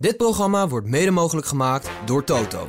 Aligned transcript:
Dit 0.00 0.16
programma 0.16 0.68
wordt 0.68 0.86
mede 0.86 1.10
mogelijk 1.10 1.46
gemaakt 1.46 1.90
door 2.04 2.24
Toto. 2.24 2.68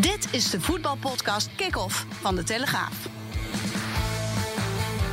Dit 0.00 0.28
is 0.30 0.50
de 0.50 0.60
voetbalpodcast 0.60 1.54
Kick-Off 1.56 2.06
van 2.10 2.34
De 2.36 2.42
Telegraaf. 2.42 3.08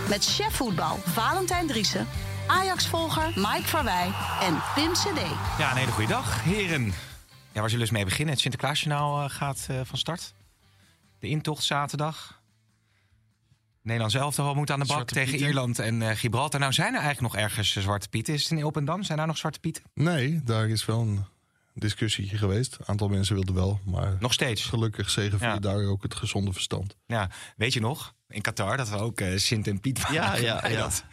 Met 0.09 0.25
chef 0.25 0.55
voetbal 0.55 0.97
Valentijn 0.97 1.67
Driessen, 1.67 2.07
Ajax-volger 2.47 3.31
Mike 3.35 3.67
Verwij 3.67 4.11
en 4.41 4.61
Pim 4.75 4.91
CD. 4.91 5.19
Ja, 5.57 5.71
een 5.71 5.77
hele 5.77 5.91
goede 5.91 6.09
dag, 6.09 6.43
heren. 6.43 6.85
Ja, 6.85 6.91
waar 7.61 7.69
zullen 7.69 7.71
we 7.71 7.79
eens 7.79 7.91
mee 7.91 8.05
beginnen? 8.05 8.33
Het 8.33 8.41
Sinterklaasjournaal 8.41 9.23
eh, 9.23 9.29
gaat 9.29 9.65
eh, 9.69 9.79
van 9.83 9.97
start. 9.97 10.33
De 11.19 11.27
intocht 11.27 11.63
zaterdag. 11.63 12.38
Nederland 13.81 14.11
zelf 14.11 14.35
toch 14.35 14.47
al 14.47 14.55
moet 14.55 14.71
aan 14.71 14.79
de 14.79 14.85
bak 14.85 14.95
Zwarte 14.95 15.13
tegen 15.13 15.29
Pieten. 15.29 15.47
Ierland 15.47 15.79
en 15.79 16.01
eh, 16.01 16.15
Gibraltar. 16.15 16.59
Nou, 16.59 16.73
zijn 16.73 16.93
er 16.93 17.01
eigenlijk 17.01 17.33
nog 17.33 17.41
ergens 17.43 17.75
eh, 17.75 17.83
Zwarte 17.83 18.09
Pieten? 18.09 18.33
Is 18.33 18.49
het 18.49 18.51
in 18.59 18.65
Opendam? 18.65 19.03
Zijn 19.03 19.17
daar 19.17 19.27
nog 19.27 19.37
Zwarte 19.37 19.59
Pieten? 19.59 19.83
Nee, 19.93 20.41
daar 20.43 20.69
is 20.69 20.85
wel 20.85 20.99
een 21.01 21.25
discussietje 21.73 22.37
geweest. 22.37 22.75
Een 22.79 22.85
aantal 22.87 23.07
mensen 23.07 23.35
wilden 23.35 23.55
wel, 23.55 23.79
maar 23.85 24.17
Nog 24.19 24.33
steeds. 24.33 24.65
gelukkig 24.65 25.09
zegevierde 25.09 25.45
Ja. 25.53 25.59
daar 25.59 25.83
ook 25.85 26.03
het 26.03 26.15
gezonde 26.15 26.53
verstand. 26.53 26.95
Ja, 27.05 27.29
weet 27.57 27.73
je 27.73 27.79
nog? 27.79 28.13
In 28.31 28.41
Qatar 28.41 28.77
dat 28.77 28.89
we 28.89 28.97
ook 28.97 29.19
eh, 29.19 29.37
Sint 29.37 29.67
en 29.67 29.79
Piet 29.79 30.01
waren. 30.01 30.15
Ja, 30.15 30.35
ja, 30.35 30.67
ja. 30.67 30.77
dat, 30.79 31.03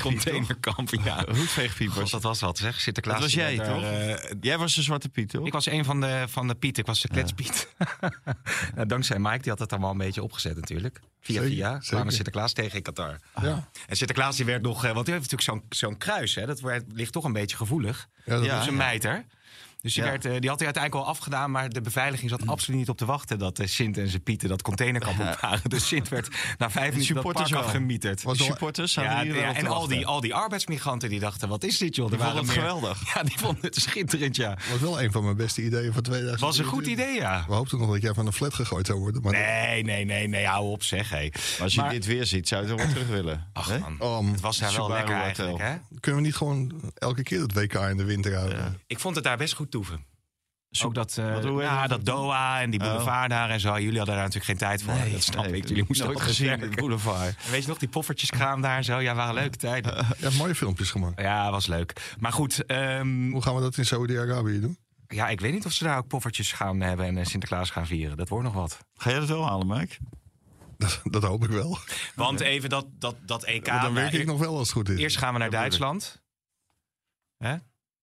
containerkamp. 0.00 0.90
Ja. 1.04 1.22
Roetveegpiet 1.26 1.94
was 1.94 2.10
dat 2.10 2.22
was 2.22 2.40
wat 2.40 2.58
zeg. 2.58 2.80
Sinterklaas. 2.80 3.14
Dat 3.20 3.24
was 3.24 3.34
jij, 3.34 3.56
toch? 3.58 3.82
eh, 3.82 4.32
Jij 4.40 4.58
was 4.58 4.74
de 4.74 4.82
Zwarte 4.82 5.08
Piet, 5.08 5.28
toch? 5.30 5.46
Ik 5.46 5.52
was 5.52 5.66
een 5.66 5.84
van 5.84 6.00
de, 6.00 6.24
van 6.28 6.48
de 6.48 6.54
Piet. 6.54 6.78
Ik 6.78 6.86
was 6.86 7.00
de 7.00 7.08
kletspiet. 7.08 7.68
nou, 8.74 8.86
dankzij 8.86 9.18
Mike, 9.18 9.38
die 9.38 9.50
had 9.50 9.58
het 9.58 9.72
allemaal 9.72 9.90
een 9.90 9.98
beetje 9.98 10.22
opgezet 10.22 10.56
natuurlijk. 10.56 11.00
Via 11.20 11.34
Zeker, 11.40 11.50
via 11.56 11.72
zeker. 11.72 11.86
kwamen 11.88 12.12
Sinterklaas 12.12 12.52
tegen 12.52 12.76
in 12.76 12.82
Qatar. 12.82 13.18
Ja, 13.42 13.68
En 13.86 13.96
Sinterklaas 13.96 14.36
die 14.36 14.44
werd 14.44 14.62
nog... 14.62 14.84
eh, 14.84 14.92
Want 14.92 15.06
die 15.06 15.14
heeft 15.14 15.30
natuurlijk 15.30 15.62
zo'n 15.62 15.78
zo'n 15.90 15.98
kruis. 15.98 16.34
Hè, 16.34 16.46
dat 16.46 16.60
werd- 16.60 16.84
ligt 16.92 17.12
toch 17.12 17.24
een 17.24 17.32
beetje 17.32 17.56
gevoelig. 17.56 18.08
ja, 18.24 18.32
dat 18.38 18.42
Dus 18.44 18.66
een 18.66 18.76
mijter. 18.76 19.24
Dus 19.84 19.94
die, 19.94 20.02
Ja. 20.04 20.10
werd, 20.10 20.24
eh, 20.24 20.30
die 20.40 20.48
had 20.48 20.58
hij 20.58 20.66
uiteindelijk 20.66 21.04
al 21.04 21.10
afgedaan. 21.10 21.50
Maar 21.50 21.68
de 21.68 21.80
beveiliging 21.80 22.30
zat 22.30 22.46
absoluut 22.46 22.78
niet 22.78 22.88
op 22.88 22.96
te 22.96 23.04
wachten... 23.04 23.38
dat 23.38 23.58
eh, 23.58 23.66
Sint 23.66 23.98
en 23.98 24.08
zijn 24.08 24.22
Pieten 24.22 24.48
dat 24.48 24.62
containerkamp 24.62 25.18
Ja. 25.18 25.30
opvaren. 25.30 25.70
Dus 25.70 25.86
Sint 25.86 26.08
werd 26.08 26.28
na 26.58 26.70
vijf 26.70 26.90
minuten 26.92 27.14
dat 27.14 27.22
supporters 27.22 27.50
park 27.50 27.60
wel. 27.62 27.70
afgemieterd. 27.70 28.22
Was 28.22 28.38
de 28.38 28.44
supporters 28.44 28.94
Ja, 28.94 29.22
hier 29.22 29.36
ja, 29.36 29.54
en 29.54 29.66
al 29.66 29.86
die, 29.86 30.06
al 30.06 30.20
die 30.20 30.34
arbeidsmigranten 30.34 31.08
die 31.08 31.20
dachten, 31.20 31.48
wat 31.48 31.64
is 31.64 31.78
dit 31.78 31.94
joh? 31.96 32.08
Die 32.08 32.18
vonden 32.18 32.34
waren 32.34 32.36
het 32.36 32.46
meer- 32.46 32.66
geweldig. 32.70 33.02
Ja, 33.14 33.22
die 33.22 33.38
vonden 33.38 33.62
het 33.62 33.74
schitterend, 33.76 34.36
ja. 34.36 34.58
was 34.70 34.80
wel 34.80 35.02
een 35.02 35.12
van 35.12 35.24
mijn 35.24 35.36
beste 35.36 35.62
ideeën 35.64 35.92
van 35.92 36.02
2000. 36.02 36.40
Was 36.40 36.58
een 36.58 36.64
goed 36.64 36.86
idee, 36.86 37.14
ja. 37.14 37.44
We 37.48 37.54
hoopten 37.54 37.78
nog 37.78 37.90
dat 37.92 38.02
jij 38.02 38.14
van 38.14 38.26
een 38.26 38.32
flat 38.32 38.54
gegooid 38.54 38.86
zou 38.86 38.98
worden. 38.98 39.22
Maar 39.22 39.32
Nee, 39.32 39.82
nee, 39.82 40.04
nee, 40.04 40.28
nee, 40.28 40.46
hou 40.46 40.64
op 40.70 40.82
zeg. 40.82 41.10
Hé. 41.10 41.28
Maar 41.30 41.62
als 41.62 41.74
je 41.74 41.80
Maar- 41.80 41.90
dit 41.90 42.04
weer 42.06 42.26
ziet, 42.26 42.48
zou 42.48 42.62
je 42.66 42.68
het 42.70 42.80
wel 42.80 42.88
terug 42.88 43.08
willen. 43.08 43.46
Ach 43.52 43.68
Hè? 43.68 43.78
man, 43.78 44.26
het 44.30 44.40
was 44.40 44.58
daar 44.58 44.72
wel 44.72 44.88
lekker 44.88 45.14
Hotel. 45.14 45.24
eigenlijk, 45.26 45.58
hè? 45.64 45.98
kunnen 46.00 46.20
we 46.20 46.26
niet 46.26 46.36
gewoon 46.36 46.72
elke 46.94 47.22
keer 47.22 47.40
het 47.40 47.52
WK 47.52 47.74
in 47.74 47.96
de 47.96 48.04
winter 48.04 48.34
houden? 48.34 48.80
Ik 48.86 48.98
vond 48.98 49.14
het 49.14 49.24
daar 49.24 49.36
best 49.36 49.54
goed 49.54 49.72
toeven. 49.74 50.04
Ook 50.84 50.94
dat, 50.94 51.18
eh, 51.18 51.32
Wat, 51.32 51.44
hoe 51.44 51.62
ja, 51.62 51.80
heet 51.80 51.88
dat? 51.88 52.04
Doha 52.04 52.60
en 52.60 52.70
die 52.70 52.80
Oh. 52.80 52.86
boulevard 52.86 53.30
daar 53.30 53.50
en 53.50 53.60
zo. 53.60 53.78
Jullie 53.78 53.96
hadden 53.96 54.14
daar 54.14 54.24
natuurlijk 54.24 54.44
geen 54.44 54.68
tijd 54.68 54.82
voor. 54.82 54.94
dat 55.12 55.22
snap 55.22 55.44
nee, 55.44 55.56
ik. 55.56 55.68
Jullie 55.68 55.84
moesten 55.86 56.06
nooit 56.06 56.18
altijd 56.18 56.36
gezien, 56.36 56.60
de 56.60 56.68
boulevard. 56.76 57.36
En 57.44 57.50
Weet 57.50 57.62
je 57.62 57.68
nog, 57.68 57.78
die 57.78 57.88
poffertjeskraam 57.88 58.60
daar 58.60 58.76
en 58.76 58.84
zo? 58.84 59.00
Ja, 59.00 59.14
waren 59.14 59.34
leuke 59.34 59.56
tijden. 59.56 59.94
Je 60.18 60.24
hebt 60.24 60.36
mooie 60.36 60.54
filmpjes 60.54 60.90
gemaakt. 60.90 61.20
Ja, 61.20 61.50
was 61.50 61.66
leuk. 61.66 62.14
Maar 62.18 62.32
goed, 62.32 62.66
ehm, 62.66 63.30
Hoe 63.30 63.42
gaan 63.42 63.54
we 63.54 63.60
dat 63.60 63.76
in 63.76 63.86
Saudi-Arabië 63.86 64.60
doen? 64.60 64.78
ja, 65.06 65.28
ik 65.28 65.40
weet 65.40 65.52
niet 65.52 65.66
of 65.66 65.72
ze 65.72 65.84
daar 65.84 65.98
ook 65.98 66.06
poffertjes 66.08 66.52
gaan 66.52 66.80
hebben 66.80 67.06
en 67.06 67.18
eh, 67.18 67.24
Sinterklaas 67.24 67.70
gaan 67.70 67.86
vieren. 67.86 68.16
Dat 68.16 68.28
wordt 68.28 68.44
nog 68.44 68.54
wat. 68.54 68.78
Ga 68.94 69.10
jij 69.10 69.18
dat 69.18 69.28
wel 69.28 69.46
halen, 69.46 69.66
Mike? 69.66 69.96
Dat, 70.78 71.00
dat 71.04 71.22
hoop 71.22 71.44
ik 71.44 71.50
wel. 71.50 71.78
Want 72.14 72.40
even 72.40 72.68
dat, 72.68 72.86
dat, 72.98 73.16
dat 73.26 73.44
EK. 73.44 73.66
Maar 73.66 73.82
dan 73.82 73.94
werk 73.94 74.10
nou, 74.10 74.22
ik 74.22 74.28
nog 74.28 74.38
wel 74.38 74.52
als 74.56 74.68
het 74.68 74.76
goed 74.76 74.88
is. 74.88 74.98
Eerst 74.98 75.16
gaan 75.18 75.32
we 75.32 75.38
naar 75.38 75.50
Ja. 75.50 75.58
Duitsland. 75.58 76.22
Hè? 77.38 77.56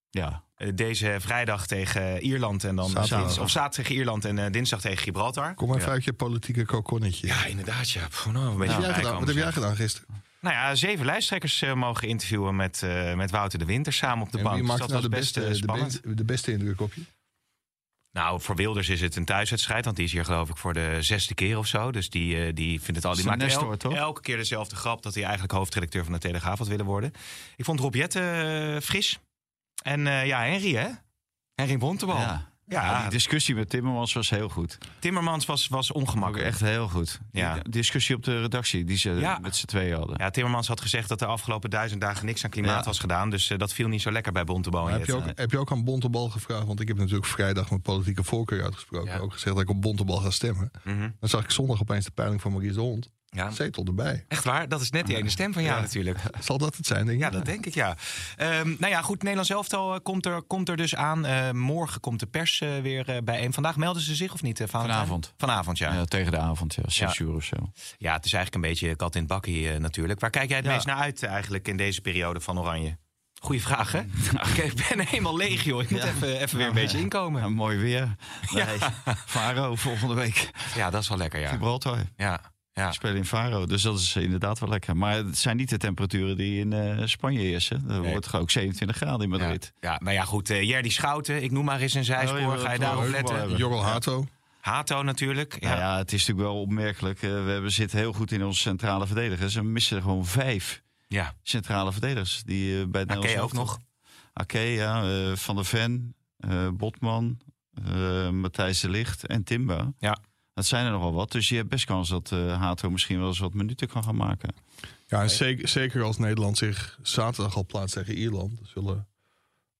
Ja. 0.09 0.43
Eh, 0.61 0.67
Deze 0.75 1.15
vrijdag 1.19 1.67
tegen 1.67 2.21
Ierland 2.21 2.63
en 2.63 2.75
dan 2.75 2.89
Zaterdag. 2.89 3.19
dinsdag- 3.21 3.43
of 3.43 3.49
zaterdag 3.49 3.75
tegen 3.85 3.95
Ierland 3.95 4.25
en 4.25 4.39
eh, 4.39 4.51
dinsdag 4.51 4.81
tegen 4.81 4.97
Gibraltar. 4.97 5.53
Kom 5.53 5.69
maar 5.69 5.79
Ja. 5.79 5.85
uit 5.87 6.03
je 6.03 6.13
politieke 6.13 6.65
kokonnetje. 6.65 7.27
Ja, 7.27 7.45
inderdaad. 7.45 7.89
Ja. 7.89 8.07
Pff, 8.07 8.25
nou, 8.25 8.45
een 8.51 8.57
beetje 8.57 8.75
wat, 8.75 8.75
heb 8.75 8.81
jij 8.85 8.93
gedaan? 8.93 9.03
komen 9.03 9.17
wat 9.19 9.27
heb 9.27 9.35
jij 9.35 9.43
zeggen. 9.43 9.61
gedaan 9.61 9.75
gisteren? 9.75 10.07
Nou 10.39 10.55
ja, 10.55 10.75
zeven 10.75 11.05
lijsttrekkers 11.05 11.61
eh, 11.61 11.73
mogen 11.73 12.07
interviewen 12.07 12.55
met, 12.55 12.83
eh, 12.83 13.13
met 13.13 13.31
Wouter 13.31 13.59
de 13.59 13.65
Winter 13.65 13.93
samen 13.93 14.25
op 14.25 14.31
de 14.31 14.37
En 14.37 14.43
bank. 14.43 14.55
wie 14.55 14.63
Dus 14.67 14.71
maakt 14.77 14.81
dat 14.91 14.99
nou 14.99 15.09
de 15.09 15.15
was 15.15 15.19
beste, 15.19 15.47
de, 15.49 15.55
spannend. 15.55 15.91
beste, 16.01 16.13
de 16.15 16.23
beste 16.23 16.51
indruk 16.51 16.81
op 16.81 16.93
je? 16.93 17.01
Nou, 18.11 18.41
voor 18.41 18.55
Wilders 18.55 18.89
is 18.89 19.01
het 19.01 19.15
een 19.15 19.25
thuiswedstrijd, 19.25 19.85
want 19.85 19.95
die 19.97 20.05
is 20.05 20.11
hier 20.11 20.25
geloof 20.25 20.49
ik 20.49 20.57
voor 20.57 20.73
de 20.73 20.97
zesde 20.99 21.33
keer 21.33 21.57
of 21.57 21.67
zo. 21.67 21.91
Dus 21.91 22.09
die, 22.09 22.53
die 22.53 22.79
vindt 22.81 22.95
het 22.95 23.05
al. 23.05 23.15
Die 23.15 23.25
maakt 23.25 23.41
el- 23.53 23.77
toch? 23.77 23.93
elke 23.93 24.21
keer 24.21 24.37
dezelfde 24.37 24.75
grap 24.75 25.03
dat 25.03 25.13
hij 25.13 25.23
eigenlijk 25.23 25.53
hoofdredacteur 25.53 26.03
van 26.03 26.13
de 26.13 26.19
Telegraaf 26.19 26.57
had 26.57 26.67
willen 26.67 26.85
worden. 26.85 27.13
Ik 27.55 27.65
vond 27.65 27.79
Rob 27.79 27.95
Jette 27.95 28.79
fris. 28.83 29.19
En 29.81 30.07
eh, 30.07 30.25
ja, 30.25 30.41
Henry 30.43 30.73
hè? 30.75 30.87
Henry 31.55 31.77
Bontebal. 31.77 32.17
Ja, 32.17 32.49
Ja. 32.65 32.83
Ja, 32.85 33.01
die 33.01 33.09
discussie 33.09 33.55
met 33.55 33.69
Timmermans 33.69 34.13
was 34.13 34.29
heel 34.29 34.49
goed. 34.49 34.77
Timmermans 34.99 35.45
was, 35.45 35.67
was 35.67 35.93
Ook 35.93 36.01
ongemakkelijk. 36.01 36.47
echt 36.49 36.59
heel 36.59 36.87
goed. 36.87 37.19
Ja. 37.31 37.53
Die 37.53 37.71
discussie 37.71 38.15
op 38.15 38.23
de 38.23 38.41
redactie 38.41 38.83
die 38.83 38.97
ze 38.97 39.09
Ja. 39.09 39.39
met 39.39 39.55
z'n 39.55 39.65
tweeën 39.65 39.95
hadden. 39.95 40.15
Ja, 40.19 40.29
Timmermans 40.29 40.67
had 40.67 40.81
gezegd 40.81 41.09
dat 41.09 41.19
de 41.19 41.25
afgelopen 41.25 41.69
duizend 41.69 42.01
dagen 42.01 42.25
niks 42.25 42.43
aan 42.43 42.49
klimaat 42.49 42.79
Ja. 42.79 42.83
was 42.85 42.99
gedaan. 42.99 43.29
Dus 43.29 43.49
eh, 43.49 43.57
dat 43.57 43.73
viel 43.73 43.87
niet 43.87 44.01
zo 44.01 44.11
lekker 44.11 44.31
bij 44.31 44.43
Bontebal. 44.43 44.87
heb, 44.87 45.05
je 45.05 45.15
ook, 45.15 45.23
heb 45.35 45.51
je 45.51 45.57
ook 45.57 45.71
aan 45.71 45.83
Bontebal 45.83 46.29
gevraagd? 46.29 46.65
Want 46.65 46.79
ik 46.79 46.87
heb 46.87 46.97
natuurlijk 46.97 47.25
vrijdag 47.25 47.69
mijn 47.69 47.81
politieke 47.81 48.23
voorkeur 48.23 48.63
uitgesproken. 48.63 49.11
Ja. 49.11 49.17
Ook 49.17 49.33
gezegd 49.33 49.55
dat 49.55 49.63
ik 49.63 49.69
op 49.69 49.81
Bontebal 49.81 50.17
ga 50.17 50.29
stemmen. 50.29 50.71
Mhm. 50.83 51.09
Dan 51.19 51.29
zag 51.29 51.43
ik 51.43 51.51
zondag 51.51 51.81
opeens 51.81 52.05
de 52.05 52.11
peiling 52.11 52.41
van 52.41 52.51
Maurice 52.51 52.73
de 52.73 52.79
Hond. 52.79 53.09
Ja. 53.35 53.51
Zetel 53.51 53.85
erbij. 53.85 54.25
Echt 54.27 54.43
waar? 54.43 54.67
Dat 54.67 54.81
is 54.81 54.89
net 54.89 55.05
die 55.07 55.15
ene 55.17 55.29
stem 55.29 55.53
van 55.53 55.63
jou 55.63 55.75
Ja. 55.75 55.81
natuurlijk. 55.81 56.19
Zal 56.39 56.57
dat 56.57 56.75
het 56.77 56.85
zijn, 56.85 57.05
denk 57.05 57.17
je? 57.17 57.23
Ja, 57.23 57.29
dat 57.29 57.45
denk 57.45 57.65
ik, 57.65 57.73
ja. 57.73 57.95
Ehm, 58.37 58.67
nou 58.79 58.87
ja, 58.91 59.01
goed, 59.01 59.17
Nederlands 59.19 59.49
elftal 59.49 59.93
eh, 59.93 59.99
komt 60.03 60.25
er, 60.25 60.41
komt 60.41 60.69
er 60.69 60.77
dus 60.77 60.95
aan. 60.95 61.25
Eh, 61.25 61.51
morgen 61.51 61.99
komt 61.99 62.19
de 62.19 62.25
pers 62.25 62.61
eh, 62.61 62.79
weer 62.81 63.09
eh, 63.09 63.17
bijeen. 63.23 63.53
Vandaag 63.53 63.75
melden 63.75 64.01
ze 64.01 64.15
zich 64.15 64.33
of 64.33 64.41
niet? 64.41 64.57
Valentijn? 64.57 64.83
Vanavond. 64.97 65.33
Vanavond, 65.37 65.77
ja. 65.77 65.91
Ja, 65.91 65.97
ja. 65.99 66.05
tegen 66.05 66.31
de 66.31 66.37
avond, 66.37 66.75
ja. 66.75 66.83
Zes 66.85 67.17
Ja. 67.17 67.25
uur 67.25 67.33
of 67.35 67.43
zo. 67.43 67.55
het 67.55 68.25
is 68.25 68.33
eigenlijk 68.33 68.55
een 68.55 68.61
beetje 68.61 68.95
kat 68.95 69.15
in 69.15 69.19
het 69.21 69.29
bakkie 69.29 69.71
eh, 69.71 69.79
natuurlijk. 69.79 70.19
Waar 70.19 70.29
kijk 70.29 70.47
jij 70.47 70.57
het 70.57 70.65
Ja. 70.65 70.73
meest 70.73 70.85
naar 70.85 70.97
uit 70.97 71.23
eigenlijk 71.23 71.67
in 71.67 71.77
deze 71.77 72.01
periode 72.01 72.41
van 72.41 72.59
Oranje? 72.59 72.97
Goeie 73.41 73.61
vraag, 73.61 73.91
hè? 73.91 73.99
Oké, 74.49 74.61
ik 74.61 74.85
ben 74.89 75.07
helemaal 75.07 75.37
leeg, 75.37 75.63
joh. 75.63 75.81
Ik 75.81 75.89
moet 75.89 76.01
Ja. 76.01 76.07
even, 76.07 76.39
even 76.41 76.57
weer 76.57 76.67
een 76.67 76.73
beetje 76.73 76.97
inkomen. 76.99 77.41
Ja, 77.41 77.49
mooi 77.49 77.77
weer. 77.77 78.15
Nee, 78.53 78.65
Faro 79.25 79.75
volgende 79.75 80.13
week. 80.13 80.49
Ja, 80.75 80.89
dat 80.89 81.01
is 81.01 81.07
wel 81.09 81.17
lekker, 81.17 81.39
ja. 81.39 81.49
Gibraltar. 81.49 81.97
Ja, 82.17 82.41
ja. 82.81 82.91
Spelen 82.91 83.15
in 83.15 83.25
Faro, 83.25 83.65
dus 83.65 83.81
dat 83.81 83.99
is 83.99 84.15
inderdaad 84.15 84.59
wel 84.59 84.69
lekker. 84.69 84.97
Maar 84.97 85.15
het 85.15 85.37
zijn 85.37 85.57
niet 85.57 85.69
de 85.69 85.77
temperaturen 85.77 86.37
die 86.37 86.59
in 86.59 86.73
eh, 86.73 87.05
Spanje 87.05 87.39
heersen. 87.39 87.83
Er 87.89 87.99
Nee. 88.01 88.11
wordt 88.11 88.25
gewoon 88.25 88.41
ook 88.41 88.51
27 88.51 88.95
graden 88.95 89.21
in 89.21 89.31
Ja, 89.31 89.37
Madrid. 89.37 89.73
ja, 89.79 89.99
nou 90.03 90.15
ja, 90.15 90.23
goed. 90.23 90.49
eh 90.49 90.63
Jerdy 90.63 90.89
Schouten, 90.89 91.43
ik 91.43 91.51
noem 91.51 91.65
maar 91.65 91.79
eens 91.79 91.93
een 91.93 92.03
zijspoor. 92.05 92.39
Oh, 92.39 92.55
ja, 92.55 92.57
Ga 92.57 92.71
je 92.73 92.79
daarop 92.79 93.07
letten? 93.07 93.55
Jorrel 93.57 93.83
Hato. 93.83 94.25
Hato 94.59 95.03
natuurlijk. 95.03 95.57
Ja. 95.59 95.69
Ja. 95.73 95.77
ja, 95.79 95.97
het 95.97 96.13
is 96.13 96.19
natuurlijk 96.25 96.47
wel 96.53 96.61
opmerkelijk. 96.61 97.21
Eh, 97.23 97.29
we 97.29 97.51
hebben, 97.51 97.71
zitten 97.71 97.97
heel 97.97 98.13
goed 98.13 98.31
in 98.31 98.43
onze 98.45 98.59
centrale 98.61 99.05
verdedigers. 99.07 99.55
En 99.55 99.63
we 99.63 99.69
missen 99.69 99.95
er 99.97 100.01
gewoon 100.03 100.25
vijf 100.25 100.81
ja. 101.07 101.33
centrale 101.43 101.91
verdedigers. 101.91 102.43
Die 102.45 102.87
bij 102.87 103.01
het 103.01 103.09
Ake 103.09 103.19
Nederlands 103.19 103.53
ook 103.53 103.59
nog. 103.59 103.79
Ake, 104.33 104.59
ja. 104.59 105.03
eh, 105.03 105.35
Van 105.35 105.55
der 105.55 105.65
Ven, 105.65 106.15
eh, 106.37 106.67
Botman, 106.73 107.39
eh, 107.85 108.29
Matthijs 108.29 108.79
de 108.79 108.89
Licht 108.89 109.25
en 109.25 109.43
Timba. 109.43 109.93
Ja. 109.99 110.17
Dat 110.53 110.65
zijn 110.65 110.85
er 110.85 110.91
nogal 110.91 111.13
wat. 111.13 111.31
Dus 111.31 111.49
je 111.49 111.55
hebt 111.55 111.69
best 111.69 111.85
kans 111.85 112.09
dat 112.09 112.31
eh 112.31 112.59
Hato 112.59 112.89
misschien 112.89 113.19
wel 113.19 113.27
eens 113.27 113.39
wat 113.39 113.53
minuten 113.53 113.87
kan 113.87 114.03
gaan 114.03 114.15
maken. 114.15 114.55
Ja, 115.07 115.21
en 115.21 115.29
zeker, 115.29 115.67
zeker 115.67 116.03
als 116.03 116.17
Nederland 116.17 116.57
zich 116.57 116.99
zaterdag 117.01 117.55
al 117.55 117.65
plaatst 117.65 117.95
tegen 117.95 118.15
Ierland. 118.15 118.57
dan 118.57 118.67
Zullen 118.67 119.07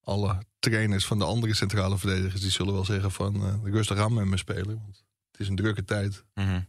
alle 0.04 0.38
trainers 0.60 1.06
van 1.06 1.20
de 1.20 1.26
andere 1.26 1.56
centrale 1.56 1.98
verdedigers... 1.98 2.42
die 2.42 2.52
zullen 2.52 2.74
wel 2.74 2.86
zeggen 2.86 3.12
van 3.12 3.36
eh, 3.64 3.72
rustig 3.72 3.98
aan 3.98 4.14
met 4.14 4.26
me 4.26 4.38
spelen. 4.38 4.82
Want 4.84 5.04
het 5.32 5.40
is 5.40 5.48
een 5.48 5.56
drukke 5.56 5.84
tijd. 5.84 6.24
Mhm. 6.34 6.62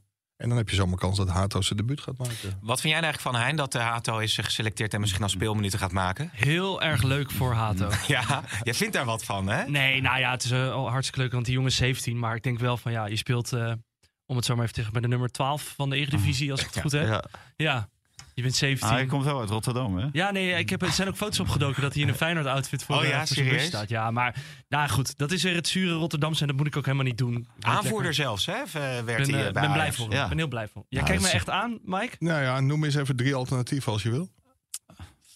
En 0.43 0.49
dan 0.49 0.57
heb 0.57 0.69
je 0.69 0.77
zomaar 0.77 0.99
kans 0.99 1.17
dat 1.17 1.29
Hato 1.29 1.61
zijn 1.61 1.79
debuut 1.79 2.01
gaat 2.01 2.19
maken. 2.19 2.59
Wat 2.61 2.81
vind 2.81 2.93
jij 2.93 3.01
nou 3.01 3.05
eigenlijk 3.05 3.21
van 3.21 3.35
Hein 3.35 3.57
dat 3.57 3.73
de 3.73 3.79
Hato 3.79 4.19
is 4.19 4.39
eh, 4.39 4.45
geselecteerd 4.45 4.95
en 4.95 5.01
misschien 5.01 5.23
al 5.23 5.29
speelminuten 5.29 5.79
gaat 5.79 5.93
maken? 5.93 6.31
Heel 6.33 6.83
erg 6.83 7.03
leuk 7.03 7.31
voor 7.31 7.53
Hato. 7.53 7.91
Ja, 8.07 8.43
jij 8.63 8.75
vindt 8.75 8.93
daar 8.95 9.05
wat 9.05 9.25
van, 9.25 9.49
hè? 9.49 9.65
Nee, 9.69 10.01
nou 10.01 10.19
ja, 10.19 10.31
het 10.31 10.45
is 10.45 10.51
eh, 10.51 10.73
al 10.73 10.91
hartstikke 10.91 11.21
leuk, 11.21 11.33
want 11.33 11.45
die 11.45 11.55
jongen 11.55 11.71
is 11.71 11.77
17. 11.77 12.19
Maar 12.19 12.35
ik 12.35 12.43
denk 12.43 12.59
wel 12.59 12.77
van 12.77 12.93
ja, 12.93 13.07
je 13.07 13.17
speelt, 13.17 13.53
eh, 13.53 13.73
om 14.33 14.39
het 14.39 14.47
zo 14.47 14.55
maar 14.55 14.63
even 14.63 14.75
te 14.75 14.83
zeggen, 14.83 14.93
bij 15.01 15.03
de 15.03 15.09
nummer 15.17 15.31
12 15.33 15.73
van 15.77 15.91
de 15.91 15.97
Eredivisie, 15.97 16.51
als 16.51 16.61
ik 16.61 16.67
het 16.67 16.75
Ja. 16.75 16.81
goed 16.83 16.93
heb. 16.93 17.07
Ja, 17.09 17.23
Ja. 17.57 17.89
je 18.35 18.43
bent 18.43 18.55
17. 18.55 18.89
Ah, 18.89 18.95
hij 18.95 19.07
komt 19.07 19.25
wel 19.25 19.41
uit 19.41 19.51
Rotterdam, 19.51 19.97
hè? 19.99 20.07
Ja, 20.13 20.31
nee, 20.31 20.53
ik 20.59 20.71
heb, 20.71 20.83
er 20.83 20.91
zijn 20.91 21.09
ook 21.09 21.17
foto's 21.17 21.39
opgedoken 21.41 21.83
dat 21.83 21.93
hij 21.93 22.03
in 22.03 22.09
een 22.09 22.15
Feyenoord 22.15 22.47
outfit 22.47 22.85
voor, 22.85 22.97
Oh 22.97 23.05
ja, 23.05 23.19
voor 23.19 23.27
zijn 23.27 23.45
bus 23.45 23.55
serieus? 23.55 23.69
staat. 23.69 23.89
Ja, 23.89 24.11
maar 24.11 24.37
nou 24.69 24.89
goed, 24.89 25.19
dat 25.19 25.33
is 25.33 25.43
weer 25.43 25.55
het 25.55 25.69
zure 25.69 25.95
Rotterdamse 25.95 26.41
en 26.41 26.47
dat 26.47 26.57
moet 26.57 26.67
ik 26.67 26.77
ook 26.77 26.85
helemaal 26.85 27.07
niet 27.07 27.19
doen. 27.19 27.47
Aanvoerder 27.61 28.15
zelfs, 28.15 28.47
hè? 28.47 28.53
Eh, 28.53 28.63
Ik 28.63 28.73
werd 28.73 29.05
ben, 29.05 29.17
hij 29.35 29.53
bij 29.53 29.63
ben 29.63 29.73
blij 29.73 29.93
voor 29.93 30.05
hem. 30.07 30.15
Ja. 30.17 30.23
Ik 30.23 30.29
ben 30.29 30.39
heel 30.39 30.49
blij 30.49 30.69
voor 30.69 30.75
hem. 30.75 30.85
Jij 30.89 31.01
Ja, 31.01 31.07
kijkt 31.07 31.23
me 31.23 31.29
echt 31.29 31.51
aan, 31.51 31.79
Mike? 31.85 32.17
Nou 32.19 32.43
ja, 32.43 32.61
noem 32.61 32.85
eens 32.85 32.95
even 32.95 33.17
drie 33.17 33.35
alternatieven 33.35 33.93
als 33.93 34.03
je 34.03 34.11
wil. 34.11 34.29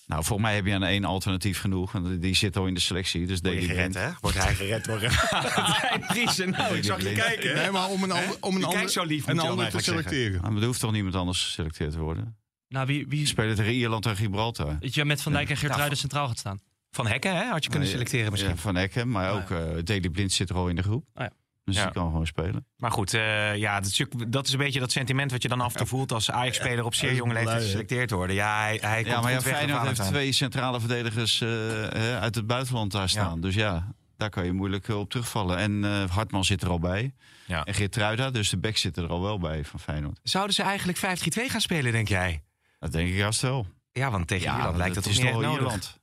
Nou, 0.06 0.24
volgens 0.24 0.48
mij 0.48 0.56
heb 0.56 0.66
je 0.66 0.74
aan 0.74 0.82
één 0.84 1.04
alternatief 1.04 1.60
genoeg. 1.60 1.94
En 1.94 2.20
die- 2.20 2.34
zit 2.34 2.56
al 2.56 2.66
in 2.66 2.74
de 2.74 2.80
selectie. 2.80 3.26
Dus 3.26 3.40
Word 3.40 3.54
je 3.54 3.60
Deli 3.60 3.72
gered, 3.74 3.94
hè? 3.94 4.08
Wordt 4.20 4.38
hij 4.38 4.54
gered 4.54 4.84
door 4.84 4.98
Driessen? 6.08 6.50
Nou, 6.50 6.76
ik 6.76 6.84
zag 6.84 7.02
je 7.02 7.12
kijken. 7.12 7.54
Nee, 7.54 7.70
maar 7.70 7.88
om 7.88 8.02
een, 8.02 8.10
ander, 8.12 8.36
om 8.40 8.56
een, 8.56 8.62
ander, 8.64 8.78
kijkt 8.78 8.92
zo 8.92 9.04
lief, 9.04 9.26
een 9.26 9.34
moet 9.34 9.44
je 9.44 9.50
ander 9.50 9.68
te 9.70 9.80
selecteren. 9.80 10.40
Ah, 10.42 10.50
Maar 10.50 10.60
er 10.60 10.66
hoeft 10.66 10.80
toch 10.80 10.92
niemand 10.92 11.14
anders 11.14 11.44
geselecteerd 11.44 11.92
te 11.92 11.98
worden? 11.98 12.36
Nou, 12.68 12.86
wie, 12.86 13.06
wie 13.08 13.26
spelen 13.26 13.54
tegen 13.56 13.72
Ierland 13.72 14.06
en 14.06 14.16
Gibraltar. 14.16 14.76
weet 14.80 14.94
je, 14.94 15.04
met 15.04 15.22
Van 15.22 15.32
Dijk 15.32 15.50
en 15.50 15.56
Geertruiden 15.56 15.98
centraal 15.98 16.26
gaat 16.26 16.38
staan. 16.38 16.60
Van 16.90 17.06
Hekken 17.06 17.36
hè, 17.36 17.44
had 17.44 17.64
je 17.64 17.70
kunnen 17.70 17.88
selecteren 17.88 18.30
misschien. 18.30 18.50
Ja, 18.52 18.56
van 18.56 18.74
Hekken, 18.74 19.10
maar 19.10 19.30
Ah, 19.30 19.36
ook 19.36 19.50
eh 19.50 19.84
Daley 19.84 20.10
Blind 20.10 20.32
zit 20.32 20.50
er 20.50 20.56
al 20.56 20.68
in 20.68 20.76
de 20.76 20.82
groep. 20.82 21.04
Ah, 21.14 21.24
ja. 21.24 21.30
Dus 21.66 21.76
Ja. 21.76 21.82
die 21.84 21.92
kan 21.92 22.06
gewoon 22.10 22.26
spelen. 22.26 22.66
Maar 22.76 22.90
goed, 22.90 23.14
eh, 23.14 23.56
ja, 23.56 23.80
dat 23.80 23.90
is, 23.90 23.98
natuurlijk- 23.98 24.32
dat 24.32 24.46
is 24.46 24.52
een 24.52 24.58
beetje 24.58 24.80
dat 24.80 24.92
sentiment 24.92 25.30
wat 25.30 25.42
je 25.42 25.48
dan 25.48 25.60
af 25.60 25.72
en 25.72 25.78
toe 25.78 25.86
voelt 25.86 26.12
als 26.12 26.30
Ajax-speler 26.30 26.84
op 26.84 26.94
zeer 26.94 27.14
jonge 27.14 27.32
leeftijd 27.34 27.62
geselecteerd 27.62 28.10
worden. 28.10 28.36
Ja, 28.36 28.58
hij, 28.60 28.78
hij 28.80 29.02
komt 29.02 29.14
Ja, 29.14 29.20
maar 29.20 29.30
ja, 29.30 29.36
goed 29.36 29.46
weg 29.46 29.56
Feyenoord 29.56 29.86
heeft 29.86 30.02
twee 30.06 30.32
centrale 30.32 30.80
verdedigers 30.80 31.40
eh, 31.40 31.48
hè, 31.48 32.18
uit 32.18 32.34
het 32.34 32.46
buitenland 32.46 32.92
daar 32.92 33.08
staan. 33.08 33.40
Dus 33.40 33.54
ja, 33.54 33.86
daar 34.16 34.30
kan 34.30 34.44
je 34.44 34.52
moeilijk 34.52 34.88
eh, 34.88 34.98
op 34.98 35.10
terugvallen. 35.10 35.58
En 35.58 35.84
eh, 35.84 36.10
Hartman 36.10 36.44
zit 36.44 36.62
er 36.62 36.68
al 36.68 36.78
bij. 36.78 37.14
Ja. 37.46 37.64
En 37.64 37.74
Geertruida, 37.74 38.30
dus 38.30 38.48
de 38.50 38.56
back 38.58 38.76
zit 38.76 38.96
er 38.96 39.06
al 39.08 39.22
wel 39.22 39.38
bij 39.38 39.64
van 39.64 39.80
Feyenoord. 39.80 40.18
Zouden 40.22 40.54
ze 40.54 40.62
eigenlijk 40.62 40.98
5-3-2 40.98 41.48
gaan 41.50 41.60
spelen, 41.60 41.92
denk 41.92 42.08
jij? 42.08 42.42
Dat 42.78 42.92
denk 42.92 43.08
ik 43.08 43.14
juist 43.14 43.40
wel. 43.40 43.66
Ja, 43.92 44.10
want 44.10 44.26
tegen 44.26 44.54
Ierland 44.56 44.76
lijkt 44.76 44.94
dat 44.94 45.04
toch 45.04 45.12
is 45.12 45.18
niet 45.18 45.32
nodig. 45.32 45.50
Ierland. 45.52 45.98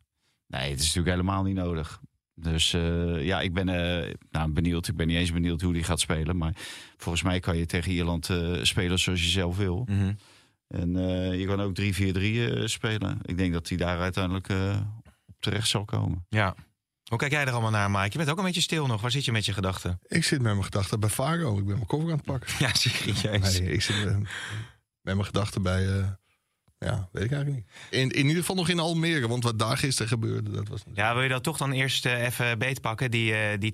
Nee, 0.47 0.69
het 0.69 0.79
is 0.79 0.85
natuurlijk 0.85 1.15
helemaal 1.15 1.43
niet 1.43 1.55
nodig. 1.55 1.99
Dus 2.35 2.73
eh, 2.73 3.25
ja, 3.25 3.41
ik 3.41 3.53
ben 3.53 3.69
eh, 3.69 4.13
nou, 4.31 4.51
benieuwd. 4.51 4.87
Ik 4.87 4.95
ben 4.95 5.07
niet 5.07 5.17
eens 5.17 5.31
benieuwd 5.31 5.61
hoe 5.61 5.73
die 5.73 5.83
gaat 5.83 5.99
spelen. 5.99 6.37
Maar 6.37 6.55
volgens 6.97 7.23
mij 7.23 7.39
kan 7.39 7.57
je 7.57 7.65
tegen 7.65 7.91
Ierland 7.91 8.29
eh, 8.29 8.59
spelen 8.61 8.99
zoals 8.99 9.23
je 9.23 9.29
zelf 9.29 9.57
wil. 9.57 9.87
Mhm. 9.89 10.11
En 10.67 10.95
eh, 10.95 11.39
je 11.39 11.45
kan 11.45 11.61
ook 11.61 11.79
3-4-3 11.81 11.83
eh, 11.83 12.65
spelen. 12.67 13.19
Ik 13.25 13.37
denk 13.37 13.53
dat 13.53 13.69
hij 13.69 13.77
daar 13.77 13.99
uiteindelijk 13.99 14.49
eh, 14.49 14.79
op 15.25 15.35
terecht 15.39 15.67
zal 15.67 15.85
komen. 15.85 16.25
Ja. 16.29 16.55
Hoe 17.09 17.17
kijk 17.17 17.31
jij 17.31 17.45
er 17.45 17.51
allemaal 17.51 17.71
naar, 17.71 17.91
Mike? 17.91 18.09
Je 18.11 18.17
bent 18.17 18.29
ook 18.29 18.37
een 18.37 18.43
beetje 18.43 18.61
stil 18.61 18.87
nog. 18.87 19.01
Waar 19.01 19.11
zit 19.11 19.25
je 19.25 19.31
met 19.31 19.45
je 19.45 19.53
gedachten? 19.53 19.99
Ik 20.07 20.23
zit 20.23 20.41
met 20.41 20.51
mijn 20.51 20.63
gedachten 20.63 20.99
bij 20.99 21.09
Faro. 21.09 21.57
Ik 21.57 21.65
ben 21.65 21.75
mijn 21.75 21.85
koffer 21.87 22.09
aan 22.09 22.15
het 22.15 22.25
pakken. 22.25 22.53
Ja. 23.21 23.37
Nee, 23.37 23.71
ik 23.71 23.81
zit 23.81 24.05
met, 24.05 24.17
met 24.17 24.29
mijn 25.01 25.25
gedachten 25.25 25.61
bij... 25.61 26.17
eh, 26.83 26.89
ja, 26.91 27.09
weet 27.11 27.23
ik 27.23 27.31
eigenlijk 27.31 27.65
niet. 27.91 27.99
In, 28.01 28.09
in 28.09 28.25
ieder 28.25 28.39
geval 28.39 28.55
nog 28.55 28.69
in 28.69 28.79
Almere. 28.79 29.27
Want 29.27 29.43
wat 29.43 29.59
daar 29.59 29.77
gisteren 29.77 30.07
gebeurde, 30.07 30.51
dat 30.51 30.67
was... 30.67 30.81
Ja, 30.93 31.13
wil 31.13 31.23
je 31.23 31.29
dat 31.29 31.43
toch 31.43 31.57
dan 31.57 31.71
eerst 31.71 32.05
eh, 32.05 32.21
even 32.25 32.59
beetpakken, 32.59 33.11
die 33.11 33.33
eh, 33.33 33.59
die 33.59 33.71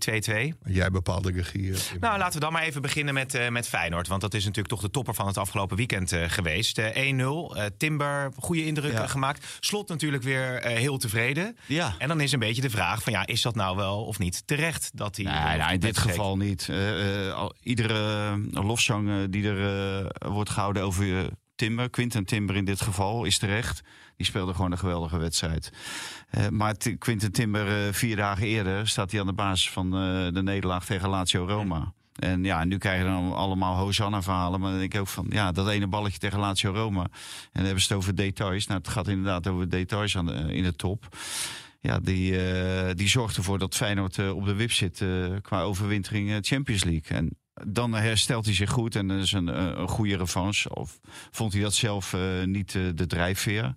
2-2? 0.54 0.58
Jij 0.66 0.90
bepaalde 0.92 1.32
regie. 1.32 1.74
eh, 1.74 1.80
Nou, 2.00 2.18
laten 2.18 2.34
we 2.34 2.40
dan 2.46 2.54
maar 2.54 2.64
even 2.64 2.82
beginnen 2.82 3.14
met, 3.14 3.34
eh, 3.36 3.50
met 3.50 3.68
Feyenoord. 3.68 4.08
Want 4.08 4.22
dat 4.22 4.34
is 4.34 4.42
natuurlijk 4.42 4.68
toch 4.74 4.82
de 4.82 4.90
topper 4.90 5.14
van 5.14 5.28
het 5.28 5.38
afgelopen 5.38 5.78
weekend 5.78 6.12
eh, 6.12 6.24
geweest. 6.28 6.78
Eh, 6.78 6.96
1-0, 6.96 7.56
eh, 7.56 7.66
Timber, 7.78 8.32
goede 8.38 8.66
indruk 8.66 8.92
Ja. 8.92 9.04
eh, 9.04 9.10
gemaakt. 9.10 9.46
Slot 9.60 9.90
natuurlijk 9.90 10.24
weer 10.24 10.56
eh, 10.56 10.78
heel 10.78 10.98
tevreden. 10.98 11.58
Ja. 11.66 11.96
En 11.98 12.08
dan 12.08 12.22
is 12.22 12.32
een 12.32 12.40
beetje 12.40 12.62
de 12.62 12.70
vraag 12.70 13.04
van 13.04 13.14
ja, 13.14 13.26
is 13.28 13.42
dat 13.42 13.56
nou 13.56 13.76
wel 13.76 14.04
of 14.06 14.20
niet 14.20 14.48
terecht 14.48 14.92
dat 14.94 15.16
hij... 15.16 15.26
Nee, 15.26 15.58
nou, 15.58 15.74
in 15.74 15.80
dit 15.80 15.98
geval 15.98 16.38
niet. 16.38 16.68
Eh, 16.70 17.28
eh, 17.28 17.34
al- 17.34 17.54
iedere 17.64 17.94
eh, 18.54 18.64
lofzang 18.64 19.10
eh, 19.10 19.16
die 19.30 19.48
er 19.50 20.00
eh, 20.22 20.32
wordt 20.32 20.50
gehouden 20.50 20.84
over 20.84 21.18
eh, 21.20 21.26
Timber, 21.60 21.90
Quinten 21.90 22.26
Timber 22.26 22.56
in 22.56 22.66
dit 22.66 22.82
geval, 22.82 23.26
is 23.26 23.38
terecht. 23.38 23.82
Die 24.18 24.26
speelde 24.26 24.54
gewoon 24.54 24.72
een 24.72 24.78
geweldige 24.78 25.18
wedstrijd. 25.18 25.72
Eh, 26.30 26.48
maar 26.48 26.76
Quinten 26.98 27.32
Timber, 27.32 27.68
eh, 27.68 27.94
vier 27.94 28.16
dagen 28.16 28.48
eerder, 28.48 28.88
staat 28.88 29.12
hij 29.12 29.20
aan 29.20 29.26
de 29.26 29.34
basis 29.34 29.70
van 29.70 29.86
eh, 29.86 30.34
de 30.34 30.44
nederlaag 30.44 30.86
tegen 30.86 31.10
Lazio 31.10 31.46
Roma. 31.46 31.94
En 32.16 32.44
ja, 32.44 32.64
nu 32.64 32.78
krijgen 32.78 33.06
we 33.06 33.12
dan 33.12 33.36
allemaal 33.36 33.76
Hosanna-verhalen. 33.76 34.60
Maar 34.60 34.70
dan 34.70 34.80
denk 34.80 34.94
ik 34.94 35.00
ook 35.00 35.08
van, 35.08 35.26
ja, 35.30 35.52
dat 35.52 35.70
ene 35.70 35.88
balletje 35.88 36.20
tegen 36.20 36.40
Lazio 36.40 36.72
Roma. 36.72 37.04
En 37.04 37.10
dan 37.52 37.64
hebben 37.64 37.82
ze 37.82 37.88
het 37.88 37.98
over 37.98 38.16
details. 38.16 38.68
Nou, 38.68 38.80
het 38.80 38.90
gaat 38.90 39.08
inderdaad 39.08 39.48
over 39.48 39.70
details 39.70 40.18
aan 40.18 40.30
in 40.32 40.64
de 40.64 40.76
top. 40.76 41.18
Ja, 41.82 42.00
die, 42.00 42.36
die 42.94 43.08
zorgt 43.08 43.38
ervoor 43.38 43.60
dat 43.60 43.76
Feyenoord 43.76 44.32
op 44.32 44.46
de 44.46 44.54
wip 44.54 44.72
zit 44.72 45.06
qua 45.42 45.62
overwintering 45.62 46.38
Champions 46.42 46.84
League. 46.84 47.18
En 47.18 47.38
dan 47.68 47.94
herstelt 47.94 48.46
hij 48.46 48.54
zich 48.54 48.70
goed 48.70 48.96
en 48.96 49.08
dat 49.08 49.18
is 49.18 49.32
een, 49.32 49.50
eh, 49.50 49.72
een 49.76 49.88
goede 49.88 50.18
revanche. 50.18 50.76
Of 50.76 51.00
vond 51.32 51.54
hij 51.54 51.62
dat 51.62 51.74
zelf 51.74 52.14
eh, 52.14 52.22
niet 52.46 52.76
eh, 52.76 52.82
de 52.96 53.08
drijfveer. 53.08 53.76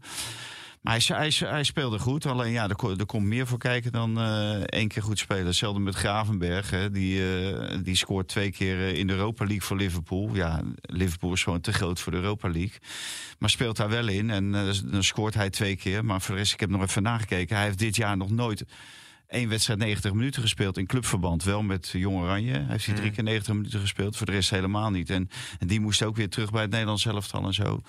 Maar 0.81 1.01
hij, 1.07 1.17
hij, 1.17 1.33
hij 1.49 1.65
speelde 1.65 1.99
goed. 1.99 2.27
Alleen 2.27 2.53
ja, 2.53 2.69
er, 2.69 2.77
ko- 2.77 2.97
komt 3.07 3.27
meer 3.27 3.47
voor 3.47 3.59
kijken 3.59 3.93
dan 3.93 4.19
eh, 4.21 4.61
één 4.61 4.89
keer 4.89 5.03
goed 5.03 5.19
spelen. 5.19 5.47
Hetzelfde 5.47 5.81
met 5.81 5.95
Gravenberg. 5.95 6.71
Hè. 6.71 6.91
Die, 6.91 7.23
die 7.83 7.97
scoort 7.97 8.29
twee 8.29 8.51
keer 8.51 8.89
in 8.95 9.07
de 9.07 9.13
Europa 9.13 9.45
League 9.45 9.63
voor 9.67 9.77
Liverpool. 9.77 10.31
Ja, 10.33 10.63
Liverpool 10.83 11.33
is 11.33 11.43
gewoon 11.43 11.61
te 11.61 11.73
groot 11.73 12.01
voor 12.01 12.13
de 12.13 12.19
Europa 12.19 12.49
League. 12.49 12.79
Maar 13.39 13.51
speelt 13.51 13.77
daar 13.77 13.89
wel 13.89 14.09
in. 14.09 14.31
En 14.31 14.53
dan 14.85 15.05
scoort 15.05 15.35
hij 15.35 15.51
twee 15.51 15.77
keer. 15.77 16.05
Maar 16.05 16.21
voor 16.21 16.35
de 16.35 16.41
rest, 16.41 16.53
ik 16.53 16.61
heb 16.61 16.71
nog 16.71 16.83
even 16.83 17.03
nagekeken. 17.03 17.57
Hij 17.57 17.65
heeft 17.65 17.79
dit 17.79 17.97
jaar 17.97 18.17
nog 18.17 18.31
nooit 18.31 18.65
één 19.33 19.49
wedstrijd 19.49 19.79
90 19.79 20.13
minuten 20.13 20.43
gespeeld 20.43 20.79
in 20.79 20.87
clubverband. 20.87 21.45
Wel 21.45 21.63
met 21.63 21.89
Jong 21.89 22.17
Oranje. 22.17 22.53
Hij 22.53 22.65
heeft 22.69 22.87
hij 22.87 22.95
drie 22.95 23.11
keer 23.11 23.25
90 23.25 23.55
minuten 23.55 23.81
gespeeld. 23.81 24.17
Voor 24.17 24.27
de 24.27 24.33
rest 24.33 24.51
helemaal 24.51 24.91
niet. 24.91 25.11
En, 25.11 25.29
en 25.59 25.67
die 25.67 25.81
moest 25.81 26.03
ook 26.03 26.17
weer 26.17 26.29
terug 26.29 26.51
bij 26.51 26.63
het 26.63 26.71
Nederlands 26.71 27.07
elftal 27.07 27.45
en 27.45 27.55
zo. 27.55 27.81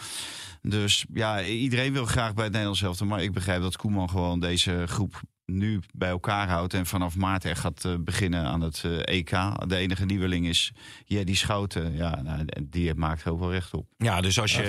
Dus 0.61 1.05
ja, 1.13 1.43
iedereen 1.43 1.93
wil 1.93 2.05
graag 2.05 2.33
bij 2.33 2.43
het 2.43 2.51
Nederlands 2.51 2.81
elftal. 2.81 3.07
Maar 3.07 3.23
ik 3.23 3.33
begrijp 3.33 3.61
dat 3.61 3.77
Koeman 3.77 4.09
gewoon 4.09 4.39
deze 4.39 4.83
groep 4.87 5.21
nu 5.45 5.79
bij 5.93 6.09
elkaar 6.09 6.47
houdt. 6.49 6.73
En 6.73 6.85
vanaf 6.85 7.15
maart 7.15 7.45
echt 7.45 7.59
gaat 7.59 7.85
eh, 7.85 7.93
beginnen 7.99 8.45
aan 8.45 8.61
het 8.61 8.81
eh, 8.85 9.15
EK. 9.15 9.29
De 9.67 9.75
enige 9.75 10.05
nieuweling 10.05 10.47
is 10.47 10.71
Jedi 11.05 11.35
Schouten. 11.35 11.95
Ja, 11.95 12.21
nou, 12.21 12.43
en 12.45 12.67
die 12.69 12.93
maakt 12.95 13.27
ook 13.27 13.39
wel 13.39 13.51
recht 13.51 13.73
op. 13.73 13.87
Ja, 13.97 14.21
dus 14.21 14.39
als 14.39 14.55
je 14.55 14.61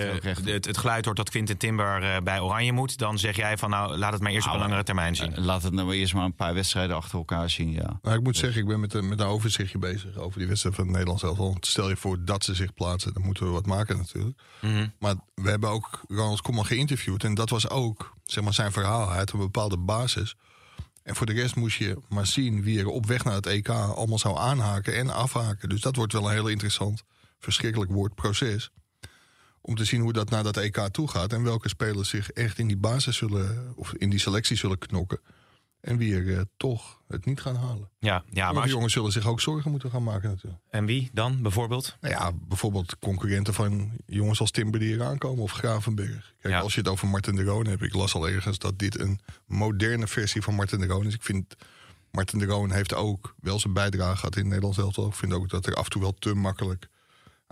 het, 0.44 0.64
het 0.66 0.78
geluid 0.78 1.04
hoort 1.04 1.16
dat 1.16 1.30
Quinten 1.30 1.56
Timber 1.56 2.02
eh, 2.02 2.20
bij 2.22 2.40
Oranje 2.40 2.72
moet... 2.72 2.98
dan 2.98 3.18
zeg 3.18 3.36
jij 3.36 3.58
van 3.58 3.70
nou, 3.70 3.96
laat 3.96 4.12
het 4.12 4.22
maar 4.22 4.32
eerst 4.32 4.46
op 4.46 4.52
een 4.52 4.58
Nou, 4.58 4.68
langere 4.70 4.86
termijn 4.86 5.16
zien. 5.16 5.44
Laat 5.44 5.62
het 5.62 5.72
nou 5.72 5.94
eerst 5.94 6.14
maar 6.14 6.24
een 6.24 6.34
paar 6.34 6.54
wedstrijden 6.54 6.96
achter 6.96 7.18
elkaar 7.18 7.50
zien, 7.50 7.70
ja. 7.72 7.98
Nou, 8.02 8.16
ik 8.16 8.22
moet 8.22 8.36
zeggen, 8.36 8.60
ik 8.60 8.66
ben 8.66 8.80
met, 8.80 8.94
een- 8.94 9.08
met 9.08 9.20
een 9.20 9.26
overzichtje 9.26 9.78
bezig 9.78 10.16
over 10.16 10.38
die 10.38 10.48
wedstrijd 10.48 10.74
van 10.74 10.84
het 10.84 10.92
Nederlands 10.92 11.22
elftal. 11.22 11.48
Want 11.48 11.66
Stel 11.66 11.88
je 11.88 11.96
voor 11.96 12.24
dat 12.24 12.44
ze 12.44 12.54
zich 12.54 12.74
plaatsen, 12.74 13.12
dan 13.14 13.22
moeten 13.22 13.44
we 13.46 13.50
wat 13.50 13.66
maken 13.66 13.96
natuurlijk. 13.96 14.40
Mhm. 14.60 14.86
Maar 14.98 15.14
we 15.34 15.50
hebben 15.50 15.70
ook 15.70 16.00
Ronald 16.08 16.40
Koeman 16.40 16.66
geïnterviewd. 16.66 17.24
En 17.24 17.34
dat 17.34 17.50
was 17.50 17.68
ook 17.70 18.16
zeg 18.24 18.44
maar, 18.44 18.54
zijn 18.54 18.72
verhaal. 18.72 19.08
Hij 19.08 19.18
had 19.18 19.32
een 19.32 19.38
bepaalde 19.38 19.78
basis. 19.78 20.34
En 21.04 21.16
voor 21.16 21.26
de 21.26 21.32
rest 21.32 21.56
moest 21.56 21.76
je 21.76 21.96
maar 22.08 22.26
zien 22.26 22.62
wie 22.62 22.78
er 22.78 22.86
op 22.86 23.06
weg 23.06 23.24
naar 23.24 23.34
het 23.34 23.46
EK 23.46 23.68
allemaal 23.68 24.18
zou 24.18 24.38
aanhaken 24.38 24.94
en 24.94 25.10
afhaken. 25.10 25.68
Dus 25.68 25.80
dat 25.80 25.96
wordt 25.96 26.12
wel 26.12 26.26
een 26.26 26.32
heel 26.32 26.48
interessant, 26.48 27.02
verschrikkelijk 27.38 27.90
woord, 27.90 28.14
proces. 28.14 28.70
Om 29.60 29.74
te 29.74 29.84
zien 29.84 30.00
hoe 30.00 30.12
dat 30.12 30.30
naar 30.30 30.42
dat 30.42 30.56
EK 30.56 30.76
toe 30.76 31.08
gaat. 31.08 31.32
En 31.32 31.42
welke 31.42 31.68
spelers 31.68 32.08
zich 32.08 32.30
echt 32.30 32.58
in 32.58 32.66
die 32.66 32.76
basis 32.76 33.16
zullen, 33.16 33.72
of 33.76 33.94
in 33.94 34.10
die 34.10 34.18
selectie 34.18 34.56
zullen 34.56 34.78
knokken. 34.78 35.20
En 35.84 35.96
wie 35.96 36.14
er 36.14 36.36
eh, 36.36 36.40
toch 36.56 37.00
het 37.08 37.24
niet 37.24 37.40
gaan 37.40 37.56
halen. 37.56 37.88
Ja, 37.98 38.24
ja 38.30 38.44
maar 38.44 38.54
maar 38.54 38.62
die 38.62 38.72
jongens 38.72 38.92
zullen 38.92 39.12
zich 39.12 39.26
ook 39.26 39.40
zorgen 39.40 39.70
moeten 39.70 39.90
gaan 39.90 40.02
maken 40.02 40.28
natuurlijk. 40.30 40.62
en 40.70 40.84
wie 40.86 41.10
dan 41.12 41.42
bijvoorbeeld? 41.42 41.96
Nou 42.00 42.14
ja, 42.14 42.32
bijvoorbeeld 42.32 42.98
concurrenten 42.98 43.54
van 43.54 43.90
jongens 44.06 44.40
als 44.40 44.50
Timber 44.50 44.80
die 44.80 44.88
hier 44.88 45.02
aankomen 45.04 45.42
of 45.42 45.52
Gravenberg. 45.52 46.34
Kijk, 46.40 46.54
Ja. 46.54 46.60
als 46.60 46.74
je 46.74 46.80
het 46.80 46.88
over 46.88 47.08
Martin 47.08 47.36
de 47.36 47.44
Roon 47.44 47.66
hebt, 47.66 47.82
ik 47.82 47.94
las 47.94 48.14
al 48.14 48.28
ergens 48.28 48.58
dat 48.58 48.78
dit 48.78 49.00
een 49.00 49.20
moderne 49.46 50.06
versie 50.06 50.42
van 50.42 50.54
Martin 50.54 50.80
de 50.80 50.86
Roon 50.86 51.06
is. 51.06 51.14
Ik 51.14 51.22
vind 51.22 51.54
Martin 52.10 52.38
de 52.38 52.44
Roon 52.46 52.70
heeft 52.72 52.94
ook 52.94 53.34
wel 53.40 53.58
zijn 53.60 53.72
bijdrage 53.72 54.16
gehad 54.16 54.34
in 54.34 54.40
het 54.40 54.48
Nederlands 54.48 54.78
elftal. 54.78 55.06
Ik 55.06 55.14
vind 55.14 55.32
ook 55.32 55.48
dat 55.48 55.66
er 55.66 55.74
af 55.74 55.84
en 55.84 55.90
toe 55.90 56.02
wel 56.02 56.14
te 56.18 56.34
makkelijk 56.34 56.88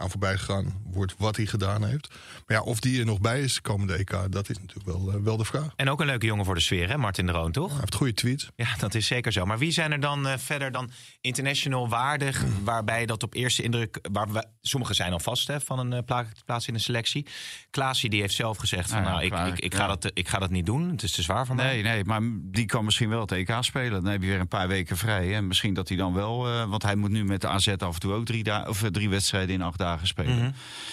aan 0.03 0.11
voorbij 0.11 0.37
gegaan 0.39 0.81
wordt 0.85 1.15
wat 1.19 1.37
hij 1.37 1.47
gedaan 1.47 1.85
heeft. 1.85 2.09
Maar 2.47 2.57
ja, 2.57 2.63
of 2.63 2.81
die 2.81 2.99
er 3.01 3.07
nog 3.07 3.21
bij 3.21 3.41
is 3.43 3.61
komende 3.61 3.95
EK, 3.95 4.17
dat 4.31 4.51
is 4.51 4.59
natuurlijk 4.59 4.87
wel, 4.87 5.13
eh, 5.13 5.23
wel 5.23 5.37
de 5.37 5.45
vraag. 5.45 5.73
En 5.77 5.91
ook 5.91 6.01
een 6.01 6.07
leuke 6.07 6.27
jongen 6.27 6.45
voor 6.45 6.55
de 6.55 6.61
sfeer, 6.61 6.89
hè? 6.89 6.97
Martin 6.99 7.27
de 7.27 7.33
Roon, 7.33 7.53
toch? 7.53 7.69
Hij 7.71 7.79
heeft 7.81 7.95
goede 7.95 8.15
tweets. 8.15 8.51
Ja, 8.57 8.69
dat 8.79 8.95
is 8.95 9.07
zeker 9.07 9.33
zo. 9.33 9.45
Maar 9.45 9.59
wie 9.59 9.71
zijn 9.71 9.93
er 9.93 10.01
dan 10.01 10.27
eh, 10.27 10.39
verder 10.39 10.73
dan 10.73 10.91
international 11.21 11.89
waardig, 11.89 12.45
waarbij 12.65 13.07
dat 13.07 13.23
op 13.23 13.35
eerste 13.35 13.63
indruk, 13.63 13.99
waar 14.13 14.33
we, 14.33 14.45
sommigen 14.61 14.95
zijn 14.95 15.13
al 15.13 15.21
vast 15.21 15.47
hè, 15.47 15.61
van 15.61 15.79
een 15.79 15.93
eh, 15.93 15.99
pla- 16.05 16.27
plaats 16.45 16.67
in 16.67 16.75
de 16.75 16.81
selectie. 16.81 17.27
Klaasie 17.71 18.11
die 18.11 18.21
heeft 18.21 18.35
zelf 18.35 18.57
gezegd 18.57 18.91
van, 18.91 19.03
Nou 19.03 19.23
ja, 19.25 19.29
nou, 19.31 19.49
ik, 19.49 19.55
ik, 19.57 19.65
ik, 19.65 19.75
ga 19.75 19.83
ja. 19.83 19.89
dat, 19.89 20.11
ik 20.15 20.29
ga 20.29 20.39
dat 20.39 20.51
niet 20.51 20.67
doen. 20.67 20.91
Het 20.91 21.03
is 21.03 21.13
te 21.13 21.23
zwaar 21.23 21.47
voor 21.47 21.55
mij. 21.55 21.67
Nee, 21.67 21.83
nee, 21.83 22.05
maar 22.05 22.21
die 22.43 22.67
kan 22.67 22.85
misschien 22.85 23.09
wel 23.09 23.21
het 23.21 23.33
EK 23.33 23.57
spelen. 23.61 24.03
Dan 24.03 24.13
heb 24.13 24.23
je 24.23 24.29
weer 24.29 24.41
een 24.41 24.49
paar 24.49 24.69
weken 24.69 24.97
vrij. 24.97 25.35
En 25.35 25.47
misschien 25.47 25.75
dat 25.75 25.89
hij 25.89 25.97
dan 25.97 26.15
wel... 26.15 26.47
eh, 26.49 26.65
want 26.69 26.83
hij 26.83 26.95
moet 26.97 27.11
nu 27.11 27.25
met 27.25 27.41
de 27.41 27.49
AZ 27.49 27.69
af 27.69 27.95
en 27.95 28.01
toe 28.01 28.13
ook 28.13 28.25
drie, 28.25 28.69
of, 28.69 28.83
drie 28.91 29.09
wedstrijden 29.09 29.55
in 29.55 29.63
acht 29.63 29.79
dagen 29.79 29.92
spelen. 30.03 30.37
Mhm. 30.37 30.51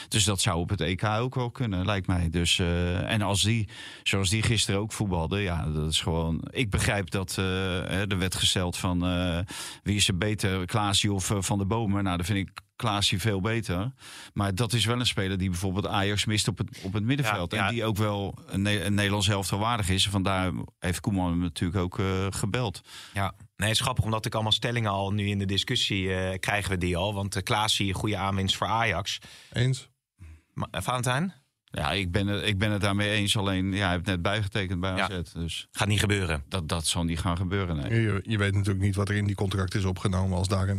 Dus 0.08 0.24
dat 0.24 0.42
zou 0.42 0.60
op 0.60 0.70
het 0.70 0.82
EK 0.82 1.04
ook 1.04 1.36
wel 1.36 1.52
kunnen, 1.52 1.86
lijkt 1.86 2.08
mij. 2.08 2.30
Dus, 2.30 2.60
eh, 2.60 3.12
en 3.12 3.22
als 3.22 3.42
die, 3.42 3.68
zoals 4.04 4.30
die 4.30 4.44
gisteren 4.44 4.80
ook 4.80 4.92
voetbalde... 4.94 5.40
Ja, 5.42 5.66
dat 5.70 5.92
is 5.92 6.02
gewoon... 6.02 6.42
Ik 6.50 6.70
begrijp 6.70 7.10
dat 7.10 7.36
hè, 7.36 8.08
er 8.08 8.18
werd 8.18 8.36
gesteld 8.36 8.78
van... 8.78 9.06
eh, 9.06 9.40
wie 9.84 9.96
is 9.96 10.08
er 10.08 10.18
beter, 10.18 10.66
Klaasie 10.66 11.14
of 11.14 11.32
Van 11.40 11.58
de 11.58 11.66
Bomen? 11.66 12.04
Nou, 12.04 12.18
dat 12.18 12.26
vind 12.26 12.50
ik... 12.50 12.62
Klaasie 12.76 13.20
veel 13.20 13.42
beter. 13.42 13.92
Maar 14.34 14.56
dat 14.56 14.74
is 14.74 14.86
wel 14.86 15.00
een 15.00 15.06
speler 15.06 15.38
die 15.38 15.50
bijvoorbeeld 15.50 15.88
Ajax 15.88 16.26
mist 16.26 16.48
op 16.48 16.58
het, 16.58 16.80
op 16.84 16.94
het 16.94 17.04
middenveld. 17.04 17.52
Ja, 17.52 17.58
ja. 17.58 17.68
En 17.68 17.74
die 17.74 17.86
ook 17.86 17.98
wel 17.98 18.38
een, 18.48 18.62
Ne- 18.62 18.84
een 18.84 18.94
Nederlands 18.94 19.28
helft 19.28 19.50
waardig 19.50 19.90
is. 19.90 20.10
Vandaar 20.10 20.52
heeft 20.80 21.00
Koeman 21.00 21.30
hem 21.30 21.40
natuurlijk 21.40 21.80
ook 21.80 22.02
gebeld. 22.30 22.82
Ja, 23.14 23.34
nee, 23.60 23.68
het 23.70 23.78
is 23.78 23.84
grappig 23.84 24.04
omdat 24.06 24.26
ik 24.26 24.34
allemaal 24.34 24.52
stellingen 24.52 24.92
al 24.92 25.12
nu 25.14 25.28
in 25.28 25.38
de 25.40 25.46
discussie 25.46 26.14
eh, 26.14 26.40
krijgen 26.40 26.72
we 26.72 26.78
die 26.78 26.98
al. 26.98 27.14
Want 27.14 27.36
uh, 27.36 27.44
Klaasie, 27.44 27.88
een 27.88 27.94
goede 27.94 28.18
aanwinst 28.18 28.56
voor 28.58 28.68
Ajax. 28.68 29.20
Eens? 29.54 29.90
Maar, 30.54 30.68
eh, 30.72 30.82
Valentijn? 30.82 31.34
Ja, 31.72 31.92
ik 31.92 32.12
ben, 32.12 32.28
het, 32.28 32.48
ik 32.48 32.58
ben 32.58 32.72
het 32.72 32.82
daarmee 32.82 33.10
eens. 33.10 33.38
Alleen, 33.38 33.74
ja, 33.74 33.84
hij 33.84 33.92
heeft 33.94 34.06
net 34.06 34.22
bijgetekend 34.22 34.80
bij 34.80 34.96
Ja. 34.96 35.10
AZ. 35.10 35.32
Dus 35.34 35.68
Gaat 35.72 35.88
niet 35.88 36.00
gebeuren. 36.00 36.44
dat, 36.48 36.70
dat 36.70 36.86
zal 36.88 37.04
niet 37.04 37.20
gaan 37.20 37.38
gebeuren, 37.38 37.76
nee. 37.78 38.02
Je, 38.02 38.20
je 38.24 38.38
weet 38.38 38.54
natuurlijk 38.54 38.86
niet 38.86 38.96
wat 38.96 39.10
er 39.10 39.16
in 39.16 39.26
die 39.26 39.36
contract 39.36 39.76
is 39.76 39.84
opgenomen 39.86 40.38
als 40.38 40.48
daarin. 40.48 40.78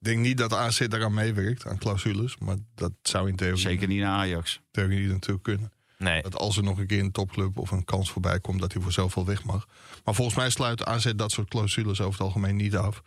Ik 0.00 0.04
denk 0.06 0.18
niet 0.18 0.38
dat 0.38 0.52
AZ 0.54 0.86
daaraan 0.86 1.14
meewerkt, 1.14 1.66
aan 1.66 1.78
clausules. 1.78 2.36
Maar 2.38 2.56
dat 2.74 2.92
zou 3.02 3.28
in 3.28 3.36
theorie, 3.36 3.58
Zeker 3.58 3.88
niet 3.88 4.00
naar 4.00 4.18
Ajax. 4.18 4.60
theorie 4.70 5.08
natuurlijk 5.08 5.42
kunnen. 5.42 5.72
Nee. 5.98 6.22
Dat 6.22 6.36
als 6.38 6.56
er 6.56 6.62
nog 6.62 6.78
een 6.78 6.86
keer 6.86 7.00
een 7.00 7.12
topclub 7.12 7.58
of 7.58 7.70
een 7.70 7.84
kans 7.84 8.10
voorbij 8.10 8.40
komt, 8.40 8.60
dat 8.60 8.72
hij 8.72 8.82
voor 8.82 8.92
zoveel 8.92 9.24
weg 9.24 9.44
mag. 9.44 9.66
Maar 10.04 10.14
volgens 10.14 10.36
mij 10.36 10.50
sluit 10.50 10.84
AZ 10.84 11.12
dat 11.16 11.30
soort 11.32 11.48
clausules 11.48 12.00
over 12.00 12.12
het 12.12 12.20
algemeen 12.20 12.56
niet 12.56 12.76
af. 12.76 13.02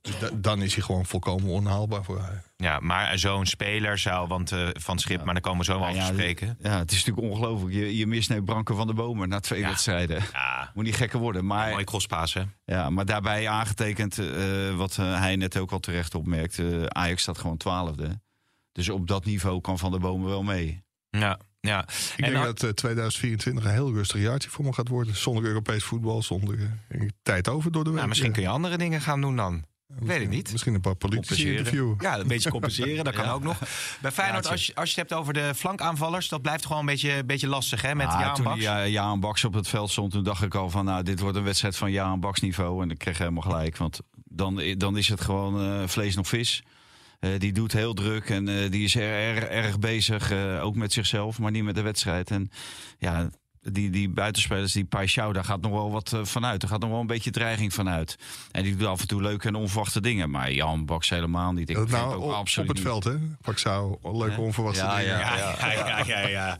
Dus 0.00 0.18
da- 0.18 0.30
dan 0.34 0.62
is 0.62 0.74
hij 0.74 0.82
gewoon 0.84 1.06
volkomen 1.06 1.50
onhaalbaar 1.50 2.04
voor 2.04 2.20
hij. 2.22 2.42
Ja, 2.56 2.80
maar 2.80 3.18
zo'n 3.18 3.46
speler 3.46 3.98
zou, 3.98 4.28
want 4.28 4.52
eh, 4.52 4.68
van 4.72 4.98
Schip, 4.98 5.24
maar 5.24 5.32
daar 5.34 5.42
komen 5.42 5.58
we 5.58 5.64
zo 5.64 5.72
wel 5.72 5.80
Nou 5.80 5.92
over 5.92 6.06
ja, 6.08 6.12
spreken. 6.12 6.56
Ja, 6.60 6.78
het 6.78 6.90
is 6.92 7.04
natuurlijk 7.04 7.34
ongelooflijk. 7.34 7.74
Je, 7.74 7.96
je 7.96 8.06
mist 8.06 8.28
nu 8.30 8.42
Branko 8.42 8.74
van 8.74 8.86
de 8.86 8.94
Bomen 8.94 9.28
na 9.28 9.40
twee 9.40 9.60
Ja. 9.60 9.68
wedstrijden. 9.68 10.22
Ja, 10.32 10.70
Moet 10.74 10.84
niet 10.84 10.96
gekker 10.96 11.18
worden. 11.18 11.46
Maar, 11.46 11.70
mooie 11.70 11.84
crosspaas, 11.84 12.34
hè? 12.34 12.42
ja, 12.64 12.90
maar 12.90 13.04
daarbij 13.06 13.48
aangetekend, 13.48 14.18
eh, 14.18 14.76
wat 14.76 14.98
eh, 14.98 15.18
hij 15.20 15.36
net 15.36 15.56
ook 15.56 15.72
al 15.72 15.80
terecht 15.80 16.14
opmerkt. 16.14 16.58
eh, 16.58 16.84
Ajax 16.84 17.22
staat 17.22 17.38
gewoon 17.38 17.56
twaalfde. 17.56 18.20
Dus 18.72 18.88
op 18.88 19.06
dat 19.08 19.24
niveau 19.24 19.60
kan 19.60 19.78
Van 19.78 19.90
der 19.90 20.00
Bomen 20.00 20.28
wel 20.28 20.42
mee. 20.42 20.84
Ja, 21.10 21.38
ja. 21.68 21.80
Ik 21.82 21.88
En 22.16 22.22
denk 22.22 22.32
dan- 22.34 22.44
dat 22.44 22.62
eh, 22.62 22.70
2024 22.70 23.64
een 23.64 23.70
heel 23.70 23.92
rustig 23.92 24.20
jaartje 24.20 24.50
voor 24.50 24.64
me 24.64 24.72
gaat 24.72 24.88
worden. 24.88 25.16
Zonder 25.16 25.44
Europees 25.44 25.84
voetbal, 25.84 26.22
zonder 26.22 26.58
eh, 26.88 27.00
tijd 27.22 27.48
over 27.48 27.72
door 27.72 27.82
de 27.84 27.88
week. 27.88 27.96
Nou, 27.98 28.08
misschien 28.08 28.28
Eh, 28.30 28.34
kun 28.34 28.42
je 28.42 28.48
andere 28.48 28.76
dingen 28.78 29.00
gaan 29.00 29.20
doen 29.20 29.36
dan. 29.36 29.64
weet 30.00 30.20
ik 30.20 30.28
niet. 30.28 30.52
Misschien 30.52 30.74
een 30.74 30.80
paar 30.80 30.94
politici 30.94 31.50
interviewen. 31.50 31.96
Ja, 32.00 32.18
een 32.18 32.26
beetje 32.26 32.50
compenseren, 32.50 33.04
dat 33.04 33.14
kan 33.14 33.24
Ja. 33.30 33.32
ook 33.32 33.42
nog. 33.42 33.58
Bij 34.00 34.10
Feyenoord, 34.12 34.46
als 34.48 34.66
je, 34.66 34.74
als 34.74 34.94
je 34.94 35.00
het 35.00 35.08
hebt 35.08 35.20
over 35.20 35.32
de 35.34 35.52
flankaanvallers... 35.56 36.28
dat 36.28 36.42
blijft 36.42 36.64
gewoon 36.66 36.80
een 36.80 36.86
beetje, 36.86 37.24
beetje 37.24 37.48
lastig, 37.48 37.82
hè, 37.82 37.94
met 37.94 38.06
Ah, 38.06 38.20
Jaan 38.20 38.34
toen 38.34 38.44
Baks. 38.44 38.58
die, 38.58 38.90
Jaan 38.90 39.20
Baks 39.20 39.44
op 39.44 39.52
het 39.54 39.68
veld 39.68 39.90
stond, 39.90 40.12
toen 40.12 40.24
dacht 40.24 40.42
ik 40.42 40.54
al 40.54 40.70
van... 40.70 40.84
nou, 40.84 41.02
dit 41.02 41.20
wordt 41.20 41.36
een 41.36 41.42
wedstrijd 41.44 41.76
van 41.76 41.90
Jaan 41.92 42.20
Baks 42.20 42.40
niveau. 42.40 42.82
En 42.82 42.90
ik 42.90 42.98
kreeg 42.98 43.18
helemaal 43.18 43.42
gelijk. 43.42 43.76
Want 43.76 44.00
dan, 44.24 44.62
dan 44.76 44.96
is 44.96 45.08
het 45.08 45.20
gewoon 45.20 45.60
eh, 45.80 45.88
vlees 45.88 46.14
nog 46.14 46.28
vis. 46.28 46.62
Eh, 47.22 47.30
die 47.38 47.52
doet 47.52 47.72
heel 47.72 47.94
druk 47.94 48.30
en 48.30 48.48
eh, 48.48 48.70
die 48.70 48.84
is 48.84 48.94
er, 48.94 49.36
erg, 49.36 49.44
erg 49.44 49.78
bezig. 49.78 50.30
eh, 50.30 50.64
ook 50.64 50.74
met 50.74 50.92
zichzelf, 50.92 51.38
maar 51.38 51.50
niet 51.50 51.64
met 51.64 51.74
de 51.74 51.82
wedstrijd. 51.82 52.30
En 52.30 52.50
ja, 52.98 53.30
die, 53.60 53.90
die 53.90 54.08
buitenspelers, 54.08 54.72
die 54.72 54.84
Paixão, 54.84 55.30
daar 55.32 55.44
gaat 55.44 55.60
nog 55.60 55.72
wel 55.72 55.90
wat 55.90 56.16
vanuit. 56.22 56.62
Er 56.62 56.68
gaat 56.68 56.80
nog 56.80 56.90
wel 56.90 57.00
een 57.00 57.06
beetje 57.06 57.30
dreiging 57.30 57.74
vanuit. 57.74 58.18
En 58.50 58.62
die 58.62 58.76
doet 58.76 58.88
af 58.88 59.00
en 59.00 59.06
toe 59.06 59.22
leuke 59.22 59.48
en 59.48 59.54
onverwachte 59.54 60.00
dingen. 60.00 60.30
Maar 60.30 60.52
Jan 60.52 60.84
Baks 60.86 61.08
helemaal 61.08 61.52
niet. 61.52 61.70
Ik 61.70 61.88
nou 61.88 62.14
ook 62.14 62.22
op, 62.22 62.32
absoluut 62.32 62.68
op 62.70 62.76
het 62.76 62.84
veld, 62.84 63.04
hè? 63.04 63.14
Paxao, 63.40 63.98
leuke 64.02 64.40
onverwachte 64.40 64.80
dingen. 64.80 65.04
ja. 65.18 65.36
Ja, 65.36 66.04
ja, 66.06 66.28
ja, 66.28 66.58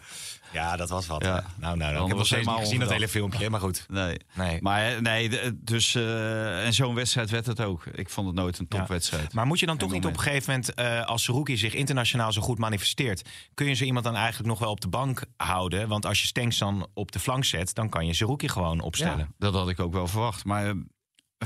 ja, 0.53 0.77
dat 0.77 0.89
was 0.89 1.07
wat. 1.07 1.25
Ja. 1.25 1.33
Nou, 1.33 1.45
nou, 1.61 1.77
nou, 1.79 1.91
ik 1.93 1.99
Dan 1.99 2.09
heb 2.09 2.17
nog 2.17 2.27
steeds 2.27 2.31
niet 2.31 2.47
helemaal 2.47 2.59
gezien 2.59 2.81
dat 2.81 2.91
hele 2.91 3.09
filmpje, 3.09 3.51
maar 3.51 3.61
goed. 3.61 3.87
Nee. 3.89 4.17
Nee. 4.35 4.59
Maar 4.63 4.87
eh, 4.93 5.01
nee, 5.01 5.31
dus 5.55 5.95
eh, 5.95 6.65
en 6.67 6.73
zo'n 6.73 6.95
wedstrijd 6.95 7.31
werd 7.31 7.47
het 7.47 7.61
ook. 7.61 7.87
Ik 7.87 8.11
vond 8.11 8.27
het 8.27 8.37
nooit 8.37 8.59
een 8.59 8.67
Ja. 8.69 8.79
topwedstrijd. 8.79 9.33
Maar 9.33 9.47
moet 9.47 9.59
je 9.61 9.67
dan 9.67 9.77
toch 9.77 9.91
niet 9.93 10.07
op 10.07 10.13
een 10.13 10.21
gegeven 10.21 10.51
moment, 10.53 10.75
eh, 10.75 11.05
als 11.05 11.27
Rookie 11.27 11.57
zich 11.57 11.75
internationaal 11.75 12.33
zo 12.33 12.41
goed 12.43 12.59
manifesteert, 12.59 13.29
kun 13.55 13.67
je 13.67 13.75
zo 13.75 13.85
iemand 13.85 14.05
dan 14.05 14.15
eigenlijk 14.17 14.49
nog 14.49 14.59
wel 14.59 14.71
op 14.71 14.81
de 14.81 14.89
bank 14.89 15.25
houden? 15.37 15.89
Want 15.89 16.07
als 16.07 16.21
je 16.21 16.27
Stenks 16.27 16.59
dan 16.59 16.87
op 16.95 17.13
de 17.13 17.19
flank 17.19 17.45
zet, 17.45 17.75
dan 17.75 17.89
kan 17.89 18.07
je 18.07 18.13
Zerouki 18.15 18.49
gewoon 18.49 18.81
opstellen. 18.81 19.19
Ja, 19.19 19.27
dat 19.39 19.55
had 19.55 19.69
ik 19.69 19.81
ook 19.81 19.93
wel 19.93 20.07
verwacht. 20.07 20.45
Maar 20.45 20.75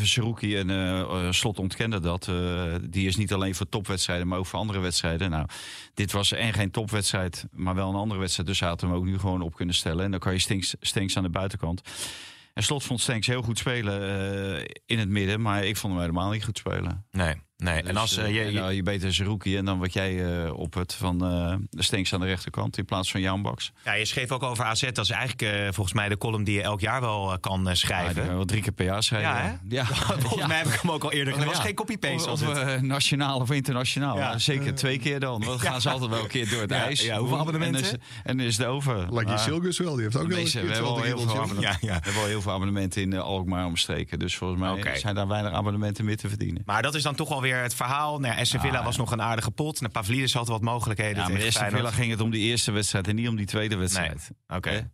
Seruki 0.05 0.57
en 0.57 0.71
eh, 0.71 1.01
eh, 1.01 1.33
Slot 1.33 1.59
ontkenden 1.59 2.03
dat. 2.03 2.29
Eh, 2.29 2.75
die 2.91 3.07
is 3.07 3.17
niet 3.17 3.33
alleen 3.33 3.55
voor 3.55 3.69
topwedstrijden, 3.69 4.29
maar 4.29 4.39
ook 4.39 4.47
voor 4.47 4.59
andere 4.59 4.79
wedstrijden. 4.79 5.31
Nou, 5.31 5.47
dit 5.95 6.13
was 6.13 6.33
en 6.33 6.53
geen 6.53 6.71
topwedstrijd, 6.71 7.47
maar 7.51 7.75
wel 7.75 7.89
een 7.89 7.95
andere 7.95 8.21
wedstrijd. 8.21 8.49
Dus 8.49 8.61
hadden 8.61 8.89
hem 8.89 8.99
ook 8.99 9.05
nu 9.05 9.19
gewoon 9.19 9.43
op 9.43 9.55
kunnen 9.55 9.75
stellen. 9.75 10.05
En 10.05 10.11
dan 10.11 10.21
kan 10.21 10.33
je 10.33 10.39
Stinks, 10.39 10.75
Stinks 10.81 11.17
aan 11.17 11.23
de 11.23 11.31
buitenkant. 11.31 11.81
En 12.55 12.63
Slot 12.63 12.85
vond 12.85 13.01
Stenks 13.01 13.27
heel 13.27 13.43
goed 13.43 13.59
spelen 13.59 14.01
in 14.87 14.99
het 14.99 15.09
midden. 15.09 15.41
Maar 15.41 15.65
ik 15.65 15.77
vond 15.77 15.93
hem 15.93 16.03
helemaal 16.03 16.31
niet 16.31 16.45
goed 16.45 16.59
spelen. 16.59 17.07
Nee, 17.11 17.35
nee. 17.57 17.75
en 17.83 17.85
Dus, 17.87 17.97
als 17.97 18.17
eh, 18.17 18.25
eh, 18.25 18.35
je, 18.35 18.53
je- 18.53 18.59
nou, 18.61 18.73
je 18.73 18.83
beter 18.83 19.15
Zerouki 19.15 19.57
en 19.57 19.65
dan 19.65 19.79
wat 19.79 19.93
jij 19.93 20.43
eh, 20.45 20.53
op 20.59 20.75
het 20.75 20.95
van 20.95 21.25
eh 21.25 21.55
de 21.71 21.83
Stenks 21.83 22.13
aan 22.15 22.21
de 22.21 22.27
rechterkant 22.27 22.79
in 22.79 22.85
plaats 22.85 23.11
van 23.11 23.21
Jan 23.21 23.43
Baks. 23.43 23.73
ja, 23.85 23.93
je 23.93 24.05
schreef 24.05 24.31
ook 24.33 24.43
over 24.43 24.65
AZ, 24.65 24.81
dat 24.81 24.99
is 25.05 25.11
eigenlijk 25.11 25.43
eh, 25.43 25.63
volgens 25.73 25.93
mij 25.93 26.09
de 26.09 26.19
column 26.19 26.45
die 26.45 26.55
je 26.55 26.63
elk 26.63 26.81
jaar 26.81 27.01
wel 27.01 27.39
kan 27.41 27.59
Ja, 27.61 27.67
die 27.67 27.75
schrijven. 27.75 28.27
kan 28.27 28.35
wel 28.35 28.45
drie 28.45 28.63
keer 28.63 28.73
per 28.73 28.85
jaar 28.85 29.03
schrijven. 29.03 29.31
Ja, 29.31 29.43
hè? 29.43 29.55
Ja, 29.77 29.85
Volgens 30.27 30.47
mij 30.47 30.57
heb 30.59 30.67
ik 30.67 30.81
hem 30.81 30.91
ook 30.91 31.05
al 31.05 31.13
eerder 31.13 31.33
gedaan. 31.33 31.39
Dat 31.49 31.55
was 31.57 31.57
Ja. 31.57 31.69
geen 31.69 31.75
copy-paste. 31.75 32.31
Of, 32.31 32.43
of 32.49 32.63
het. 32.65 32.83
nationaal 32.83 33.41
of 33.41 33.51
internationaal. 33.51 34.17
Ja. 34.17 34.31
Ja. 34.31 34.39
Zeker 34.39 34.75
twee 34.75 34.99
keer 34.99 35.21
dan. 35.21 35.41
Dan 35.41 35.61
gaan 35.67 35.81
ze 35.81 35.91
altijd 35.91 36.11
wel 36.11 36.21
een 36.23 36.29
keer 36.29 36.49
door 36.51 36.61
het 36.61 36.71
Ja, 36.71 36.77
ijs. 36.85 37.03
ja, 37.03 37.19
hoeveel 37.19 37.39
abonnementen? 37.39 37.81
En, 37.85 37.87
is, 37.87 37.97
en 38.25 38.41
is 38.41 38.57
het 38.57 38.67
over. 38.67 39.13
Maar 39.13 39.39
Silgus 39.39 39.79
wel, 39.79 39.95
die 39.95 40.03
heeft 40.03 40.17
ook 40.17 40.27
wel 40.29 40.37
we 40.43 40.51
hebben 40.51 40.63
al 40.63 40.97
hetzelfde 40.97 41.07
heel 41.07 41.19
veel 41.19 41.29
abonnementen. 41.41 41.63
Ja, 41.63 41.93
ja. 41.95 41.99
We 41.99 42.05
hebben 42.05 42.23
al 42.23 42.29
heel 42.29 42.43
veel 42.43 42.53
abonnementen 42.53 43.03
in 43.03 43.15
Alkmaar 43.19 43.67
omstreken. 43.67 44.19
Dus 44.19 44.37
volgens 44.37 44.61
mij 44.61 44.71
Oké. 44.71 44.97
zijn 44.99 45.15
daar 45.15 45.29
weinig 45.29 45.53
abonnementen 45.53 46.05
meer 46.05 46.17
te 46.17 46.29
verdienen. 46.29 46.63
Maar 46.67 46.83
dat 46.83 46.95
is 46.95 47.03
dan 47.03 47.15
toch 47.15 47.31
alweer 47.31 47.46
het 47.55 47.75
verhaal. 47.75 48.19
Nou, 48.21 48.35
ja, 48.35 48.41
Aston 48.41 48.61
Villa 48.61 48.79
Ah, 48.79 48.85
was 48.85 48.97
nog 48.97 49.11
een 49.11 49.23
aardige 49.23 49.51
pot. 49.51 49.81
Nou, 49.81 49.93
Pavlidis 49.93 50.35
had 50.35 50.49
wat 50.49 50.63
mogelijkheden 50.63 51.23
Ja, 51.23 51.29
maar 51.29 51.39
tegen. 51.39 51.71
Villa 51.71 51.91
ging 51.91 52.11
het 52.11 52.21
om 52.21 52.31
die 52.31 52.43
eerste 52.43 52.71
wedstrijd 52.71 53.09
en 53.09 53.15
niet 53.15 53.29
om 53.29 53.37
die 53.37 53.47
tweede 53.47 53.77
wedstrijd. 53.77 54.31
Oké. 54.47 54.71
Ja. 54.71 54.91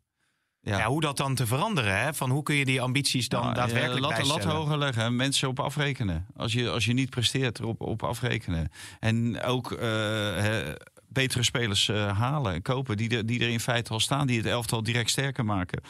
Ja. 0.64 0.86
hoe 0.86 1.00
dat 1.00 1.16
dan 1.16 1.34
te 1.34 1.46
veranderen? 1.46 1.98
Hè? 2.00 2.14
Van 2.14 2.30
hoe 2.30 2.42
kun 2.42 2.54
je 2.54 2.64
die 2.64 2.80
ambities 2.80 3.28
dan 3.28 3.42
Nou, 3.42 3.54
daadwerkelijk 3.54 4.12
eh, 4.12 4.18
lat, 4.18 4.26
lat 4.26 4.44
hoger 4.44 4.78
leggen 4.78 5.02
en 5.02 5.16
mensen 5.16 5.48
op 5.48 5.60
afrekenen. 5.60 6.26
Als 6.36 6.52
je, 6.52 6.70
als 6.70 6.84
je 6.84 6.92
niet 6.92 7.10
presteert, 7.10 7.58
erop 7.58 7.80
op 7.80 8.02
afrekenen. 8.02 8.70
En 9.00 9.42
ook 9.42 9.72
eh, 9.72 10.68
betere 11.08 11.42
spelers 11.42 11.88
eh, 11.88 12.18
halen 12.18 12.52
en 12.52 12.62
kopen 12.62 12.96
die 12.96 13.16
er, 13.16 13.26
die 13.26 13.40
er 13.40 13.48
in 13.48 13.60
feite 13.60 13.92
al 13.92 14.00
staan, 14.00 14.26
die 14.26 14.36
het 14.36 14.46
elftal 14.46 14.82
direct 14.82 15.10
sterker 15.10 15.44
maken. 15.44 15.82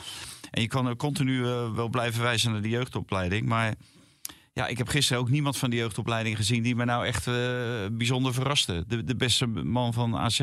En 0.50 0.60
je 0.62 0.68
kan 0.68 0.86
er 0.86 0.96
continu 0.96 1.40
wel 1.74 1.88
blijven 1.88 2.22
wijzen 2.22 2.52
naar 2.52 2.62
de 2.62 2.68
jeugdopleiding, 2.68 3.46
maar 3.46 3.74
ja, 4.52 4.66
ik 4.66 4.78
heb 4.78 4.88
gisteren 4.88 5.22
ook 5.22 5.30
niemand 5.30 5.58
van 5.58 5.70
die 5.70 5.78
jeugdopleiding 5.78 6.36
gezien 6.36 6.62
die 6.62 6.74
me 6.74 6.84
nou 6.84 7.06
echt 7.06 7.26
eh, 7.26 7.34
bijzonder 7.92 8.34
verraste. 8.34 8.84
De, 8.86 9.04
de 9.04 9.16
beste 9.16 9.46
man 9.46 9.92
van 9.92 10.16
AZ 10.16 10.40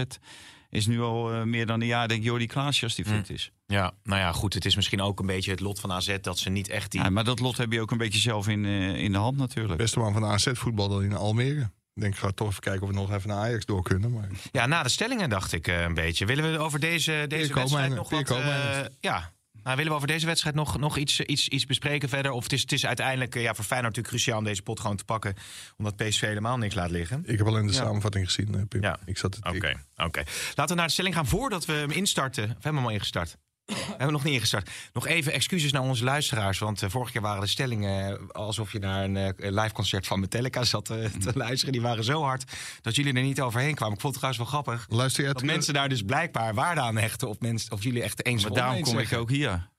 is 0.70 0.88
nu 0.88 1.02
al 1.02 1.34
eh, 1.34 1.44
meer 1.44 1.66
dan 1.66 1.82
een 1.82 1.88
jaar, 1.88 2.08
denk 2.08 2.20
ik, 2.20 2.26
Jordi 2.26 2.46
Klaasje 2.48 2.84
als 2.84 2.96
die 2.96 3.06
Hm. 3.06 3.12
fit 3.16 3.30
is. 3.30 3.52
Ja, 3.68 3.92
nou 4.04 4.20
ja, 4.20 4.32
goed. 4.32 4.54
Het 4.54 4.66
is 4.66 4.76
misschien 4.76 5.02
ook 5.02 5.20
een 5.20 5.26
beetje 5.26 5.52
het 5.52 5.60
lot 5.60 5.80
van 5.80 5.92
AZ 5.92 6.16
dat 6.22 6.40
ze 6.40 6.50
niet 6.50 6.70
echt 6.70 6.92
die... 6.92 7.02
Ja, 7.02 7.10
maar 7.10 7.24
dat 7.24 7.40
lot 7.40 7.58
heb 7.58 7.72
je 7.72 7.82
ook 7.82 7.92
een 7.92 7.98
beetje 7.98 8.20
zelf 8.20 8.48
in, 8.48 8.66
eh, 8.66 8.96
in 9.04 9.12
de 9.12 9.18
hand 9.18 9.38
natuurlijk. 9.38 9.78
Beste 9.78 10.00
man 10.00 10.14
van 10.14 10.22
de 10.22 10.28
AZ 10.28 10.48
voetbalde 10.54 11.04
in 11.04 11.14
Almere. 11.14 11.62
Ik 11.94 12.02
denk, 12.06 12.14
ik 12.14 12.20
ga 12.20 12.32
toch 12.32 12.50
even 12.50 12.62
kijken 12.62 12.82
of 12.82 12.88
we 12.90 12.96
nog 12.96 13.12
even 13.14 13.30
naar 13.30 13.38
Ajax 13.38 13.66
door 13.66 13.84
kunnen. 13.84 14.12
Maar 14.12 14.28
Ja, 14.52 14.66
na 14.66 14.84
de 14.84 14.90
stellingen 14.90 15.30
dacht 15.30 15.54
ik 15.54 15.68
eh, 15.68 15.82
een 15.82 15.94
beetje. 15.94 16.26
Willen 16.26 16.52
we 16.52 16.58
over 16.58 16.80
deze, 16.80 17.26
deze 17.28 17.54
wedstrijd 17.54 17.94
nog 17.96 18.10
wat... 18.10 18.30
eh, 18.30 18.80
ja, 19.00 19.32
nou, 19.64 19.76
willen 19.76 19.92
we 19.92 19.98
over 19.98 20.08
deze 20.08 20.26
wedstrijd 20.26 20.56
nog, 20.56 20.78
nog 20.80 20.98
iets, 20.98 21.20
iets, 21.20 21.48
iets 21.48 21.66
bespreken 21.66 22.10
verder? 22.10 22.32
Of 22.32 22.44
het 22.44 22.54
is, 22.54 22.62
het 22.62 22.72
is 22.72 22.86
uiteindelijk 22.86 23.36
eh, 23.36 23.42
ja, 23.42 23.54
voor 23.54 23.66
Feyenoord 23.66 23.96
natuurlijk 23.96 24.08
cruciaal 24.08 24.38
om 24.38 24.44
deze 24.44 24.62
pot 24.62 24.80
gewoon 24.80 24.96
te 24.96 25.06
pakken. 25.06 25.34
Omdat 25.78 25.96
PSV 25.96 26.22
helemaal 26.22 26.58
niks 26.58 26.76
laat 26.76 26.92
liggen. 26.92 27.24
ik 27.26 27.38
heb 27.38 27.48
alleen 27.48 27.66
de 27.68 27.74
Ja. 27.74 27.78
samenvatting 27.80 28.26
gezien, 28.26 28.56
eh, 28.56 28.62
Pim. 28.68 28.82
Ja. 28.82 28.98
Ik 29.06 29.18
zat 29.18 29.32
te 29.32 29.50
Oké, 29.50 29.74
oké. 29.96 30.24
Laten 30.56 30.68
we 30.68 30.74
naar 30.76 30.86
de 30.88 30.92
stelling 30.94 31.16
gaan 31.16 31.28
voordat 31.28 31.66
we 31.66 31.74
hem 31.74 31.92
instarten. 31.92 32.44
Of 32.44 32.50
hebben 32.50 32.72
we 32.72 32.78
hem 32.78 32.86
al 32.88 32.92
ingestart? 32.94 33.38
We 33.78 33.86
hebben 33.88 34.12
nog 34.12 34.24
niet 34.24 34.34
ingestart. 34.34 34.70
Nog 34.94 35.08
even 35.08 35.34
excuses 35.34 35.72
naar 35.72 35.82
onze 35.82 36.04
luisteraars. 36.04 36.60
Want 36.60 36.82
eh, 36.82 36.90
vorige 36.90 37.12
keer 37.12 37.22
waren 37.22 37.42
de 37.42 37.48
stellingen 37.48 38.20
eh, 38.20 38.28
alsof 38.32 38.72
je 38.72 38.80
naar 38.80 39.04
een 39.04 39.18
eh, 39.18 39.34
live 39.38 39.74
concert 39.74 40.08
van 40.08 40.20
Metallica 40.20 40.64
zat 40.64 40.90
eh, 40.90 41.06
te 41.06 41.32
luisteren. 41.36 41.72
Die 41.74 41.82
waren 41.82 42.04
zo 42.04 42.22
hard 42.24 42.52
dat 42.82 42.96
jullie 42.96 43.14
er 43.14 43.22
niet 43.22 43.42
overheen 43.42 43.76
kwamen. 43.76 43.96
Ik 43.96 44.02
vond 44.02 44.16
het 44.16 44.24
trouwens 44.24 44.52
wel 44.52 44.62
grappig. 44.62 44.86
Luister 44.98 45.26
Dat 45.34 45.44
mensen 45.44 45.74
daar 45.74 45.90
dus 45.90 46.02
blijkbaar 46.02 46.54
waarde 46.54 46.82
aan 46.82 46.98
hechten. 46.98 47.30
Of, 47.30 47.40
mensen, 47.40 47.72
of 47.72 47.84
jullie 47.84 48.04
echt 48.04 48.26
eens 48.26 48.44
Maar 48.44 48.54
daarom 48.54 48.82
kom 48.82 49.00
ik 49.00 49.14
ook 49.14 49.30
hier. 49.30 49.70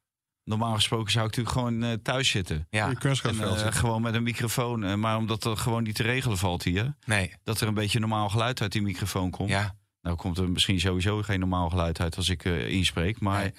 Normaal 0.44 0.74
gesproken 0.74 1.12
zou 1.12 1.26
ik 1.26 1.36
natuurlijk 1.36 1.56
gewoon 1.56 1.82
eh, 1.82 1.98
thuis 2.02 2.28
zitten. 2.28 2.66
Ja, 2.70 2.88
En, 2.88 3.72
gewoon 3.72 4.02
met 4.02 4.14
een 4.14 4.22
microfoon. 4.22 5.00
maar 5.00 5.16
omdat 5.16 5.44
er 5.44 5.56
gewoon 5.56 5.82
niet 5.82 5.94
te 5.94 6.02
regelen 6.02 6.38
valt 6.38 6.62
hier. 6.62 6.94
nee. 7.04 7.34
Dat 7.44 7.60
er 7.60 7.68
een 7.68 7.74
beetje 7.74 7.98
normaal 7.98 8.28
geluid 8.28 8.60
uit 8.60 8.72
die 8.72 8.82
microfoon 8.82 9.30
komt. 9.30 9.48
Ja, 9.48 9.74
Nou 10.02 10.16
komt 10.16 10.38
er 10.38 10.50
misschien 10.50 10.80
sowieso 10.80 11.22
geen 11.22 11.40
normaal 11.40 11.68
geluid 11.70 12.00
uit 12.00 12.16
als 12.16 12.28
ik 12.28 12.44
eh, 12.44 12.68
inspreek. 12.68 13.20
Maar 13.20 13.40
Nee. 13.42 13.52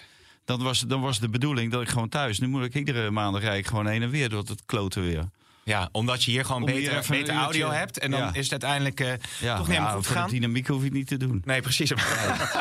Dan, 0.58 0.64
was, 0.64 0.80
dan 0.80 1.02
was 1.02 1.20
de 1.20 1.30
bedoeling 1.30 1.72
dat 1.72 1.82
ik 1.82 1.90
gewoon 1.90 2.10
thuis... 2.10 2.40
Nu 2.40 2.48
moet 2.48 2.64
ik 2.64 2.76
iedere 2.76 3.12
maandag 3.12 3.42
rij 3.42 3.58
ik 3.58 3.68
gewoon 3.68 3.88
heen 3.88 4.02
en 4.02 4.10
weer 4.10 4.30
door 4.30 4.44
het 4.48 4.62
kloten 4.66 5.02
weer. 5.02 5.24
ja, 5.64 5.90
omdat 5.92 6.24
je 6.24 6.32
hier 6.32 6.46
gewoon 6.46 6.62
Om 6.62 6.68
beter, 6.68 7.06
beter 7.10 7.36
audio 7.36 7.66
uurtje- 7.66 7.80
hebt. 7.80 7.98
En 8.00 8.12
dan 8.12 8.20
Ja. 8.20 8.34
is 8.34 8.50
het 8.50 8.52
uiteindelijk 8.52 9.00
eh, 9.00 9.14
Ja, 9.40 9.58
toch 9.58 9.68
niet 9.68 9.76
ja, 9.78 9.90
goed 9.92 10.08
gegaan. 10.08 10.28
de 10.28 10.34
dynamiek 10.34 10.68
hoef 10.68 10.80
je 10.80 10.84
het 10.86 10.94
niet 10.94 11.08
te 11.08 11.18
doen. 11.18 11.42
Nee, 11.46 11.62
precies. 11.62 11.90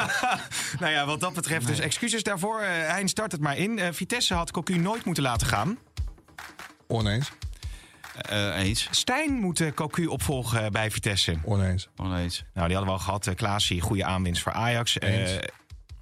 nou 0.81 0.93
ja, 0.93 1.07
wat 1.07 1.21
dat 1.21 1.33
betreft 1.33 1.67
dus 1.67 1.79
excuses 1.79 2.23
daarvoor. 2.23 2.61
Eh 2.61 2.93
Hein, 2.95 3.09
start 3.09 3.33
het 3.33 3.41
maar 3.41 3.57
in. 3.57 3.79
Eh, 3.79 3.89
Vitesse 3.93 4.35
had 4.35 4.51
Cocu 4.51 4.77
nooit 4.79 5.05
moeten 5.05 5.23
laten 5.23 5.47
gaan. 5.47 5.79
Oneens. 6.89 7.31
Eh, 8.21 8.59
eens. 8.59 8.89
Stijn 8.91 9.33
moet 9.33 9.75
Cocu 9.75 10.07
opvolgen 10.07 10.73
bij 10.73 10.91
Vitesse. 10.91 11.37
Oneens. 11.45 11.89
Oneens. 11.97 12.45
Nou, 12.55 12.67
die 12.67 12.77
hadden 12.77 12.95
we 12.95 12.99
al 13.01 13.05
gehad. 13.05 13.27
Uh, 13.27 13.35
Klaasie, 13.35 13.81
goede 13.81 14.05
aanwinst 14.05 14.43
voor 14.43 14.53
Ajax. 14.53 14.99
Eh 14.99 15.19
Eens. 15.21 15.47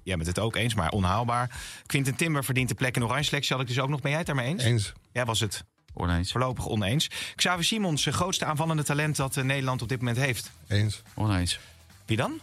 Jij 0.09 0.17
bent 0.17 0.27
het 0.35 0.39
ook 0.39 0.55
eens, 0.55 0.73
maar 0.73 0.89
onhaalbaar. 0.89 1.49
Quinten 1.85 2.15
Timber 2.15 2.43
verdient 2.43 2.69
de 2.69 2.75
plek 2.75 2.95
in 2.95 3.03
oranje 3.03 3.23
selectie. 3.23 3.51
Had 3.55 3.61
ik 3.61 3.67
dus 3.67 3.79
ook 3.79 3.89
nog. 3.89 3.99
Ben 4.01 4.09
jij 4.09 4.17
het 4.19 4.27
daarmee 4.27 4.47
eens? 4.47 4.63
Eens. 4.63 4.93
Jij 5.11 5.25
was 5.25 5.39
het 5.39 5.63
Oneens. 5.93 6.31
voorlopig 6.31 6.67
oneens. 6.67 7.09
Xavi 7.35 7.63
Simons, 7.63 8.05
eh, 8.05 8.13
grootste 8.13 8.45
aanvallende 8.45 8.83
talent 8.83 9.15
dat 9.15 9.37
eh, 9.37 9.43
Nederland 9.43 9.81
op 9.81 9.89
dit 9.89 9.97
moment 9.99 10.17
heeft. 10.17 10.51
Eens. 10.67 11.01
Oneens. 11.15 11.59
Wie 12.05 12.17
dan? 12.17 12.39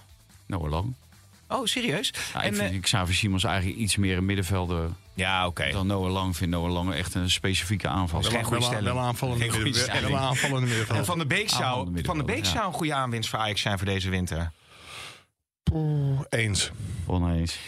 Nou, 0.46 0.68
lang. 0.68 0.94
Oh, 1.48 1.64
serieus? 1.66 2.12
Ja, 2.34 2.42
En, 2.42 2.54
ik 2.54 2.60
eh, 2.60 2.68
vind 2.68 2.82
Xavi 2.82 3.12
Simons 3.14 3.44
eigenlijk 3.44 3.78
iets 3.78 3.96
meer 3.96 4.16
een 4.16 4.24
middenvelder 4.24 4.90
ja, 5.14 5.46
oké. 5.46 5.70
dan 5.72 5.86
Noah 5.86 6.12
Lang. 6.12 6.30
Ik 6.30 6.36
vind 6.36 6.50
Noah 6.50 6.72
Lang 6.72 6.92
echt 6.94 7.14
een 7.14 7.30
specifieke 7.30 7.88
aanval. 7.88 8.20
Dat 8.20 8.30
is 8.30 8.36
geen 8.36 8.44
goede 8.46 8.60
Wel- 8.60 8.68
stelling. 8.68 8.94
Wel 8.94 9.02
aanvallende 9.04 9.40
Geen 9.42 9.50
goede 9.50 9.64
middenveld. 9.64 9.96
stelling. 9.96 10.18
Wel 10.18 10.28
aanvallende 10.28 10.66
middenveld. 10.66 10.98
En 10.98 11.04
Van 11.04 11.18
de 11.18 11.26
Beek 11.26 11.48
zou, 11.48 11.60
van 11.62 11.84
de 11.84 11.90
Beek 11.92 12.06
middenvelder, 12.06 12.46
zou 12.52 12.66
een 12.66 12.72
goede 12.72 12.94
aanwinst 12.94 13.30
voor 13.30 13.38
Ajax 13.38 13.60
zijn 13.60 13.78
voor 13.78 13.86
deze 13.86 14.10
winter. 14.10 14.52
Eens. 16.28 16.70
Oneens. 17.06 17.58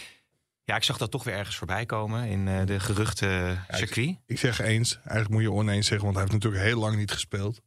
Ja, 0.63 0.75
ik 0.75 0.83
zag 0.83 0.97
dat 0.97 1.11
toch 1.11 1.23
weer 1.23 1.33
ergens 1.35 1.55
voorbij 1.55 1.85
komen 1.85 2.27
in 2.27 2.47
eh, 2.47 2.65
de 2.65 2.79
geruchte 2.79 3.57
circuit. 3.69 4.17
Ik 4.25 4.39
zeg 4.39 4.59
eens, 4.59 4.95
eigenlijk 4.95 5.29
moet 5.29 5.41
je 5.41 5.51
oneens 5.51 5.87
zeggen, 5.87 6.05
want 6.05 6.17
hij 6.19 6.23
heeft 6.27 6.35
natuurlijk 6.43 6.63
heel 6.63 6.79
lang 6.79 6.95
niet 6.95 7.11
gespeeld. 7.11 7.61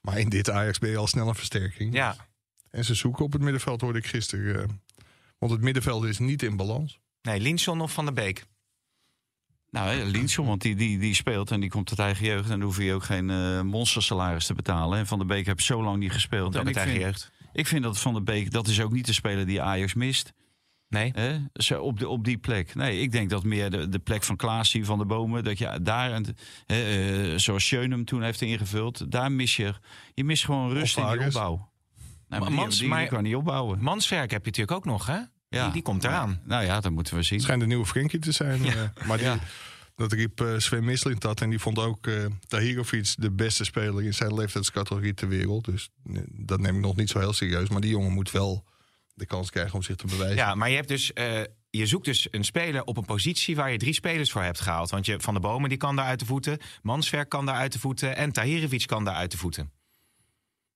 Maar 0.00 0.18
in 0.18 0.28
dit 0.28 0.50
Ajax 0.50 0.78
ben 0.78 0.90
je 0.90 0.96
al 0.96 1.06
snel 1.06 1.28
een 1.28 1.34
versterking. 1.34 1.94
Ja, 1.94 2.16
En 2.70 2.84
ze 2.84 2.94
zoeken 2.94 3.24
op 3.24 3.32
het 3.32 3.42
middenveld, 3.42 3.80
hoorde 3.80 3.98
ik 3.98 4.06
gisteren. 4.06 4.62
eh, 4.62 4.68
want 5.38 5.52
het 5.52 5.60
middenveld 5.60 6.04
is 6.04 6.18
niet 6.18 6.42
in 6.42 6.56
balans. 6.56 6.98
nee, 7.22 7.40
Linson 7.40 7.80
of 7.80 7.92
Van 7.92 8.04
der 8.04 8.14
Beek? 8.14 8.44
Nou, 9.70 9.88
hè, 9.88 10.04
Linson, 10.04 10.46
want 10.46 10.62
die, 10.62 10.74
die, 10.76 10.98
die 10.98 11.14
speelt 11.14 11.50
en 11.50 11.60
die 11.60 11.70
komt 11.70 11.90
uit 11.90 11.98
eigen 11.98 12.26
jeugd. 12.26 12.44
En 12.44 12.50
dan 12.50 12.60
hoef 12.60 12.78
je 12.78 12.94
ook 12.94 13.04
geen 13.04 13.30
eh 13.30 13.60
monstersalaris 13.60 14.46
te 14.46 14.54
betalen. 14.54 14.98
En 14.98 15.06
Van 15.06 15.18
der 15.18 15.26
Beek 15.26 15.46
heeft 15.46 15.62
zo 15.64 15.82
lang 15.82 15.98
niet 15.98 16.12
gespeeld. 16.12 16.52
En 16.54 16.58
uit 16.58 16.68
ik 16.68 16.76
eigen 16.76 16.94
vind, 16.94 17.04
jeugd. 17.04 17.30
Ik 17.52 17.66
vind 17.66 17.82
dat 17.82 18.00
Van 18.00 18.12
der 18.12 18.22
Beek, 18.22 18.50
dat 18.50 18.68
is 18.68 18.80
ook 18.80 18.92
niet 18.92 19.06
de 19.06 19.12
speler 19.12 19.46
die 19.46 19.62
Ajax 19.62 19.94
mist. 19.94 20.32
Nee? 20.88 21.10
Hè? 21.14 21.38
Zo 21.52 21.80
op, 21.82 21.98
de, 21.98 22.08
op 22.08 22.24
die 22.24 22.38
plek. 22.38 22.74
Nee, 22.74 23.00
ik 23.00 23.12
denk 23.12 23.30
dat 23.30 23.44
meer 23.44 23.70
de, 23.70 23.88
de 23.88 23.98
plek 23.98 24.22
van 24.22 24.36
Klaasie 24.36 24.84
van 24.84 24.98
de 24.98 25.04
Bomen. 25.04 25.44
Dat 25.44 25.58
je 25.58 25.78
daar, 25.82 26.12
een, 26.12 26.36
hè, 26.66 27.32
eh, 27.32 27.38
zoals 27.38 27.66
Schönem 27.66 28.04
toen 28.04 28.22
heeft 28.22 28.40
ingevuld. 28.40 29.10
Daar 29.10 29.32
mis 29.32 29.56
je, 29.56 29.74
je 30.14 30.24
mist 30.24 30.44
gewoon 30.44 30.72
rust 30.72 30.96
in 30.96 31.08
die 31.10 31.26
opbouw. 31.26 31.70
Nou, 32.28 32.40
maar 32.42 32.50
die, 32.50 32.58
Mans- 32.58 32.78
die, 32.78 33.06
kan 33.06 33.22
niet 33.22 33.34
opbouwen. 33.34 33.82
Manswerk 33.82 34.30
heb 34.30 34.40
je 34.44 34.50
natuurlijk 34.50 34.76
ook 34.76 34.84
nog, 34.84 35.06
hè? 35.06 35.18
Ja. 35.48 35.64
Die, 35.64 35.72
die 35.72 35.82
komt 35.82 36.04
eraan. 36.04 36.40
Nou 36.44 36.64
ja, 36.64 36.80
dat 36.80 36.92
moeten 36.92 37.16
we 37.16 37.22
zien. 37.22 37.34
Het 37.34 37.42
schijnt 37.42 37.62
de 37.62 37.68
nieuwe 37.68 37.86
Frenkie 37.86 38.18
te 38.18 38.32
zijn. 38.32 38.64
eh, 38.66 38.74
maar 39.06 39.16
die, 39.16 39.26
Ja. 39.26 39.38
Dat 39.96 40.12
riep 40.12 40.40
eh, 40.40 40.58
Sven 40.58 41.18
dat. 41.18 41.40
En 41.40 41.50
die 41.50 41.58
vond 41.58 41.78
ook 41.78 42.06
eh 42.06 42.24
Tahirovic 42.46 43.14
de 43.18 43.30
beste 43.30 43.64
speler 43.64 44.04
in 44.04 44.14
zijn 44.14 44.34
leeftijdscategorie 44.34 45.14
ter 45.14 45.28
wereld. 45.28 45.64
Dus 45.64 45.90
eh, 46.06 46.20
dat 46.28 46.60
neem 46.60 46.76
ik 46.76 46.82
nog 46.82 46.96
niet 46.96 47.10
zo 47.10 47.18
heel 47.18 47.32
serieus. 47.32 47.68
Maar 47.68 47.80
die 47.80 47.90
jongen 47.90 48.12
moet 48.12 48.30
wel 48.30 48.64
de 49.14 49.26
kans 49.26 49.50
krijgen 49.50 49.74
om 49.74 49.82
zich 49.82 49.96
te 49.96 50.06
bewijzen. 50.06 50.36
Ja, 50.36 50.54
maar 50.54 50.70
je, 50.70 50.76
hebt 50.76 50.88
dus, 50.88 51.10
je 51.70 51.86
zoekt 51.86 52.04
dus 52.04 52.28
een 52.30 52.44
speler 52.44 52.84
op 52.84 52.96
een 52.96 53.04
positie 53.04 53.56
waar 53.56 53.72
je 53.72 53.78
drie 53.78 53.94
spelers 53.94 54.32
voor 54.32 54.42
hebt 54.42 54.60
gehaald. 54.60 54.90
Want 54.90 55.06
je 55.06 55.20
Van 55.20 55.34
de 55.34 55.40
Bomen 55.40 55.68
die 55.68 55.78
kan 55.78 55.96
daar 55.96 56.04
uit 56.04 56.18
de 56.18 56.26
voeten, 56.26 56.58
Manswerk 56.82 57.28
kan 57.28 57.46
daar 57.46 57.54
uit 57.54 57.72
de 57.72 57.78
voeten 57.78 58.16
en 58.16 58.32
Tahirovic 58.32 58.86
kan 58.86 59.04
daar 59.04 59.14
uit 59.14 59.30
de 59.30 59.38
voeten. 59.38 59.72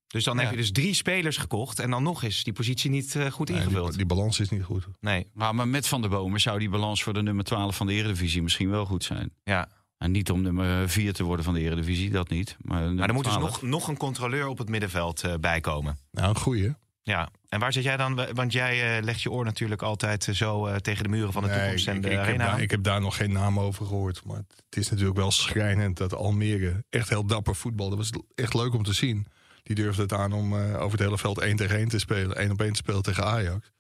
Dus 0.06 0.24
dan 0.24 0.36
Ja. 0.36 0.42
heb 0.42 0.50
je 0.50 0.56
dus 0.56 0.72
drie 0.72 0.94
spelers 0.94 1.36
gekocht 1.36 1.78
en 1.78 1.90
dan 1.90 2.02
nog 2.02 2.22
is 2.22 2.44
die 2.44 2.52
positie 2.52 2.90
niet 2.90 3.14
eh, 3.16 3.26
goed 3.30 3.48
Nee, 3.48 3.58
ingevuld. 3.58 3.88
die, 3.88 3.96
die 3.96 4.06
balans 4.06 4.40
is 4.40 4.48
niet 4.50 4.62
goed. 4.62 4.86
Nee, 5.00 5.26
maar 5.32 5.68
met 5.68 5.88
Van 5.88 6.00
der 6.00 6.10
Bomen 6.10 6.40
zou 6.40 6.58
die 6.58 6.68
balans 6.68 7.02
voor 7.02 7.12
de 7.14 7.22
nummer 7.22 7.44
12 7.44 7.76
van 7.76 7.86
de 7.86 7.92
Eredivisie 7.92 8.42
misschien 8.42 8.70
wel 8.70 8.84
goed 8.84 9.04
zijn. 9.04 9.30
ja. 9.44 9.68
En 9.98 10.10
niet 10.10 10.30
om 10.30 10.42
nummer 10.42 10.88
4 10.88 11.12
te 11.12 11.24
worden 11.24 11.44
van 11.44 11.54
de 11.54 11.60
Eredivisie, 11.60 12.10
dat 12.10 12.28
niet. 12.28 12.56
Maar, 12.60 12.92
Maar 12.94 13.08
er 13.08 13.14
moet 13.14 13.24
dus 13.24 13.36
nog, 13.38 13.62
nog 13.62 13.88
een 13.88 13.96
controleur 13.96 14.46
op 14.46 14.58
het 14.58 14.68
middenveld 14.68 15.22
eh, 15.22 15.34
bij 15.40 15.60
komen. 15.60 15.98
Nou, 16.10 16.28
een 16.28 16.36
goeie. 16.36 16.74
Ja, 17.02 17.28
en 17.48 17.60
waar 17.60 17.72
zit 17.72 17.82
jij 17.84 17.96
dan? 17.96 18.20
Want 18.34 18.52
jij 18.52 18.96
eh, 18.98 19.04
legt 19.04 19.22
je 19.22 19.30
oor 19.30 19.44
natuurlijk 19.44 19.82
altijd 19.82 20.28
zo 20.32 20.66
eh, 20.66 20.76
tegen 20.76 21.02
de 21.02 21.08
muren 21.08 21.32
van 21.32 21.42
de 21.42 21.48
Nee, 21.48 21.58
toekomst 21.58 21.88
en 21.88 21.96
ik, 21.96 22.02
de 22.02 22.08
ik, 22.08 22.14
heb 22.14 22.24
arena. 22.24 22.44
daar, 22.46 22.60
ik 22.60 22.70
heb 22.70 22.82
daar 22.82 23.00
nog 23.00 23.16
geen 23.16 23.32
naam 23.32 23.58
over 23.60 23.86
gehoord. 23.86 24.24
Maar 24.24 24.36
het 24.66 24.76
is 24.76 24.90
natuurlijk 24.90 25.16
wel 25.16 25.30
schrijnend 25.30 25.96
dat 25.96 26.14
Almere 26.14 26.84
echt 26.90 27.08
heel 27.08 27.26
dapper 27.26 27.56
voetbal. 27.56 27.88
Dat 27.88 27.98
was 27.98 28.10
echt 28.34 28.54
leuk 28.54 28.74
om 28.74 28.82
te 28.82 28.92
zien. 28.92 29.26
Die 29.66 29.76
durfde 29.76 30.02
het 30.02 30.12
aan 30.12 30.32
om 30.32 30.58
eh, 30.58 30.74
over 30.74 30.90
het 30.90 31.00
hele 31.00 31.18
veld 31.18 31.38
1 31.38 31.56
tegen 31.56 31.76
1 31.76 31.88
te 31.88 31.98
spelen. 31.98 32.36
1 32.36 32.50
op 32.50 32.60
1 32.60 32.72
te 32.72 32.76
spelen 32.76 33.02
tegen 33.02 33.24
Ajax. 33.24 33.70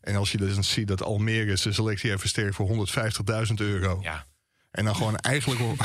En 0.00 0.16
als 0.16 0.32
je 0.32 0.38
dus 0.38 0.72
ziet 0.72 0.88
dat 0.88 1.02
Almere 1.02 1.56
zijn 1.56 1.74
selectie 1.74 2.08
heeft 2.08 2.20
versterkt 2.20 2.54
voor 2.54 2.88
150.000 3.48 3.54
euro. 3.54 3.98
Ja. 4.02 4.26
En 4.70 4.84
dan 4.84 4.96
gewoon 4.96 5.16
eigenlijk 5.16 5.60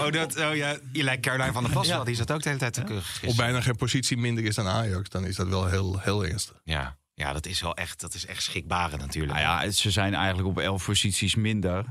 Oh, 0.00 0.10
dat, 0.10 0.36
oh 0.36 0.56
ja, 0.56 0.78
je 0.92 1.02
lijkt 1.02 1.22
Caroline 1.22 1.52
van 1.52 1.62
der 1.62 1.72
Plas 1.72 1.88
wel. 1.88 2.04
Die 2.04 2.14
zat 2.14 2.30
ook 2.30 2.42
de 2.42 2.48
hele 2.48 2.60
tijd 2.60 2.72
te 2.72 2.82
keurig. 2.82 3.22
op 3.26 3.36
bijna 3.36 3.60
geen 3.60 3.76
positie 3.76 4.16
minder 4.16 4.44
is 4.44 4.54
dan 4.54 4.66
Ajax. 4.66 5.08
Dan 5.08 5.26
is 5.26 5.36
dat 5.36 5.48
wel 5.48 5.66
heel, 5.66 5.98
heel 5.98 6.26
ernstig. 6.26 6.60
Ja, 6.64 6.96
ja 7.14 7.32
dat 7.32 7.46
is 7.46 7.60
wel 7.60 7.76
echt, 7.76 8.00
dat 8.00 8.14
is 8.14 8.26
echt 8.26 8.42
schrikbaren 8.42 8.98
natuurlijk. 8.98 9.38
Nou 9.38 9.64
ja, 9.64 9.70
ze 9.70 9.90
zijn 9.90 10.14
eigenlijk 10.14 10.48
op 10.48 10.58
11 10.58 10.84
posities 10.84 11.34
minder. 11.34 11.84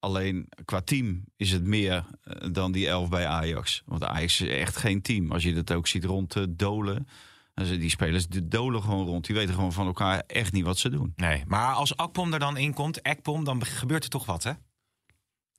Alleen 0.00 0.48
qua 0.64 0.80
team 0.80 1.24
is 1.36 1.50
het 1.50 1.64
meer 1.64 2.04
eh, 2.22 2.48
dan 2.52 2.72
die 2.72 2.88
11 2.88 3.08
bij 3.08 3.26
Ajax. 3.26 3.82
Want 3.86 4.04
Ajax 4.04 4.40
is 4.40 4.48
echt 4.48 4.76
geen 4.76 5.02
team. 5.02 5.32
Als 5.32 5.42
je 5.42 5.54
dat 5.54 5.72
ook 5.72 5.86
ziet 5.86 6.04
rond 6.04 6.36
eh, 6.36 6.44
Dolen. 6.48 7.08
Die 7.54 7.90
spelers 7.90 8.26
die 8.28 8.48
dolen 8.48 8.82
gewoon 8.82 9.06
rond. 9.06 9.26
Die 9.26 9.34
weten 9.36 9.54
gewoon 9.54 9.72
van 9.72 9.86
elkaar 9.86 10.22
echt 10.26 10.52
niet 10.52 10.64
wat 10.64 10.78
ze 10.78 10.88
doen. 10.90 11.12
Nee, 11.16 11.42
maar 11.46 11.74
als 11.74 11.96
Akpom 11.96 12.32
er 12.32 12.38
dan 12.38 12.56
in 12.56 12.74
komt, 12.74 13.02
Ekpom, 13.02 13.44
dan 13.44 13.64
gebeurt 13.64 14.04
er 14.04 14.10
toch 14.10 14.26
wat, 14.26 14.42
hè? 14.42 14.52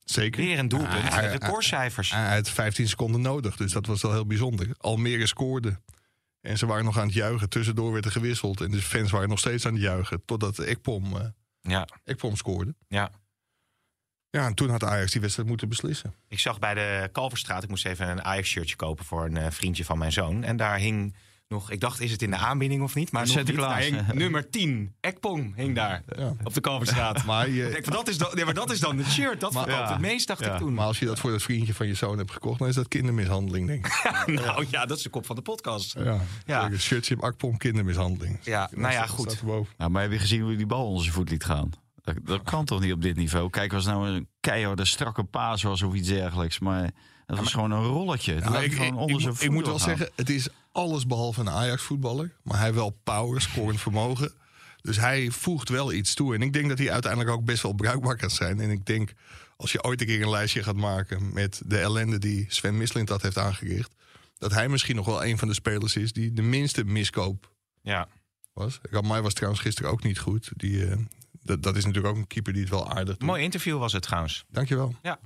Zeker. 0.03 0.41
Weer 0.41 0.59
een 0.59 0.67
doelpunt, 0.67 1.13
Ja, 1.13 1.21
ja, 1.21 1.29
recordcijfers. 1.31 2.11
Hij 2.11 2.35
had 2.35 2.49
15 2.49 2.87
seconden 2.87 3.21
nodig, 3.21 3.55
dus 3.55 3.71
dat 3.71 3.85
was 3.85 4.01
wel 4.01 4.11
heel 4.11 4.25
bijzonder. 4.25 4.67
Almere 4.77 5.27
scoorde. 5.27 5.79
En 6.41 6.57
ze 6.57 6.65
waren 6.65 6.85
nog 6.85 6.97
aan 6.99 7.05
het 7.05 7.13
juichen. 7.13 7.49
Tussendoor 7.49 7.91
werd 7.91 8.05
er 8.05 8.11
gewisseld. 8.11 8.61
En 8.61 8.71
de 8.71 8.81
fans 8.81 9.11
waren 9.11 9.29
nog 9.29 9.39
steeds 9.39 9.65
aan 9.65 9.73
het 9.73 9.81
juichen. 9.81 10.25
Totdat 10.25 10.59
Ekpom, 10.59 11.15
eh 11.17 11.25
Ja, 11.61 11.87
Ekpom 12.03 12.35
scoorde. 12.35 12.75
ja. 12.87 13.11
Ja, 14.31 14.45
en 14.45 14.53
toen 14.53 14.69
had 14.69 14.83
Ajax 14.83 15.11
die 15.11 15.21
wedstrijd 15.21 15.49
moeten 15.49 15.69
beslissen. 15.69 16.13
Ik 16.27 16.39
zag 16.39 16.59
bij 16.59 16.73
de 16.73 17.09
Kalverstraat, 17.11 17.63
ik 17.63 17.69
moest 17.69 17.85
even 17.85 18.09
een 18.09 18.23
Ajax-shirtje 18.23 18.75
kopen 18.75 19.05
voor 19.05 19.25
een 19.25 19.37
eh, 19.37 19.51
vriendje 19.51 19.85
van 19.85 19.97
mijn 19.97 20.11
zoon. 20.11 20.43
En 20.43 20.57
daar 20.57 20.77
hing 20.77 21.15
nog, 21.47 21.71
ik 21.71 21.79
dacht, 21.79 21.99
is 22.01 22.11
het 22.11 22.21
in 22.21 22.29
de 22.29 22.37
aanbieding 22.37 22.81
of 22.81 22.95
niet? 22.95 23.11
Maar 23.11 23.21
nog 23.25 23.35
niet. 23.35 23.45
Sinterklaas. 23.45 23.89
Daar 23.89 24.05
hing 24.05 24.13
nummer 24.23 24.49
10, 24.49 24.93
Ekpom, 24.99 25.53
hing 25.55 25.75
daar 25.75 26.03
Ja. 26.17 26.33
op 26.43 26.53
de 26.53 26.61
Kalverstraat. 26.61 27.23
Maar, 27.25 27.47
Ik 27.47 27.71
denk, 27.71 27.85
dat, 27.91 28.07
is 28.07 28.17
dan, 28.17 28.29
nee, 28.35 28.45
maar 28.45 28.53
dat 28.53 28.71
is 28.71 28.79
dan 28.79 28.97
het 28.97 29.07
shirt, 29.07 29.39
dat 29.39 29.53
Maar- 29.53 29.63
verkoopt 29.63 29.87
Ja. 29.87 29.93
het 29.93 30.01
meest, 30.01 30.27
dacht 30.27 30.43
Ja. 30.45 30.53
ik 30.53 30.57
toen. 30.59 30.73
maar 30.73 30.85
als 30.85 30.99
je 30.99 31.05
dat 31.05 31.19
voor 31.19 31.31
dat 31.31 31.41
vriendje 31.41 31.73
van 31.73 31.87
je 31.87 31.93
zoon 31.93 32.17
hebt 32.17 32.31
gekocht, 32.31 32.59
dan 32.59 32.67
is 32.67 32.75
dat 32.75 32.87
kindermishandeling, 32.87 33.67
denk 33.67 33.85
ik. 33.85 34.25
nou 34.45 34.65
ja, 34.69 34.85
dat 34.85 34.97
is 34.97 35.03
de 35.03 35.09
kop 35.09 35.25
van 35.25 35.35
de 35.35 35.41
podcast. 35.41 35.93
Ja, 35.97 36.17
Ja. 36.45 36.65
Een 36.65 36.79
shirtje 36.79 37.15
op 37.15 37.23
Akpom, 37.23 37.57
kindermishandeling. 37.57 38.39
Ja, 38.43 38.69
nou 38.75 38.93
ja, 38.93 39.05
goed. 39.07 39.41
Nou, 39.77 39.91
maar 39.91 40.01
heb 40.01 40.11
je 40.11 40.19
gezien 40.19 40.41
hoe 40.41 40.55
die 40.55 40.65
bal 40.65 40.85
onder 40.87 41.01
zijn 41.03 41.15
voet 41.15 41.29
liet 41.29 41.43
gaan? 41.43 41.69
Dat, 42.01 42.15
dat 42.23 42.41
kan 42.43 42.65
toch 42.65 42.79
niet 42.79 42.93
op 42.93 43.01
dit 43.01 43.15
niveau? 43.15 43.49
Kijk, 43.49 43.71
was 43.71 43.85
nou 43.85 44.07
een 44.07 44.27
keiharde 44.39 44.85
strakke 44.85 45.23
paas 45.23 45.63
was 45.63 45.81
of 45.81 45.93
iets 45.93 46.07
dergelijks. 46.07 46.59
Maar 46.59 46.91
het 47.25 47.39
was 47.39 47.51
gewoon 47.51 47.71
een 47.71 47.83
rolletje. 47.83 48.33
Het 48.33 48.63
ik, 48.63 48.73
gewoon 48.73 48.93
ik, 48.93 48.99
onder 48.99 49.15
ik, 49.15 49.21
zijn 49.21 49.35
ik 49.39 49.51
moet 49.51 49.65
wel 49.65 49.79
zeggen, 49.79 50.09
het 50.15 50.29
is 50.29 50.49
alles 50.71 51.05
behalve 51.05 51.39
een 51.39 51.49
Ajax-voetballer. 51.49 52.31
Maar 52.43 52.55
hij 52.55 52.65
heeft 52.65 52.77
wel 52.77 52.99
power, 53.03 53.41
scorend 53.41 53.81
vermogen. 53.81 54.33
Dus 54.81 54.97
hij 54.97 55.29
voegt 55.29 55.69
wel 55.69 55.93
iets 55.93 56.13
toe. 56.13 56.35
En 56.35 56.41
ik 56.41 56.53
denk 56.53 56.69
dat 56.69 56.77
hij 56.77 56.91
uiteindelijk 56.91 57.31
ook 57.31 57.45
best 57.45 57.63
wel 57.63 57.73
bruikbaar 57.73 58.17
kan 58.17 58.29
zijn. 58.29 58.59
En 58.59 58.69
ik 58.69 58.85
denk, 58.85 59.13
als 59.57 59.71
je 59.71 59.83
ooit 59.83 60.01
een 60.01 60.07
keer 60.07 60.21
een 60.21 60.29
lijstje 60.29 60.63
gaat 60.63 60.75
maken... 60.75 61.33
met 61.33 61.61
de 61.65 61.77
ellende 61.77 62.17
die 62.17 62.45
Sven 62.47 62.77
Mislint 62.77 63.07
dat 63.07 63.21
heeft 63.21 63.37
aangericht... 63.37 63.93
dat 64.37 64.51
hij 64.51 64.69
misschien 64.69 64.95
nog 64.95 65.05
wel 65.05 65.25
een 65.25 65.37
van 65.37 65.47
de 65.47 65.53
spelers 65.53 65.95
is... 65.95 66.13
die 66.13 66.33
de 66.33 66.41
minste 66.41 66.83
miskoop 66.83 67.51
Ja. 67.81 68.07
was. 68.53 68.79
Ramai 68.81 69.21
was 69.21 69.33
trouwens 69.33 69.61
gisteren 69.61 69.91
ook 69.91 70.03
niet 70.03 70.19
goed. 70.19 70.51
Die, 70.55 70.85
eh, 70.85 70.97
dat, 71.43 71.63
dat 71.63 71.75
is 71.75 71.85
natuurlijk 71.85 72.13
ook 72.13 72.19
een 72.19 72.27
keeper 72.27 72.53
die 72.53 72.61
het 72.61 72.71
wel 72.71 72.89
aardig 72.89 73.17
doet. 73.17 73.27
Mooi 73.27 73.43
interview 73.43 73.77
was 73.77 73.93
het 73.93 74.03
trouwens. 74.03 74.45
Dankjewel. 74.49 74.95
Ja. 75.01 75.19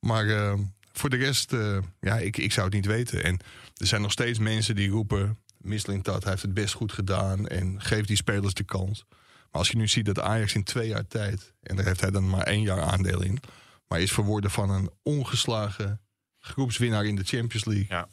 Maar 0.00 0.28
eh, 0.28 0.58
voor 0.92 1.10
de 1.10 1.16
rest, 1.16 1.52
eh, 1.52 1.78
ja, 2.00 2.18
ik, 2.18 2.36
ik 2.36 2.52
zou 2.52 2.66
het 2.66 2.74
niet 2.74 2.86
weten. 2.86 3.24
En 3.24 3.38
er 3.76 3.86
zijn 3.86 4.02
nog 4.02 4.12
steeds 4.12 4.38
mensen 4.38 4.74
die 4.74 4.90
roepen... 4.90 5.38
Mislintat 5.58 6.24
heeft 6.24 6.42
het 6.42 6.54
best 6.54 6.74
goed 6.74 6.92
gedaan 6.92 7.48
en 7.48 7.82
geeft 7.82 8.08
die 8.08 8.16
spelers 8.16 8.54
de 8.54 8.64
kans. 8.64 9.04
Maar 9.08 9.60
als 9.60 9.68
je 9.68 9.76
nu 9.76 9.88
ziet 9.88 10.04
dat 10.04 10.20
Ajax 10.20 10.54
in 10.54 10.64
twee 10.64 10.88
jaar 10.88 11.06
tijd... 11.06 11.52
en 11.62 11.76
daar 11.76 11.84
heeft 11.84 12.00
hij 12.00 12.10
dan 12.10 12.28
maar 12.28 12.42
één 12.42 12.62
jaar 12.62 12.80
aandeel 12.80 13.22
in... 13.22 13.40
maar 13.88 14.00
is 14.00 14.12
verworden 14.12 14.50
van 14.50 14.70
een 14.70 14.90
ongeslagen 15.02 16.00
groepswinnaar 16.38 17.04
in 17.04 17.16
de 17.16 17.24
Champions 17.24 17.64
League... 17.64 17.86
Ja. 17.88 18.08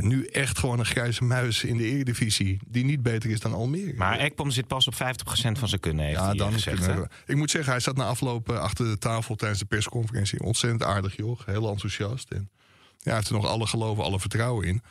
Ja, 0.00 0.06
nu 0.06 0.24
echt 0.24 0.58
gewoon 0.58 0.78
een 0.78 0.84
grijze 0.86 1.24
muis 1.24 1.64
in 1.64 1.76
de 1.76 1.84
Eredivisie... 1.84 2.58
die 2.66 2.84
niet 2.84 3.02
beter 3.02 3.30
is 3.30 3.40
dan 3.40 3.52
Almere. 3.52 3.94
Maar 3.96 4.18
Ekpom 4.18 4.50
zit 4.50 4.66
pas 4.66 4.86
op 4.86 4.94
50% 4.94 4.96
van 5.52 5.68
zijn 5.68 5.80
kunnen, 5.80 6.04
heeft 6.04 6.18
Ja, 6.18 6.34
dan 6.34 6.52
gezegd. 6.52 6.86
kunnen 6.86 7.08
Ik 7.26 7.36
moet 7.36 7.50
zeggen, 7.50 7.70
hij 7.72 7.80
zat 7.80 7.96
na 7.96 8.04
afloop 8.06 8.50
eh, 8.50 8.58
achter 8.58 8.84
de 8.84 8.98
tafel 8.98 9.34
tijdens 9.34 9.60
de 9.60 9.66
persconferentie. 9.66 10.40
Ontzettend 10.42 10.82
aardig, 10.82 11.16
joh. 11.16 11.40
Heel 11.46 11.68
enthousiast. 11.70 12.30
En 12.30 12.50
ja, 12.98 12.98
hij 13.02 13.14
heeft 13.14 13.28
er 13.28 13.34
nog 13.34 13.46
alle 13.46 13.66
geloven, 13.66 14.04
alle 14.04 14.20
vertrouwen 14.20 14.66
in. 14.66 14.82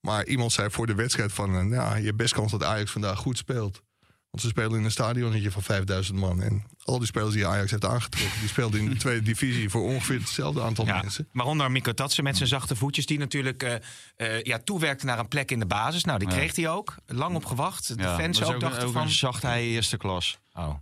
Maar 0.00 0.26
iemand 0.26 0.52
zei 0.52 0.70
voor 0.70 0.86
de 0.86 0.94
wedstrijd 0.94 1.32
van... 1.32 1.56
eh, 1.56 1.70
ja, 1.70 1.94
je 1.96 2.04
hebt 2.04 2.16
best 2.16 2.34
kans 2.34 2.50
dat 2.50 2.64
Ajax 2.64 2.90
vandaag 2.90 3.18
goed 3.18 3.36
speelt. 3.38 3.82
Want 4.30 4.42
ze 4.42 4.48
spelen 4.48 4.78
in 4.78 4.84
een 4.84 4.90
stadionnetje 4.90 5.50
van 5.50 5.62
5000 5.62 6.18
man. 6.18 6.42
En 6.42 6.64
al 6.84 6.98
die 6.98 7.06
spelers 7.06 7.34
die 7.34 7.46
Ajax 7.46 7.70
heeft 7.70 7.84
aangetrokken... 7.84 8.40
die 8.40 8.48
speelden 8.48 8.80
in 8.80 8.88
de 8.90 8.96
tweede 9.04 9.22
divisie 9.22 9.70
voor 9.70 9.82
ongeveer 9.82 10.18
hetzelfde 10.18 10.62
aantal 10.62 10.86
Ja, 10.86 11.00
mensen. 11.02 11.28
waaronder 11.32 11.70
Mikko 11.70 11.92
Tatsen 11.92 12.24
met 12.24 12.36
zijn 12.36 12.48
zachte 12.48 12.76
voetjes, 12.76 13.06
die 13.06 13.18
natuurlijk 13.18 13.62
eh, 13.62 13.74
eh, 14.16 14.42
ja, 14.42 14.58
toewerkte 14.58 15.06
naar 15.06 15.18
een 15.18 15.28
plek 15.28 15.50
in 15.50 15.58
de 15.58 15.66
basis. 15.66 16.04
Nou, 16.04 16.18
die 16.18 16.28
Ja. 16.28 16.34
kreeg 16.34 16.56
hij 16.56 16.68
ook. 16.68 16.94
Lang 17.06 17.34
op 17.36 17.44
gewacht. 17.44 17.96
De 17.96 18.02
Ja, 18.02 18.18
fans 18.18 18.42
ook, 18.42 18.54
ook, 18.54 18.60
dachten 18.60 18.86
ook 18.86 18.92
van... 18.92 19.08
zacht 19.10 19.42
hij 19.42 19.62
eerste 19.64 19.96
klas. 19.96 20.38
Oh. 20.52 20.74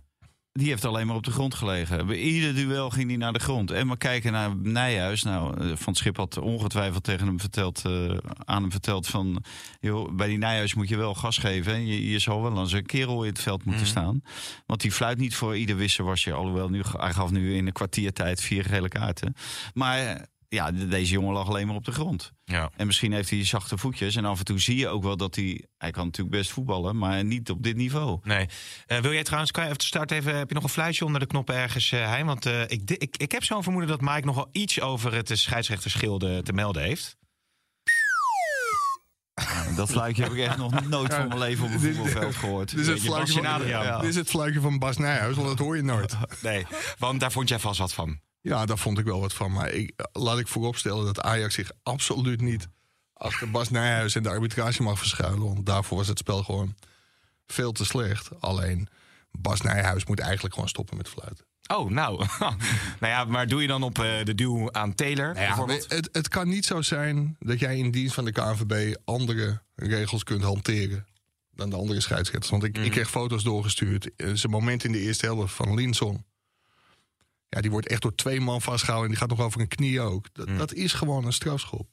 Die 0.51 0.67
heeft 0.67 0.85
alleen 0.85 1.07
maar 1.07 1.15
op 1.15 1.23
de 1.23 1.31
grond 1.31 1.53
gelegen. 1.55 2.07
Bij 2.07 2.17
ieder 2.17 2.55
duel 2.55 2.89
ging 2.89 3.07
hij 3.07 3.17
naar 3.17 3.33
de 3.33 3.39
grond. 3.39 3.71
En 3.71 3.87
maar 3.87 3.97
kijken 3.97 4.31
naar 4.31 4.55
Nijhuis. 4.55 5.23
Nou, 5.23 5.61
eh, 5.61 5.75
Van 5.75 5.95
Schip 5.95 6.17
had 6.17 6.37
ongetwijfeld 6.37 7.03
tegen 7.03 7.27
hem 7.27 7.39
verteld, 7.39 7.85
eh, 7.85 8.17
aan 8.45 8.61
hem 8.61 8.71
verteld 8.71 9.07
van... 9.07 9.43
Joh, 9.79 10.15
bij 10.15 10.27
die 10.27 10.37
Nijhuis 10.37 10.73
moet 10.73 10.89
je 10.89 10.97
wel 10.97 11.15
gas 11.15 11.37
geven. 11.37 11.87
Je, 11.87 12.09
je 12.09 12.19
zal 12.19 12.41
wel 12.41 12.57
als 12.57 12.71
een 12.71 12.85
kerel 12.85 13.23
in 13.23 13.29
het 13.29 13.41
veld 13.41 13.65
moeten 13.65 13.83
Mhm. 13.83 13.91
staan. 13.91 14.21
Want 14.65 14.81
die 14.81 14.91
fluit 14.91 15.17
niet 15.17 15.35
voor 15.35 15.57
ieder 15.57 15.75
wisselwasje. 15.75 16.33
Alhoewel, 16.33 16.69
nu, 16.69 16.81
hij 16.97 17.13
gaf 17.13 17.31
nu 17.31 17.55
in 17.55 17.67
een 17.67 17.73
kwartiertijd 17.73 18.41
vier 18.41 18.63
gele 18.65 18.87
kaarten. 18.87 19.33
Maar 19.73 20.25
ja, 20.49 20.71
de- 20.71 20.87
deze 20.87 21.11
jongen 21.11 21.33
lag 21.33 21.47
alleen 21.47 21.67
maar 21.67 21.75
op 21.75 21.85
de 21.85 21.91
grond. 21.91 22.31
Ja. 22.43 22.69
En 22.75 22.85
misschien 22.85 23.11
heeft 23.13 23.29
hij 23.29 23.45
zachte 23.45 23.77
voetjes. 23.77 24.15
En 24.15 24.25
af 24.25 24.39
en 24.39 24.45
toe 24.45 24.59
zie 24.59 24.77
je 24.77 24.87
ook 24.87 25.03
wel 25.03 25.17
dat 25.17 25.35
hij... 25.35 25.65
Hij 25.77 25.91
kan 25.91 26.05
natuurlijk 26.05 26.35
best 26.35 26.51
voetballen, 26.51 26.97
maar 26.97 27.23
niet 27.25 27.49
op 27.49 27.63
dit 27.63 27.75
niveau. 27.75 28.19
Nee. 28.23 28.47
Eh, 28.85 28.99
wil 28.99 29.13
jij 29.13 29.23
trouwens, 29.23 29.51
kan 29.51 29.63
je 29.63 29.69
even 29.69 29.83
start 29.83 30.11
even, 30.11 30.37
heb 30.37 30.47
je 30.47 30.53
nog 30.55 30.63
een 30.63 30.69
fluitje 30.69 31.05
onder 31.05 31.19
de 31.19 31.27
knop 31.27 31.49
ergens, 31.49 31.91
eh 31.91 32.05
Hein? 32.09 32.25
Want 32.25 32.45
eh, 32.45 32.61
ik, 32.61 32.89
ik, 32.91 33.17
ik 33.17 33.31
heb 33.31 33.43
zo'n 33.43 33.63
vermoeden 33.63 33.89
dat 33.89 34.01
Mike 34.01 34.25
nog 34.25 34.35
wel 34.35 34.49
iets 34.51 34.81
over 34.81 35.13
het 35.13 35.31
eh, 35.31 35.37
scheidsrechterschilde 35.37 36.41
te 36.41 36.53
melden 36.53 36.83
heeft. 36.83 37.17
Dat 39.75 39.89
fluitje 39.91 40.23
heb 40.23 40.31
ik 40.31 40.39
echt 40.39 40.57
nog 40.57 40.87
nooit 40.87 41.13
van 41.13 41.27
mijn 41.27 41.39
leven 41.39 41.65
op 41.65 41.71
een 41.71 41.79
voetbalveld 41.79 42.35
gehoord. 42.35 42.69
Dit 42.69 42.79
is 42.79 42.87
het 42.87 42.99
fluitje 43.01 43.33
van, 43.33 43.45
Adriaan. 43.45 43.83
ja, 43.85 43.99
dit 43.99 44.09
is 44.09 44.15
het 44.15 44.29
fluitje 44.29 44.61
van 44.61 44.79
Bas 44.79 44.97
Nijhuis, 44.97 45.35
want 45.35 45.47
dat 45.47 45.59
hoor 45.59 45.75
je 45.75 45.81
nooit. 45.83 46.17
Nee, 46.41 46.65
want 46.97 47.19
daar 47.19 47.31
vond 47.31 47.49
jij 47.49 47.59
vast 47.59 47.79
wat 47.79 47.93
van. 47.93 48.19
Ja, 48.41 48.65
daar 48.65 48.77
vond 48.77 48.97
ik 48.99 49.05
wel 49.05 49.19
wat 49.19 49.33
van. 49.33 49.51
Maar 49.51 49.69
ik, 49.69 50.07
laat 50.13 50.39
ik 50.39 50.47
vooropstellen 50.47 51.05
dat 51.05 51.21
Ajax 51.21 51.53
zich 51.53 51.71
absoluut 51.83 52.41
niet 52.41 52.67
achter 53.13 53.51
Bas 53.51 53.69
Nijhuis 53.69 54.15
en 54.15 54.23
de 54.23 54.29
arbitrage 54.29 54.83
mag 54.83 54.97
verschuilen. 54.97 55.53
Want 55.53 55.65
daarvoor 55.65 55.97
was 55.97 56.07
het 56.07 56.17
spel 56.17 56.43
gewoon 56.43 56.75
veel 57.47 57.71
te 57.71 57.85
slecht. 57.85 58.29
Alleen 58.39 58.87
Bas 59.31 59.61
Nijhuis 59.61 60.05
moet 60.05 60.19
eigenlijk 60.19 60.53
gewoon 60.53 60.69
stoppen 60.69 60.97
met 60.97 61.09
fluiten. 61.09 61.45
Oh, 61.67 61.89
nou. 61.89 62.17
nou 62.99 63.13
ja, 63.13 63.25
maar 63.25 63.47
doe 63.47 63.61
je 63.61 63.67
dan 63.67 63.83
op 63.83 63.99
eh, 63.99 64.23
de 64.23 64.35
duw 64.35 64.71
aan 64.71 64.95
Taylor 64.95 65.25
Nou 65.25 65.39
ja, 65.39 65.47
bijvoorbeeld? 65.47 65.91
het, 65.91 66.09
het 66.11 66.27
kan 66.27 66.47
niet 66.47 66.65
zo 66.65 66.81
zijn 66.81 67.35
dat 67.39 67.59
jij 67.59 67.77
in 67.77 67.91
dienst 67.91 68.13
van 68.13 68.25
de 68.25 68.31
KNVB 68.31 68.95
andere 69.05 69.61
regels 69.75 70.23
kunt 70.23 70.43
hanteren 70.43 71.05
dan 71.51 71.69
de 71.69 71.75
andere 71.75 72.01
scheidsrechters. 72.01 72.51
Want 72.51 72.63
ik, 72.63 72.77
ik 72.77 72.91
kreeg 72.91 73.09
foto's 73.09 73.43
doorgestuurd. 73.43 74.15
Eh, 74.15 74.29
Zijn 74.33 74.51
moment 74.51 74.83
in 74.83 74.91
de 74.91 74.99
eerste 74.99 75.25
helft 75.25 75.53
van 75.53 75.73
Linson. 75.73 76.25
Ja, 77.49 77.61
die 77.61 77.71
wordt 77.71 77.87
echt 77.87 78.01
door 78.01 78.15
twee 78.15 78.41
man 78.41 78.61
vastgehouden 78.61 79.09
en 79.09 79.17
die 79.17 79.27
gaat 79.27 79.37
nog 79.37 79.45
over 79.45 79.61
een 79.61 79.67
knie 79.67 80.01
ook. 80.01 80.33
Dat, 80.33 80.57
dat 80.57 80.73
is 80.73 80.93
gewoon 80.93 81.25
een 81.25 81.33
strafschop. 81.33 81.87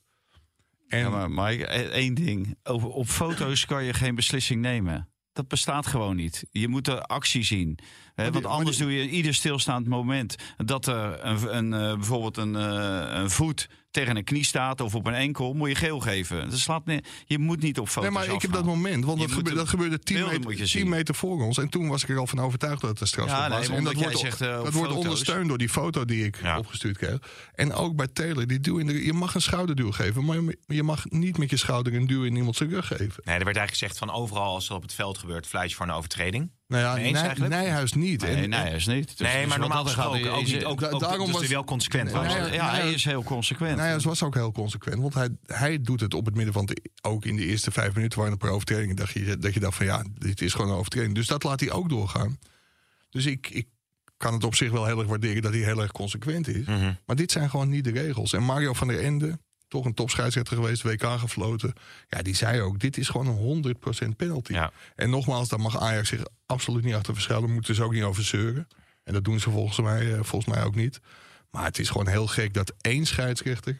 En 0.88 0.98
Ja, 0.98 1.28
maar, 1.28 1.52
eh, 1.52 1.80
één 1.80 2.14
ding. 2.14 2.58
Over, 2.62 2.88
op 2.88 3.06
foto's 3.06 3.66
kan 3.66 3.84
je 3.84 3.94
geen 3.94 4.14
beslissing 4.14 4.60
nemen. 4.60 5.08
Dat 5.32 5.48
bestaat 5.48 5.86
gewoon 5.86 6.16
niet. 6.16 6.46
Je 6.50 6.68
moet 6.68 6.84
de 6.84 7.02
actie 7.02 7.42
zien. 7.42 7.78
Hè, 8.14 8.32
want 8.32 8.44
anders 8.44 8.76
doe 8.76 8.92
je 8.92 9.08
ieder 9.08 9.34
stilstaand 9.34 9.86
moment 9.86 10.36
dat 10.56 10.86
er 10.86 11.24
een, 11.24 11.56
een, 11.56 11.72
eh, 11.72 11.94
bijvoorbeeld 11.94 12.36
een, 12.36 12.56
eh, 12.56 13.18
een 13.20 13.30
voet 13.30 13.68
tegen 13.96 14.16
een 14.16 14.24
knie 14.24 14.44
staat 14.44 14.80
of 14.80 14.94
op 14.94 15.06
een 15.06 15.14
enkel, 15.14 15.54
moet 15.54 15.68
je 15.68 15.74
geel 15.74 16.00
geven. 16.00 16.50
Dat 16.50 16.58
slaat 16.58 16.84
ne- 16.84 17.00
je 17.26 17.38
moet 17.38 17.62
niet 17.62 17.78
op 17.78 17.88
foto's 17.88 18.10
Nee, 18.14 18.26
maar 18.26 18.34
ik 18.34 18.42
heb 18.42 18.52
dat 18.52 18.64
moment, 18.64 19.04
want 19.04 19.18
dat, 19.18 19.28
gebeurde, 19.28 19.50
de 19.50 19.56
dat 19.56 19.68
gebeurde 19.68 19.98
10 19.98 20.14
beelden 20.16 20.32
meter, 20.32 20.48
moet 20.50 20.58
je 20.58 20.64
10 20.64 20.80
zien. 20.80 20.88
meter 20.88 21.14
voor 21.14 21.42
ons. 21.42 21.58
En 21.58 21.68
toen 21.68 21.88
was 21.88 22.02
ik 22.02 22.08
er 22.08 22.18
al 22.18 22.26
van 22.26 22.38
overtuigd 22.40 22.80
dat 22.80 22.90
het 22.90 23.00
een 23.00 23.06
strafschop 23.06 23.38
Ja, 23.40 23.48
nee, 23.48 23.58
was. 23.58 23.66
En 23.66 23.72
dat 23.72 23.78
omdat 23.78 23.94
wordt, 24.02 24.20
jij 24.20 24.30
zegt, 24.30 24.40
eh, 24.40 24.62
dat 24.62 24.72
wordt 24.72 24.92
ondersteund 24.92 25.48
door 25.48 25.58
die 25.58 25.68
foto 25.68 26.04
die 26.04 26.24
ik 26.24 26.38
Ja. 26.42 26.58
opgestuurd 26.58 26.96
kreeg. 26.98 27.18
En 27.54 27.72
ook 27.72 27.96
bij 27.96 28.06
Taylor, 28.06 28.46
die 28.46 28.60
duw 28.60 28.78
in 28.78 28.86
de, 28.86 29.04
je 29.04 29.12
mag 29.12 29.34
een 29.34 29.42
schouderduw 29.42 29.90
geven, 29.92 30.24
maar 30.24 30.38
je- 30.66 30.82
mag 30.82 31.04
niet 31.10 31.38
met 31.38 31.50
je 31.50 31.56
schouder 31.56 31.94
een 31.94 32.06
duw 32.06 32.24
in 32.24 32.36
iemand 32.36 32.56
zijn 32.56 32.70
rug 32.70 32.86
geven. 32.86 33.04
Nee, 33.06 33.38
er 33.38 33.44
werd 33.44 33.56
eigenlijk 33.56 33.70
gezegd 33.70 33.98
van 33.98 34.10
overal 34.10 34.54
als 34.54 34.68
er 34.68 34.74
op 34.74 34.82
het 34.82 34.92
veld 34.92 35.18
gebeurt, 35.18 35.46
fluitje 35.46 35.76
voor 35.76 35.86
een 35.86 35.92
overtreding. 35.92 36.50
Nou 36.68 36.82
ja, 36.82 36.94
Nij- 36.94 37.14
eigenlijk? 37.22 37.54
Nijhuis 37.54 37.92
niet. 37.92 38.22
Nee, 38.22 38.34
En- 38.34 38.48
nee, 38.50 38.74
is 38.74 38.86
niet. 38.86 39.18
Dus- 39.18 39.18
nee, 39.28 39.40
dus 39.40 39.48
maar 39.48 39.58
normaal 39.58 39.84
gesproken 39.84 40.32
ook 40.32 40.42
is- 40.42 40.52
niet. 40.52 40.64
Ook, 40.64 40.80
da- 40.80 40.88
ook, 40.90 41.00
daarom 41.00 41.24
dus 41.24 41.30
was- 41.32 41.40
hij 41.40 41.50
wel 41.50 41.64
consequent 41.64 42.04
Nee, 42.04 42.12
was. 42.14 42.22
nee, 42.26 42.36
ja, 42.36 42.42
hij 42.42 42.56
Nijhuis- 42.56 42.94
is 42.94 43.04
heel 43.04 43.22
consequent. 43.22 43.76
Nijhuis 43.76 44.04
was 44.04 44.22
ook 44.22 44.34
heel 44.34 44.52
consequent, 44.52 45.00
want 45.00 45.14
hij, 45.14 45.28
hij 45.46 45.80
doet 45.80 46.00
het 46.00 46.14
op 46.14 46.24
het 46.26 46.34
midden 46.34 46.54
van... 46.54 46.66
De, 46.66 46.82
ook 47.02 47.24
in 47.24 47.36
de 47.36 47.44
eerste 47.46 47.70
vijf 47.70 47.94
minuten 47.94 48.18
waren 48.18 48.32
er 48.34 48.38
een 48.40 48.46
paar 48.46 48.54
overtredingen... 48.56 48.96
Dat 48.96 49.10
je, 49.10 49.38
dat 49.38 49.54
je 49.54 49.60
dacht 49.60 49.76
van 49.76 49.86
ja, 49.86 50.04
dit 50.18 50.40
is 50.40 50.52
gewoon 50.54 50.70
een 50.70 50.76
overtreding. 50.76 51.14
Dus 51.14 51.26
dat 51.26 51.42
laat 51.42 51.60
hij 51.60 51.70
ook 51.70 51.88
doorgaan. 51.88 52.38
Dus 53.10 53.26
ik, 53.26 53.48
ik 53.50 53.66
kan 54.16 54.32
het 54.34 54.44
op 54.44 54.54
zich 54.54 54.70
wel 54.70 54.86
heel 54.86 54.98
erg 54.98 55.08
waarderen 55.08 55.42
dat 55.42 55.52
hij 55.52 55.62
heel 55.62 55.80
erg 55.82 55.92
consequent 55.92 56.48
is. 56.48 56.66
Mhm. 56.66 56.92
Maar 57.06 57.16
dit 57.16 57.32
zijn 57.32 57.50
gewoon 57.50 57.68
niet 57.68 57.84
de 57.84 57.90
regels. 57.90 58.32
En 58.32 58.42
Mario 58.42 58.72
van 58.72 58.88
der 58.88 59.00
Ende, 59.00 59.38
toch 59.68 59.84
een 59.84 59.94
topscheidsrechter 59.94 60.56
geweest, 60.56 60.82
WK 60.82 61.04
gefloten. 61.18 61.72
Ja, 62.08 62.22
die 62.22 62.34
zei 62.34 62.60
ook, 62.60 62.78
dit 62.80 62.96
is 62.96 63.08
gewoon 63.08 63.26
een 63.26 63.64
100% 64.12 64.16
penalty. 64.16 64.52
Ja. 64.52 64.70
En 64.94 65.10
nogmaals, 65.10 65.48
daar 65.48 65.60
mag 65.60 65.78
Ajax 65.80 66.08
zich 66.08 66.22
absoluut 66.46 66.84
niet 66.84 66.94
achter 66.94 67.14
verschuilen. 67.14 67.52
Moeten 67.52 67.74
ze 67.74 67.82
ook 67.82 67.92
niet 67.92 68.02
over 68.02 68.24
zeuren. 68.24 68.68
En 69.04 69.12
dat 69.12 69.24
doen 69.24 69.40
ze 69.40 69.50
volgens 69.50 69.80
mij, 69.80 70.12
eh, 70.14 70.22
volgens 70.22 70.54
mij 70.54 70.64
ook 70.64 70.74
niet. 70.74 71.00
Maar 71.50 71.64
het 71.64 71.78
is 71.78 71.88
gewoon 71.90 72.08
heel 72.08 72.26
gek 72.26 72.54
dat 72.54 72.72
één 72.80 73.06
scheidsrechter... 73.06 73.78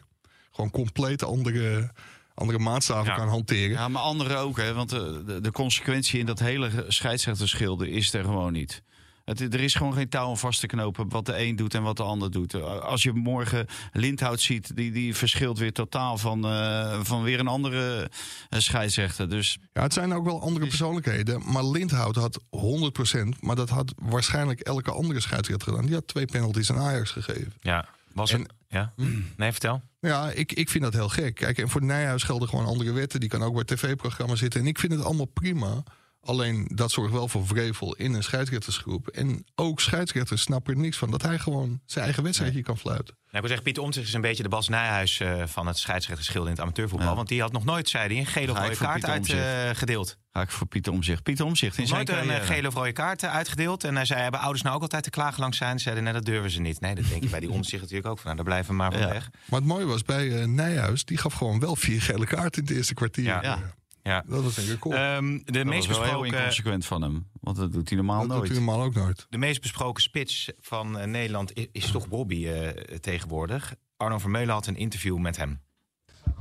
gewoon 0.51 0.71
compleet 0.71 1.23
andere, 1.23 1.91
andere 2.33 2.59
maatstaven 2.59 3.11
Ja. 3.11 3.15
kan 3.17 3.27
hanteren. 3.27 3.69
Ja, 3.69 3.87
maar 3.87 4.01
anderen 4.01 4.37
ook, 4.37 4.57
hè? 4.57 4.73
Want 4.73 4.89
de, 4.89 5.23
de, 5.25 5.41
de 5.41 5.51
consequentie 5.51 6.19
in 6.19 6.25
dat 6.25 6.39
hele 6.39 6.85
scheidsrechterschilde 6.87 7.89
is 7.89 8.13
er 8.13 8.23
gewoon 8.23 8.53
niet. 8.53 8.81
Het, 9.27 9.53
er 9.53 9.59
is 9.59 9.75
gewoon 9.75 9.93
geen 9.93 10.09
touw 10.09 10.27
om 10.29 10.37
vast 10.37 10.59
te 10.59 10.67
knopen 10.67 11.09
wat 11.09 11.25
de 11.25 11.37
een 11.43 11.55
doet 11.55 11.73
en 11.73 11.81
wat 11.83 11.97
de 11.97 12.03
ander 12.03 12.31
doet. 12.31 12.53
Als 12.81 13.03
je 13.03 13.13
morgen 13.13 13.65
Lindhout 13.91 14.41
ziet, 14.41 14.75
die, 14.75 14.91
die 14.91 15.15
verschilt 15.15 15.57
weer 15.57 15.73
totaal 15.73 16.17
van, 16.17 16.45
eh, 16.45 16.99
van 17.03 17.23
weer 17.23 17.39
een 17.39 17.47
andere 17.47 18.09
eh, 18.49 18.59
scheidsrechter. 18.59 19.29
Dus 19.29 19.57
Ja, 19.73 19.81
het 19.81 19.93
zijn 19.93 20.13
ook 20.13 20.25
wel 20.25 20.41
andere 20.41 20.67
persoonlijkheden. 20.67 21.51
Maar 21.51 21.65
Lindhout 21.65 22.15
had 22.15 22.39
100%. 22.49 23.39
Maar 23.39 23.55
dat 23.55 23.69
had 23.69 23.93
waarschijnlijk 24.01 24.59
elke 24.59 24.91
andere 24.91 25.19
scheidsrechter 25.19 25.67
gedaan. 25.67 25.85
Die 25.85 25.95
had 25.95 26.07
twee 26.07 26.25
penalties 26.25 26.71
aan 26.71 26.77
Ajax 26.79 27.11
gegeven. 27.11 27.53
Ja, 27.59 27.85
was 28.13 28.31
En- 28.31 28.39
het? 28.41 28.53
Ja? 28.69 28.93
Nee, 29.37 29.51
vertel. 29.51 29.81
Ja, 29.99 30.29
ik, 30.31 30.51
ik 30.53 30.69
vind 30.69 30.83
dat 30.83 30.93
heel 30.93 31.09
gek. 31.09 31.35
Kijk, 31.35 31.57
en 31.57 31.69
voor 31.69 31.83
Nijhuis 31.83 32.23
gelden 32.23 32.49
gewoon 32.49 32.65
andere 32.65 32.91
wetten. 32.91 33.19
Die 33.19 33.29
kan 33.29 33.43
ook 33.43 33.53
bij 33.53 33.63
tv-programma's 33.63 34.39
zitten. 34.39 34.61
En 34.61 34.67
ik 34.67 34.79
vind 34.79 34.93
het 34.93 35.03
allemaal 35.03 35.25
prima. 35.25 35.83
Alleen 36.27 36.67
dat 36.73 36.91
zorgt 36.91 37.13
wel 37.13 37.27
voor 37.27 37.47
vrevel 37.47 37.95
in 37.95 38.13
een 38.13 38.23
scheidsrechtersgroep. 38.23 39.07
En 39.07 39.45
ook 39.55 39.79
scheidsrechters 39.79 40.41
snappen 40.41 40.73
er 40.73 40.79
niks 40.79 40.97
van. 40.97 41.11
Dat 41.11 41.21
hij 41.21 41.39
gewoon 41.39 41.79
zijn 41.85 42.05
eigen 42.05 42.23
wedstrijdje 42.23 42.61
kan 42.61 42.77
fluiten. 42.77 43.15
Nou, 43.31 43.35
ik 43.35 43.39
wil 43.39 43.47
zeggen, 43.47 43.63
Pieter 43.63 43.83
Omtzigt 43.83 44.07
is 44.07 44.13
een 44.13 44.21
beetje 44.21 44.43
de 44.43 44.49
Bas 44.49 44.67
Nijhuis 44.67 45.19
eh, 45.19 45.43
van 45.45 45.67
het 45.67 45.77
scheidsrechtersschil 45.77 46.43
in 46.43 46.49
het 46.49 46.59
amateurvoetbal. 46.59 47.09
Ja. 47.09 47.15
Want 47.15 47.27
die 47.27 47.41
had 47.41 47.51
nog 47.51 47.65
nooit, 47.65 47.89
zei 47.89 48.07
hij, 48.07 48.17
een 48.17 48.25
gele 48.25 48.51
of 48.51 48.57
rode 48.57 48.75
kaart 48.77 48.93
Pieter 48.93 49.15
Omtzigt. 49.15 49.39
uitgedeeld. 49.41 50.17
ga 50.33 50.41
ik 50.41 50.51
voor 50.51 50.67
Pieter 50.67 50.93
Omzicht. 50.93 51.23
Pieter 51.23 51.45
Omzicht 51.45 51.77
in 51.77 51.87
zijn 51.87 52.05
nooit 52.05 52.21
een 52.21 52.29
eh, 52.29 52.45
gele 52.45 52.67
of 52.67 52.73
rode 52.73 52.91
kaart 52.91 53.23
eh, 53.23 53.33
uitgedeeld. 53.33 53.83
En 53.83 53.95
hij 53.95 54.05
zei, 54.05 54.21
hebben 54.21 54.39
ouders 54.39 54.63
nou 54.63 54.75
ook 54.75 54.81
altijd 54.81 55.03
te 55.03 55.09
klagen 55.09 55.39
langs 55.41 55.57
zijn? 55.57 55.79
Zeiden, 55.79 56.03
nee, 56.03 56.13
dat 56.13 56.25
durven 56.25 56.51
ze 56.51 56.59
niet. 56.61 56.79
Nee, 56.79 56.95
dat 56.95 57.09
denk 57.09 57.23
je 57.23 57.29
bij 57.29 57.39
die 57.39 57.51
Omtzigt 57.57 57.81
natuurlijk 57.81 58.09
ook 58.09 58.19
van. 58.19 58.23
Nou, 58.25 58.35
daar 58.35 58.45
blijven 58.45 58.71
we 58.71 58.77
maar 58.77 58.91
van 58.91 59.01
Ja. 59.01 59.07
weg. 59.07 59.29
Maar 59.45 59.59
het 59.59 59.69
mooie 59.69 59.85
was 59.85 60.03
bij 60.03 60.39
eh, 60.41 60.47
Nijhuis. 60.47 61.05
Die 61.05 61.17
gaf 61.17 61.33
gewoon 61.33 61.59
wel 61.59 61.75
vier 61.75 62.01
gele 62.01 62.25
kaarten 62.25 62.61
in 62.61 62.67
het 62.67 62.77
eerste 62.77 62.93
kwartier. 62.93 63.23
Ja. 63.23 63.59
Ja. 64.07 64.23
Dat 64.27 64.43
was 64.43 64.57
een 64.57 64.65
record. 64.65 64.95
Ehm, 64.95 65.37
de, 65.43 65.51
Dat 65.51 65.65
meest 65.65 65.87
was 65.87 65.97
wel 65.97 66.05
heel 66.05 66.19
besproken, 66.19 66.37
inconsequent 66.39 66.85
van 66.85 67.01
hem. 67.01 67.27
Want 67.41 67.57
dat 67.57 67.73
doet 67.73 67.87
hij 67.89 67.97
normaal 67.97 68.19
dat 68.19 68.27
doet 68.27 68.37
nooit. 68.37 68.49
hij 68.49 68.57
normaal 68.59 68.81
ook 68.85 68.93
nooit. 68.93 69.25
de 69.29 69.37
meest 69.37 69.61
besproken 69.61 70.03
spits 70.03 70.49
van 70.59 70.97
eh, 70.99 71.07
Nederland 71.07 71.53
is, 71.55 71.67
is 71.71 71.91
toch 71.91 72.07
Bobby 72.07 72.47
eh, 72.47 72.69
tegenwoordig. 72.97 73.73
Arno 73.97 74.17
Vermeulen 74.17 74.53
had 74.53 74.67
een 74.67 74.75
interview 74.77 75.17
met 75.17 75.37
hem. 75.37 75.59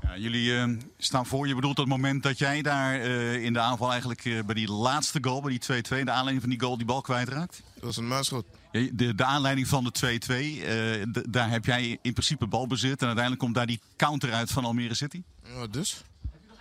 Ja, 0.00 0.16
jullie 0.18 0.56
eh, 0.56 0.68
staan 0.98 1.26
voor. 1.26 1.48
Je 1.48 1.54
bedoelt 1.54 1.76
dat 1.76 1.86
moment 1.86 2.22
dat 2.22 2.38
jij 2.38 2.62
daar 2.62 3.00
eh, 3.00 3.44
in 3.44 3.52
de 3.52 3.58
aanval 3.60 3.90
eigenlijk 3.90 4.24
eh, 4.24 4.42
bij 4.44 4.54
die 4.54 4.70
laatste 4.72 5.18
goal, 5.20 5.40
bij 5.42 5.58
die 5.58 5.82
2-2, 5.82 5.88
de 5.88 6.10
aanleiding 6.10 6.40
van 6.40 6.50
die 6.50 6.60
goal, 6.60 6.76
die 6.76 6.86
bal 6.86 7.00
kwijtraakt? 7.00 7.62
Dat 7.74 7.84
was 7.84 7.96
een 7.96 8.08
muisschot. 8.08 8.46
Ja, 8.72 8.88
De, 8.92 9.14
de 9.14 9.24
aanleiding 9.24 9.68
van 9.68 9.84
de 9.84 10.20
2-2, 10.60 10.64
eh, 10.64 11.02
d- 11.22 11.32
daar 11.32 11.50
heb 11.50 11.64
jij 11.64 11.98
in 12.02 12.12
principe 12.12 12.46
balbezit. 12.46 13.00
En 13.00 13.06
uiteindelijk 13.06 13.38
komt 13.44 13.54
daar 13.54 13.66
die 13.66 13.80
counter 13.96 14.32
uit 14.32 14.50
van 14.50 14.64
Almere 14.64 14.94
City. 14.94 15.22
Ja, 15.54 15.66
dus? 15.66 16.02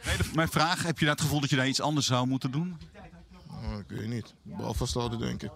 Nee, 0.06 0.18
de- 0.18 0.30
mijn 0.34 0.48
vraag, 0.50 0.84
heb 0.84 1.00
je 1.00 1.06
dat 1.06 1.22
gevoel 1.22 1.40
dat 1.40 1.50
je 1.50 1.56
daar 1.56 1.68
iets 1.68 1.82
anders 1.82 2.06
zou 2.06 2.28
moeten 2.28 2.52
doen? 2.52 2.78
Oh, 3.50 3.80
ik 3.80 3.98
weet 3.98 4.08
niet. 4.08 4.34
Bal 4.44 4.74
vasthouden, 4.74 5.20
denk 5.20 5.44
ik. 5.44 5.52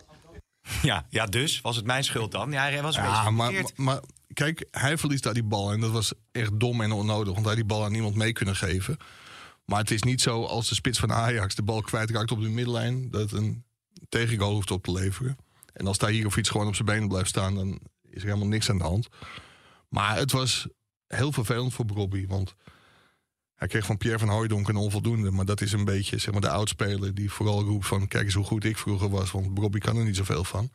Ja, 0.82 1.06
ja, 1.10 1.26
dus 1.26 1.62
was 1.62 1.76
het 1.76 1.86
mijn 1.86 2.04
schuld 2.04 2.32
dan? 2.32 2.52
Ja, 2.52 2.62
hij 2.62 2.82
was 2.82 2.96
een 2.96 3.04
Ja, 3.04 3.24
beetje 3.24 3.32
maar, 3.32 3.64
maar 3.76 4.00
kijk, 4.34 4.68
hij 4.72 4.98
verliest 4.98 5.24
daar 5.24 5.34
die 5.34 5.44
bal. 5.44 5.72
En 5.72 5.80
dat 5.80 5.92
was 5.92 6.14
echt 6.32 6.60
dom 6.60 6.82
en 6.82 6.92
onnodig. 6.92 7.26
Want 7.34 7.38
hij 7.38 7.46
had 7.46 7.56
die 7.56 7.66
bal 7.66 7.84
aan 7.86 7.92
niemand 7.92 8.16
mee 8.16 8.32
kunnen 8.34 8.56
geven. 8.56 8.98
Maar 9.66 9.80
het 9.80 9.92
is 9.92 10.04
niet 10.04 10.22
zo 10.22 10.44
als 10.46 10.70
de 10.70 10.76
spits 10.76 11.00
van 11.00 11.12
Ajax 11.12 11.56
de 11.56 11.64
bal 11.64 11.82
kwijtraakt 11.82 12.32
op 12.32 12.42
de 12.42 12.50
middenlijn. 12.50 13.10
Dat 13.12 13.22
het 13.22 13.32
een 13.32 13.64
tegengoal 14.10 14.54
hoeft 14.54 14.72
op 14.72 14.84
te 14.84 14.92
leveren. 14.92 15.38
En 15.74 15.88
als 15.88 15.98
daar 15.98 16.10
hier 16.10 16.26
of 16.26 16.38
iets 16.38 16.50
gewoon 16.50 16.68
op 16.68 16.76
zijn 16.76 16.88
benen 16.88 17.08
blijft 17.08 17.30
staan. 17.30 17.56
Dan 17.56 17.80
is 18.04 18.22
er 18.22 18.28
helemaal 18.28 18.48
niks 18.48 18.70
aan 18.70 18.78
de 18.78 18.84
hand. 18.84 19.08
Maar 19.90 20.16
het 20.18 20.32
was 20.32 20.68
heel 21.08 21.32
vervelend 21.32 21.74
voor 21.74 21.86
Bobby. 21.86 22.28
Want 22.28 22.56
hij 23.60 23.68
kreeg 23.68 23.86
van 23.86 23.98
Pierre 23.98 24.20
van 24.20 24.30
Hooijdonk 24.30 24.68
een 24.68 24.76
onvoldoende. 24.76 25.32
Maar 25.32 25.46
dat 25.46 25.62
is 25.62 25.72
een 25.72 25.86
beetje 25.86 26.18
zeg 26.18 26.32
maar, 26.32 26.42
de 26.42 26.50
oudspeler 26.50 27.14
die 27.14 27.32
vooral 27.32 27.64
roept 27.64 27.88
van... 27.88 28.08
kijk 28.08 28.24
eens 28.26 28.34
hoe 28.34 28.46
goed 28.46 28.64
ik 28.64 28.78
vroeger 28.78 29.10
was. 29.10 29.32
Want 29.32 29.54
Bobby 29.54 29.80
kan 29.80 29.98
er 29.98 30.04
niet 30.06 30.16
zoveel 30.16 30.44
van. 30.44 30.72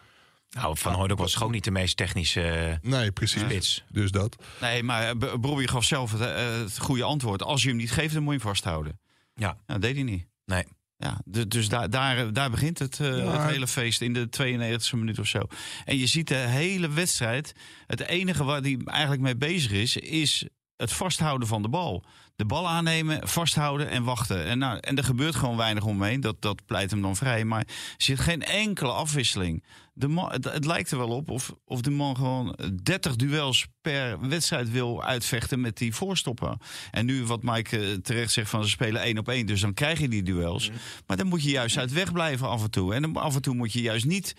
Nou, 0.51 0.79
Van 0.79 0.93
Hooydonk 0.93 1.21
was 1.21 1.35
gewoon 1.35 1.53
niet 1.53 1.65
de 1.65 1.71
meest 1.71 1.97
technische 1.97 2.43
eh, 2.43 2.77
Nee, 2.91 3.13
precies. 3.13 3.41
spits. 3.43 3.85
Dus 3.89 4.11
dat. 4.11 4.37
Nee, 4.61 4.83
maar 4.83 5.09
eh, 5.09 5.35
Bobby 5.41 5.67
gaf 5.67 5.85
zelf 5.85 6.13
het, 6.13 6.21
eh, 6.21 6.59
het 6.59 6.79
goede 6.79 7.03
antwoord. 7.03 7.43
Als 7.43 7.63
je 7.63 7.69
hem 7.69 7.77
niet 7.77 7.93
geeft, 7.93 8.15
dan 8.15 8.23
moet 8.23 8.33
je 8.35 8.39
hem 8.39 8.49
vasthouden. 8.49 8.99
Ja. 9.35 9.47
Ja, 9.47 9.73
dat 9.73 9.83
deed 9.83 9.95
hij 9.95 10.05
niet. 10.05 10.27
Nee. 10.45 10.65
Ja, 10.97 11.21
du- 11.25 11.49
dus 11.49 11.69
daar, 11.69 11.91
daar, 11.91 12.33
daar 12.33 12.51
begint 12.51 12.79
het, 12.79 13.01
eh, 13.01 13.19
Ja. 13.19 13.41
het 13.43 13.51
hele 13.51 13.67
feest 13.67 14.01
in 14.01 14.13
de 14.13 14.29
92e 14.29 14.97
minuut 14.97 15.19
of 15.19 15.27
zo. 15.27 15.41
En 15.85 15.97
je 15.99 16.07
ziet 16.07 16.29
de 16.29 16.35
hele 16.35 16.89
wedstrijd. 16.89 17.53
Het 17.87 18.01
enige 18.01 18.45
waar 18.45 18.61
hij 18.61 18.79
eigenlijk 18.85 19.23
mee 19.23 19.37
bezig 19.37 19.71
is, 19.71 19.97
is 19.97 20.45
het 20.77 20.93
vasthouden 20.93 21.49
van 21.49 21.63
de 21.63 21.69
bal. 21.69 22.05
De 22.37 22.45
bal 22.45 22.69
aannemen, 22.69 23.29
vasthouden 23.29 23.89
en 23.89 24.05
wachten. 24.05 24.45
En, 24.45 24.59
nou, 24.59 24.79
en 24.81 24.97
er 24.97 25.05
gebeurt 25.05 25.35
gewoon 25.35 25.57
weinig 25.57 25.85
omheen. 25.85 26.21
Dat, 26.21 26.43
dat 26.43 26.67
pleit 26.67 26.91
hem 26.91 27.03
dan 27.03 27.17
vrij. 27.17 27.45
Maar 27.45 27.61
er 27.61 27.95
zit 27.97 28.21
geen 28.21 28.43
enkele 28.43 28.91
afwisseling. 28.91 29.65
De 29.93 30.09
man, 30.09 30.33
het, 30.33 30.45
het 30.45 30.65
lijkt 30.65 30.91
er 30.91 30.99
wel 30.99 31.09
op 31.09 31.31
of, 31.31 31.55
of 31.65 31.81
de 31.81 31.91
man 31.91 32.17
gewoon 32.17 32.59
30 32.83 33.17
duels 33.17 33.67
per 33.81 34.29
wedstrijd 34.29 34.71
wil 34.71 35.05
uitvechten 35.05 35.61
met 35.61 35.77
die 35.77 35.95
voorstopper. 35.95 36.57
En 36.91 37.07
nu 37.07 37.25
wat 37.25 37.43
Mike 37.43 37.79
eh, 37.79 37.93
terecht 37.93 38.33
zegt 38.33 38.51
van 38.51 38.65
ze 38.65 38.71
spelen 38.71 39.03
één 39.03 39.19
op 39.19 39.29
één. 39.29 39.47
Dus 39.47 39.61
dan 39.61 39.75
krijg 39.75 39.99
je 39.99 40.09
die 40.09 40.23
duels. 40.23 40.71
Maar 41.07 41.17
dan 41.17 41.27
moet 41.27 41.43
je 41.43 41.51
juist 41.51 41.79
uit 41.79 41.93
weg 41.93 42.13
blijven 42.13 42.49
af 42.49 42.63
en 42.63 42.71
toe. 42.71 42.95
En 42.95 43.03
dan, 43.03 43.17
af 43.17 43.35
en 43.35 43.43
toe 43.43 43.55
moet 43.55 43.73
je 43.73 43.81
juist 43.81 44.05
niet 44.05 44.35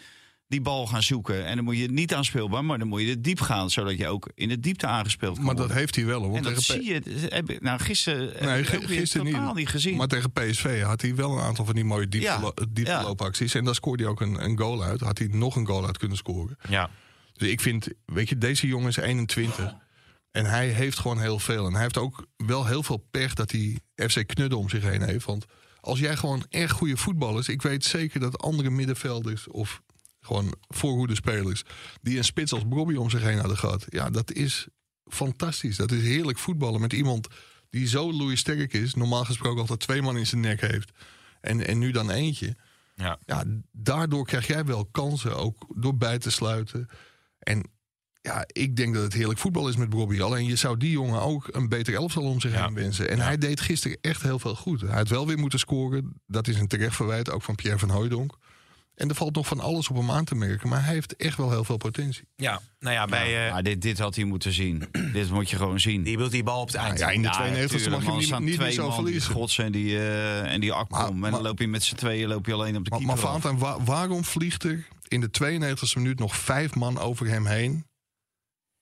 die 0.47 0.62
bal 0.62 0.88
gaan 0.88 1.03
zoeken. 1.03 1.45
En 1.45 1.55
dan 1.55 1.65
moet 1.65 1.77
je 1.77 1.88
niet 1.91 2.13
aanspeelbaar, 2.13 2.65
maar 2.65 2.79
dan 2.79 2.88
moet 2.88 3.01
je 3.01 3.10
er 3.10 3.21
diep 3.21 3.39
gaan. 3.41 3.69
Zodat 3.69 3.97
je 3.97 4.08
ook 4.08 4.29
in 4.36 4.49
de 4.49 4.60
diepte 4.60 4.88
aangespeeld 4.88 5.36
kan 5.36 5.43
Maar 5.45 5.53
dat 5.55 5.63
worden. 5.63 5.77
heeft 5.81 5.95
hij 5.95 6.05
wel. 6.05 6.23
hoor, 6.23 6.36
En 6.38 6.43
Want 6.43 6.55
dat 6.55 6.65
tegen 6.67 6.84
zie 6.84 6.93
je. 6.93 7.27
heb 7.29 7.49
ik- 7.49 7.62
Nou, 7.62 7.79
gisteren 7.79 8.29
heb 8.31 8.41
Nee, 8.41 8.62
ik 8.62 8.73
ook 8.75 8.86
weer 8.88 8.99
gisteren 8.99 9.25
totaal 9.31 9.45
niet. 9.47 9.55
niet 9.55 9.69
gezien. 9.69 9.95
Maar 9.95 10.08
tegen 10.08 10.31
PSV 10.31 10.81
had 10.81 11.01
hij 11.01 11.15
wel 11.15 11.31
een 11.38 11.43
aantal 11.43 11.65
van 11.65 11.75
die 11.75 11.84
mooie 11.84 12.08
diepte, 12.08 12.27
Ja. 12.27 12.51
diepteloopacties. 12.69 13.53
En 13.53 13.63
daar 13.65 13.75
scoorde 13.75 14.03
hij 14.03 14.12
ook 14.12 14.21
een, 14.21 14.43
een 14.43 14.58
goal 14.58 14.84
uit. 14.84 15.01
Had 15.01 15.17
hij 15.17 15.27
nog 15.27 15.55
een 15.55 15.65
goal 15.67 15.86
uit 15.86 15.97
kunnen 15.97 16.17
scoren. 16.17 16.58
Ja. 16.69 16.89
Dus 17.34 17.49
ik 17.49 17.62
vind, 17.62 17.88
weet 18.05 18.29
je, 18.29 18.38
deze 18.38 18.67
jongen 18.67 18.88
is 18.89 18.95
21. 18.97 19.75
En 20.31 20.45
hij 20.45 20.67
heeft 20.67 20.99
gewoon 20.99 21.19
heel 21.19 21.39
veel. 21.39 21.65
En 21.65 21.73
hij 21.73 21.81
heeft 21.81 21.97
ook 21.97 22.25
wel 22.38 22.65
heel 22.65 22.84
veel 22.84 23.05
pech 23.12 23.34
dat 23.34 23.51
hij 23.51 23.79
FC 23.95 24.27
Knudden 24.27 24.58
om 24.60 24.69
zich 24.69 24.84
heen 24.84 25.01
heeft. 25.01 25.25
Want 25.25 25.45
als 25.79 25.99
jij 25.99 26.15
gewoon 26.15 26.45
echt 26.49 26.71
goede 26.71 26.97
voetballers... 26.97 27.47
Ik 27.47 27.62
weet 27.62 27.86
zeker 27.86 28.19
dat 28.19 28.38
andere 28.41 28.69
middenvelders 28.69 29.47
of 29.47 29.81
gewoon 30.25 30.53
voorhoede 30.67 31.15
spelers... 31.15 31.63
die 32.01 32.17
een 32.17 32.23
spits 32.23 32.53
als 32.53 32.67
Bobby 32.67 32.95
om 32.95 33.09
zich 33.09 33.21
heen 33.21 33.38
hadden 33.39 33.57
gehad. 33.57 33.85
Ja, 33.89 34.09
dat 34.09 34.31
is 34.31 34.67
fantastisch. 35.05 35.75
Dat 35.77 35.91
is 35.91 36.01
heerlijk 36.01 36.38
voetballen 36.38 36.81
met 36.81 36.93
iemand 36.93 37.27
die 37.69 37.88
zo 37.88 38.31
sterk 38.33 38.73
is. 38.73 38.93
Normaal 38.95 39.25
gesproken 39.25 39.59
altijd 39.59 39.79
twee 39.79 40.01
man 40.01 40.17
in 40.17 40.27
zijn 40.27 40.41
nek 40.41 40.61
heeft. 40.61 40.91
En, 41.41 41.67
en 41.67 41.77
nu 41.79 41.91
dan 41.91 42.09
eentje. 42.09 42.55
Ja. 42.95 43.19
Ja, 43.25 43.43
daardoor 43.71 44.25
krijg 44.25 44.47
jij 44.47 44.65
wel 44.65 44.85
kansen, 44.85 45.38
ook 45.38 45.65
door 45.75 45.97
bij 45.97 46.17
te 46.19 46.31
sluiten. 46.31 46.88
En 47.39 47.69
ja, 48.21 48.43
ik 48.47 48.75
denk 48.75 48.93
dat 48.93 49.03
het 49.03 49.13
heerlijk 49.13 49.39
voetbal 49.39 49.67
is 49.69 49.75
met 49.75 49.89
Bobby. 49.89 50.21
Alleen 50.21 50.45
je 50.45 50.55
zou 50.55 50.77
die 50.77 50.91
jongen 50.91 51.21
ook 51.21 51.47
een 51.51 51.69
beter 51.69 51.93
elftal 51.93 52.23
om 52.23 52.39
zich 52.39 52.51
Ja. 52.51 52.65
heen 52.65 52.73
wensen. 52.73 53.09
En 53.09 53.17
Ja. 53.17 53.23
hij 53.23 53.38
deed 53.38 53.59
gisteren 53.61 53.97
echt 54.01 54.21
heel 54.21 54.39
veel 54.39 54.55
goed. 54.55 54.81
Hij 54.81 54.89
had 54.95 55.07
wel 55.09 55.27
weer 55.27 55.38
moeten 55.38 55.59
scoren. 55.59 56.21
Dat 56.27 56.47
is 56.47 56.59
een 56.59 56.67
terecht 56.67 56.95
verwijt, 56.95 57.29
ook 57.31 57.41
van 57.43 57.55
Pierre 57.55 57.79
van 57.79 57.89
Hooijdonk. 57.89 58.38
En 58.95 59.10
er 59.10 59.15
valt 59.15 59.36
nog 59.36 59.47
van 59.47 59.60
alles 59.60 59.89
op 59.89 59.95
hem 59.95 60.12
aan 60.12 60.25
te 60.25 60.36
merken. 60.36 60.69
Maar 60.69 60.84
hij 60.86 60.93
heeft 60.93 61.15
echt 61.15 61.38
wel 61.38 61.49
heel 61.49 61.63
veel 61.63 61.77
potentie. 61.77 62.27
ja, 62.36 62.62
nou 62.79 62.93
ja, 62.95 63.05
bij... 63.05 63.45
eh, 63.45 63.51
maar 63.53 63.63
dit, 63.63 63.81
dit 63.81 63.99
had 63.99 64.15
hij 64.15 64.23
moeten 64.25 64.51
zien. 64.53 64.84
dit 65.13 65.29
moet 65.31 65.49
je 65.49 65.55
gewoon 65.55 65.79
zien. 65.79 66.03
die 66.03 66.17
wil 66.17 66.29
die 66.29 66.43
bal 66.43 66.62
op 66.62 66.67
het 66.67 66.75
eind. 66.75 66.99
Ja, 66.99 67.10
in 67.10 67.21
de 67.21 67.27
Ja, 67.27 67.34
92 67.34 67.89
mag 67.89 67.99
je 68.01 68.05
man. 68.08 68.19
hem 68.19 68.43
niet, 68.43 68.60
niet 68.60 68.73
zo 68.73 68.91
verliezen. 68.91 69.34
Gods 69.34 69.58
en 69.58 69.71
die, 69.71 69.97
eh 69.97 70.51
en 70.53 70.60
die. 70.60 70.71
Maar- 70.89 71.08
en 71.08 71.19
maar- 71.19 71.31
dan 71.31 71.41
loop 71.41 71.60
je 71.60 71.67
met 71.67 71.84
z'n 71.84 71.95
tweeën 71.95 72.27
loop 72.27 72.45
je 72.45 72.53
alleen 72.53 72.75
op 72.77 72.84
de 72.84 72.89
keeper 72.89 73.41
maar 73.41 73.58
wa- 73.58 73.84
waarom 73.84 74.23
vliegt 74.23 74.63
er 74.63 74.88
in 75.08 75.19
de 75.21 75.29
92e 75.31 75.93
minuut 75.95 76.19
nog 76.19 76.36
vijf 76.36 76.75
man 76.75 76.97
over 76.99 77.27
hem 77.27 77.45
heen? 77.45 77.86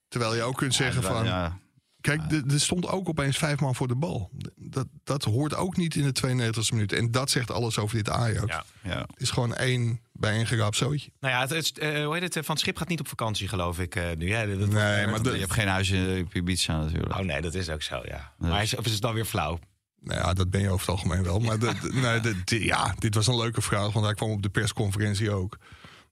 Terwijl 0.07 0.35
je 0.35 0.41
ook 0.41 0.57
kunt 0.57 0.73
zeggen 0.73 1.01
Ja, 1.01 1.07
van... 1.07 1.25
ja, 1.25 1.59
Kijk, 2.03 2.31
er- 2.31 2.59
stond 2.59 2.87
ook 2.87 3.09
opeens 3.09 3.37
vijf 3.37 3.59
man 3.59 3.75
voor 3.75 3.87
de 3.87 3.95
bal. 3.95 4.29
Dat, 4.55 4.87
dat 5.03 5.23
hoort 5.23 5.55
ook 5.55 5.77
niet 5.77 5.95
in 5.95 6.11
de 6.13 6.51
92e 6.53 6.69
minuut. 6.73 6.91
En 6.93 7.11
dat 7.11 7.29
zegt 7.29 7.51
alles 7.51 7.77
over 7.77 7.95
dit 7.95 8.09
Ajax. 8.09 8.51
Ja. 8.53 8.63
ja. 8.83 8.99
Het 8.99 9.21
is 9.21 9.29
gewoon 9.31 9.55
één 9.55 9.99
bij 10.11 10.39
een 10.39 10.47
geraapt 10.47 10.75
zootje. 10.77 11.09
Nou 11.19 11.33
ja, 11.33 11.39
het, 11.39 11.49
het, 11.49 11.77
eh, 11.77 12.05
hoe 12.05 12.13
heet 12.17 12.33
het? 12.33 12.45
Van 12.45 12.55
het 12.55 12.59
Schip 12.63 12.77
gaat 12.77 12.87
niet 12.87 12.99
op 12.99 13.07
vakantie, 13.07 13.47
geloof 13.47 13.79
ik 13.79 13.95
eh, 13.95 14.03
nu. 14.17 14.31
Hè? 14.33 14.47
Dat, 14.49 14.59
dat- 14.59 14.69
Nee, 14.69 15.05
maar 15.07 15.17
Je 15.17 15.21
de, 15.31 15.37
hebt 15.37 15.53
geen 15.53 15.67
huis 15.67 15.89
in 15.89 16.27
Ibiza 16.33 16.77
natuurlijk. 16.81 17.13
Oh 17.17 17.19
nee, 17.25 17.41
dat 17.41 17.53
is 17.53 17.69
ook 17.69 17.81
zo, 17.81 18.01
ja. 18.05 18.33
Dus- 18.39 18.49
Maar 18.49 18.61
is, 18.61 18.75
of 18.75 18.85
is 18.85 18.91
het 18.91 19.01
dan 19.01 19.13
weer 19.13 19.25
flauw? 19.25 19.59
nou 19.99 20.19
ja, 20.19 20.33
dat 20.33 20.49
ben 20.49 20.61
je 20.61 20.69
over 20.69 20.79
het 20.79 20.95
algemeen 20.95 21.23
wel. 21.23 21.39
Maar 21.39 21.59
de, 21.59 21.73
de- 21.81 21.93
nee, 21.93 22.19
de- 22.19 22.41
de- 22.43 22.63
ja, 22.65 22.95
dit 22.99 23.15
was 23.15 23.27
een 23.27 23.37
leuke 23.37 23.61
vraag, 23.61 23.91
want 23.93 24.05
hij 24.05 24.13
kwam 24.15 24.29
op 24.31 24.41
de 24.41 24.49
persconferentie 24.49 25.31
ook. 25.31 25.57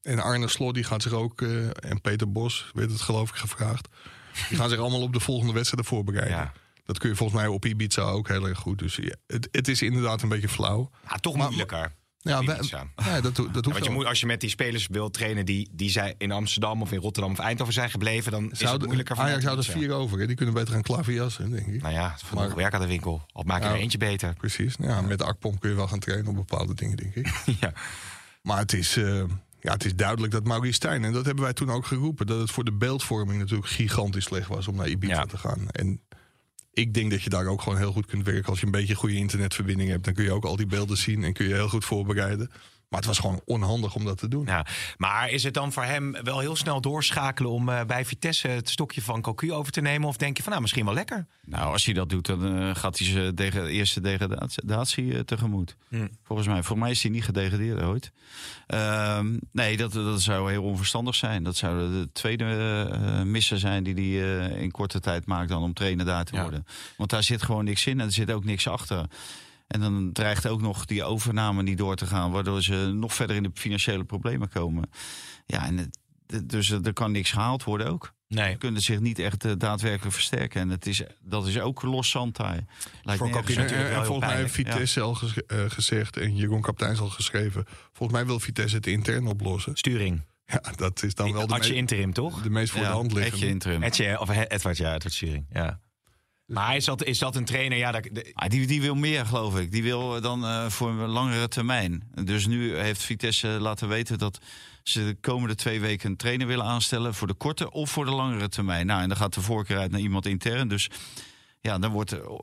En 0.01 0.19
Arne 0.19 0.47
Slot 0.47 0.73
die 0.73 0.83
gaat 0.83 1.01
zich 1.01 1.11
ook, 1.11 1.41
eh, 1.41 1.65
en 1.67 2.01
Peter 2.01 2.31
Bos, 2.31 2.71
weet 2.73 2.91
het 2.91 3.01
geloof 3.01 3.29
ik, 3.29 3.35
gevraagd. 3.35 3.87
Die 4.49 4.57
gaan 4.57 4.69
zich 4.69 4.79
allemaal 4.79 5.01
op 5.01 5.13
de 5.13 5.19
volgende 5.19 5.53
wedstrijden 5.53 5.89
voorbereiden. 5.89 6.35
Ja. 6.37 6.51
Dat 6.85 6.97
kun 6.99 7.09
je 7.09 7.15
volgens 7.15 7.39
mij 7.39 7.47
op 7.47 7.65
Ibiza 7.65 8.01
ook 8.01 8.27
heel 8.27 8.47
erg 8.47 8.57
goed. 8.59 8.79
Dus 8.79 8.95
ja, 8.95 9.15
het, 9.27 9.47
het 9.51 9.67
is 9.67 9.81
inderdaad 9.81 10.21
een 10.21 10.29
beetje 10.29 10.49
flauw. 10.49 10.89
Ja, 11.09 11.15
toch 11.17 11.35
Maar- 11.35 11.45
moeilijker. 11.45 11.99
Ja, 12.23 12.43
wij- 12.43 12.55
nee, 12.55 13.21
dat, 13.21 13.35
dat 13.35 13.35
Ja, 13.37 13.43
hoeft 13.53 13.65
want 13.65 13.83
je 13.85 13.89
moet, 13.89 14.05
als 14.05 14.19
je 14.19 14.25
met 14.25 14.41
die 14.41 14.49
spelers 14.49 14.87
wilt 14.87 15.13
trainen 15.13 15.45
die, 15.45 15.69
die 15.71 15.89
zijn 15.89 16.15
in 16.17 16.31
Amsterdam 16.31 16.81
of 16.81 16.91
in 16.91 16.99
Rotterdam 16.99 17.31
of 17.31 17.39
Eindhoven 17.39 17.73
zijn 17.73 17.89
gebleven, 17.89 18.31
dan 18.31 18.51
is 18.51 18.59
het 18.59 18.85
moeilijker. 18.85 19.15
Ajax 19.15 19.43
vanuit 19.43 19.63
zou 19.63 19.75
er 19.75 19.79
vier 19.81 19.95
over. 19.95 20.19
Hè? 20.19 20.27
Die 20.27 20.35
kunnen 20.35 20.53
beter 20.55 20.73
gaan 20.73 20.81
klaverjassen, 20.81 21.49
denk 21.51 21.67
ik. 21.67 21.81
Nou 21.81 21.93
ja, 21.93 22.15
voor 22.23 22.37
Maar- 22.37 22.55
werk 22.55 22.73
aan 22.73 22.81
de 22.81 22.87
winkel. 22.87 23.25
Of 23.33 23.43
maak 23.43 23.61
je 23.61 23.67
Ja. 23.67 23.73
er 23.73 23.79
eentje 23.79 23.97
beter. 23.97 24.33
Precies. 24.33 24.75
Ja, 24.79 25.01
met 25.01 25.17
de 25.17 25.23
akpomp 25.25 25.59
kun 25.59 25.69
je 25.69 25.75
wel 25.75 25.87
gaan 25.87 25.99
trainen 25.99 26.27
op 26.27 26.35
bepaalde 26.35 26.73
dingen, 26.73 26.97
denk 26.97 27.15
ik. 27.15 27.29
ja. 27.61 27.73
Maar 28.41 28.57
het 28.57 28.73
is, 28.73 28.97
eh, 28.97 29.23
ja, 29.61 29.71
het 29.73 29.85
is 29.85 29.95
duidelijk 29.95 30.33
dat 30.33 30.43
Maurice 30.43 30.73
Stijn, 30.73 31.03
en 31.03 31.11
dat 31.13 31.25
hebben 31.25 31.43
wij 31.43 31.53
toen 31.53 31.69
ook 31.71 31.85
geroepen, 31.85 32.27
dat 32.27 32.39
het 32.39 32.51
voor 32.51 32.63
de 32.63 32.71
beeldvorming 32.73 33.39
natuurlijk 33.39 33.69
gigantisch 33.69 34.23
slecht 34.23 34.47
was 34.47 34.67
om 34.67 34.75
naar 34.75 34.89
Ibiza 34.89 35.13
Ja. 35.13 35.25
te 35.25 35.37
gaan. 35.37 35.69
En 35.71 36.01
ik 36.73 36.93
denk 36.93 37.11
dat 37.11 37.21
je 37.21 37.29
daar 37.29 37.45
ook 37.45 37.61
gewoon 37.61 37.77
heel 37.77 37.91
goed 37.91 38.05
kunt 38.05 38.25
werken. 38.25 38.49
Als 38.49 38.59
je 38.59 38.65
een 38.65 38.71
beetje 38.71 38.93
een 38.93 38.99
goede 38.99 39.15
internetverbinding 39.15 39.89
hebt, 39.89 40.05
dan 40.05 40.13
kun 40.13 40.23
je 40.23 40.31
ook 40.31 40.45
al 40.45 40.55
die 40.55 40.65
beelden 40.65 40.97
zien 40.97 41.23
en 41.23 41.33
kun 41.33 41.47
je 41.47 41.53
heel 41.53 41.69
goed 41.69 41.85
voorbereiden. 41.85 42.51
Maar 42.91 42.99
het 42.99 43.09
was 43.09 43.19
gewoon 43.19 43.41
onhandig 43.45 43.95
om 43.95 44.05
dat 44.05 44.17
te 44.17 44.27
doen. 44.27 44.45
Ja. 44.45 44.65
Maar 44.97 45.29
is 45.29 45.43
het 45.43 45.53
dan 45.53 45.71
voor 45.71 45.83
hem 45.83 46.11
wel 46.23 46.39
heel 46.39 46.55
snel 46.55 46.81
doorschakelen 46.81 47.51
om 47.51 47.69
eh, 47.69 47.83
bij 47.85 48.05
Vitesse 48.05 48.47
het 48.47 48.69
stokje 48.69 49.01
van 49.01 49.21
Cocu 49.21 49.53
over 49.53 49.71
te 49.71 49.81
nemen? 49.81 50.07
Of 50.07 50.17
denk 50.17 50.35
je 50.37 50.41
van 50.41 50.49
nou, 50.51 50.61
misschien 50.61 50.85
wel 50.85 50.93
lekker? 50.93 51.27
Nou, 51.45 51.71
als 51.71 51.85
hij 51.85 51.93
dat 51.93 52.09
doet, 52.09 52.25
dan 52.25 52.57
eh, 52.57 52.75
gaat 52.75 52.97
hij 52.97 53.07
zijn 53.07 53.35
dege- 53.35 53.67
eerste 53.67 54.01
degradatie 54.01 55.13
eh, 55.13 55.19
tegemoet. 55.19 55.75
Hm. 55.89 56.07
Volgens 56.23 56.47
mij. 56.47 56.63
Voor 56.63 56.77
mij 56.77 56.91
is 56.91 57.01
hij 57.01 57.11
niet 57.11 57.23
gedegradeerd 57.23 57.81
ooit. 57.81 58.11
Ehm, 58.67 59.37
nee, 59.51 59.77
dat, 59.77 59.93
dat 59.93 60.21
zou 60.21 60.51
heel 60.51 60.63
onverstandig 60.63 61.15
zijn. 61.15 61.43
Dat 61.43 61.55
zou 61.55 61.91
de 61.91 62.09
tweede 62.13 62.45
eh 62.91 63.21
missen 63.21 63.57
zijn 63.57 63.83
die 63.83 63.93
hij 64.17 64.49
eh, 64.51 64.61
in 64.61 64.71
korte 64.71 64.99
tijd 64.99 65.25
maakt 65.25 65.49
dan 65.49 65.63
om 65.63 65.73
trainer 65.73 66.05
daar 66.05 66.25
te 66.25 66.35
Ja. 66.35 66.41
worden. 66.41 66.65
Want 66.97 67.09
daar 67.09 67.23
zit 67.23 67.43
gewoon 67.43 67.65
niks 67.65 67.85
in 67.85 67.99
en 67.99 68.05
er 68.05 68.11
zit 68.11 68.31
ook 68.31 68.43
niks 68.45 68.67
achter. 68.67 69.05
En 69.71 69.79
dan 69.79 70.11
dreigt 70.11 70.47
ook 70.47 70.61
nog 70.61 70.85
die 70.85 71.03
overname 71.03 71.63
niet 71.63 71.77
door 71.77 71.95
te 71.95 72.05
gaan, 72.05 72.31
waardoor 72.31 72.61
ze 72.61 72.91
nog 72.95 73.13
verder 73.13 73.35
in 73.35 73.43
de 73.43 73.51
financiële 73.53 74.03
problemen 74.03 74.49
komen. 74.49 74.89
Ja, 75.45 75.65
en 75.65 75.77
het, 75.77 75.99
dus 76.49 76.69
er 76.69 76.93
kan 76.93 77.11
niks 77.11 77.31
gehaald 77.31 77.63
worden 77.63 77.87
ook. 77.87 78.13
Nee. 78.27 78.51
Ze 78.51 78.57
kunnen 78.57 78.81
zich 78.81 78.99
niet 78.99 79.19
echt 79.19 79.45
eh, 79.45 79.51
daadwerkelijk 79.57 80.13
versterken. 80.15 80.61
En 80.61 80.69
het 80.69 80.87
is, 80.87 81.03
dat 81.21 81.47
is 81.47 81.59
ook 81.59 81.81
los. 81.81 82.13
Lijkt 83.01 83.21
Voor 83.21 83.27
En, 83.27 84.05
volgens 84.05 84.27
mij 84.27 84.35
heeft 84.35 84.53
Vitesse 84.53 85.01
al 85.01 85.17
eh, 85.47 85.59
gezegd 85.67 86.17
en 86.17 86.35
Jeroen 86.35 86.61
Kapteins 86.61 86.99
al 86.99 87.09
geschreven. 87.09 87.65
Volgens 87.93 88.17
mij 88.17 88.27
wil 88.27 88.39
Vitesse 88.39 88.75
het 88.75 88.87
intern 88.87 89.27
oplossen. 89.27 89.75
Sturing. 89.77 90.21
Ja, 90.45 90.61
dat 90.75 91.03
is 91.03 91.15
dan 91.15 91.33
wel 91.33 91.47
de, 91.47 91.53
Had 91.53 91.65
je 91.65 91.71
me- 91.71 91.77
interim, 91.77 92.13
toch? 92.13 92.41
de 92.41 92.49
meest 92.49 92.71
voor 92.71 92.81
de 92.81 92.87
hand 92.87 93.05
Etje 93.11 93.19
liggende. 93.19 93.47
interim. 93.47 93.83
Etje, 93.83 94.19
of 94.19 94.29
Edward, 94.29 94.77
ja, 94.77 94.93
Edward 94.93 95.13
Sturing. 95.13 95.45
Ja. 95.53 95.79
Maar 96.53 96.75
is 96.75 96.85
dat, 96.85 97.03
is 97.03 97.19
dat 97.19 97.35
een 97.35 97.45
trainer? 97.45 97.77
Ja, 97.77 97.91
dat, 97.91 98.07
de- 98.11 98.31
Ah, 98.33 98.49
die, 98.49 98.67
die 98.67 98.81
wil 98.81 98.95
meer, 98.95 99.25
geloof 99.25 99.59
ik. 99.59 99.71
Die 99.71 99.83
wil 99.83 100.21
dan 100.21 100.45
eh, 100.45 100.65
voor 100.69 100.89
een 100.89 100.97
langere 101.09 101.47
termijn. 101.47 102.03
Dus 102.23 102.47
nu 102.47 102.75
heeft 102.77 103.03
Vitesse 103.03 103.47
laten 103.47 103.87
weten 103.87 104.17
dat 104.17 104.39
ze 104.83 105.05
de 105.05 105.17
komende 105.21 105.55
twee 105.55 105.79
weken 105.79 106.09
een 106.09 106.15
trainer 106.17 106.47
willen 106.47 106.65
aanstellen. 106.65 107.13
Voor 107.13 107.27
de 107.27 107.33
korte 107.33 107.71
of 107.71 107.89
voor 107.91 108.05
de 108.05 108.11
langere 108.11 108.49
termijn. 108.49 108.85
Nou, 108.85 109.01
en 109.01 109.07
dan 109.07 109.17
gaat 109.17 109.33
de 109.33 109.41
voorkeur 109.41 109.77
uit 109.77 109.91
naar 109.91 109.99
iemand 109.99 110.25
intern. 110.25 110.67
Dus 110.67 110.89
ja, 111.59 111.79
dan 111.79 111.91
wordt 111.91 112.11
er. 112.11 112.41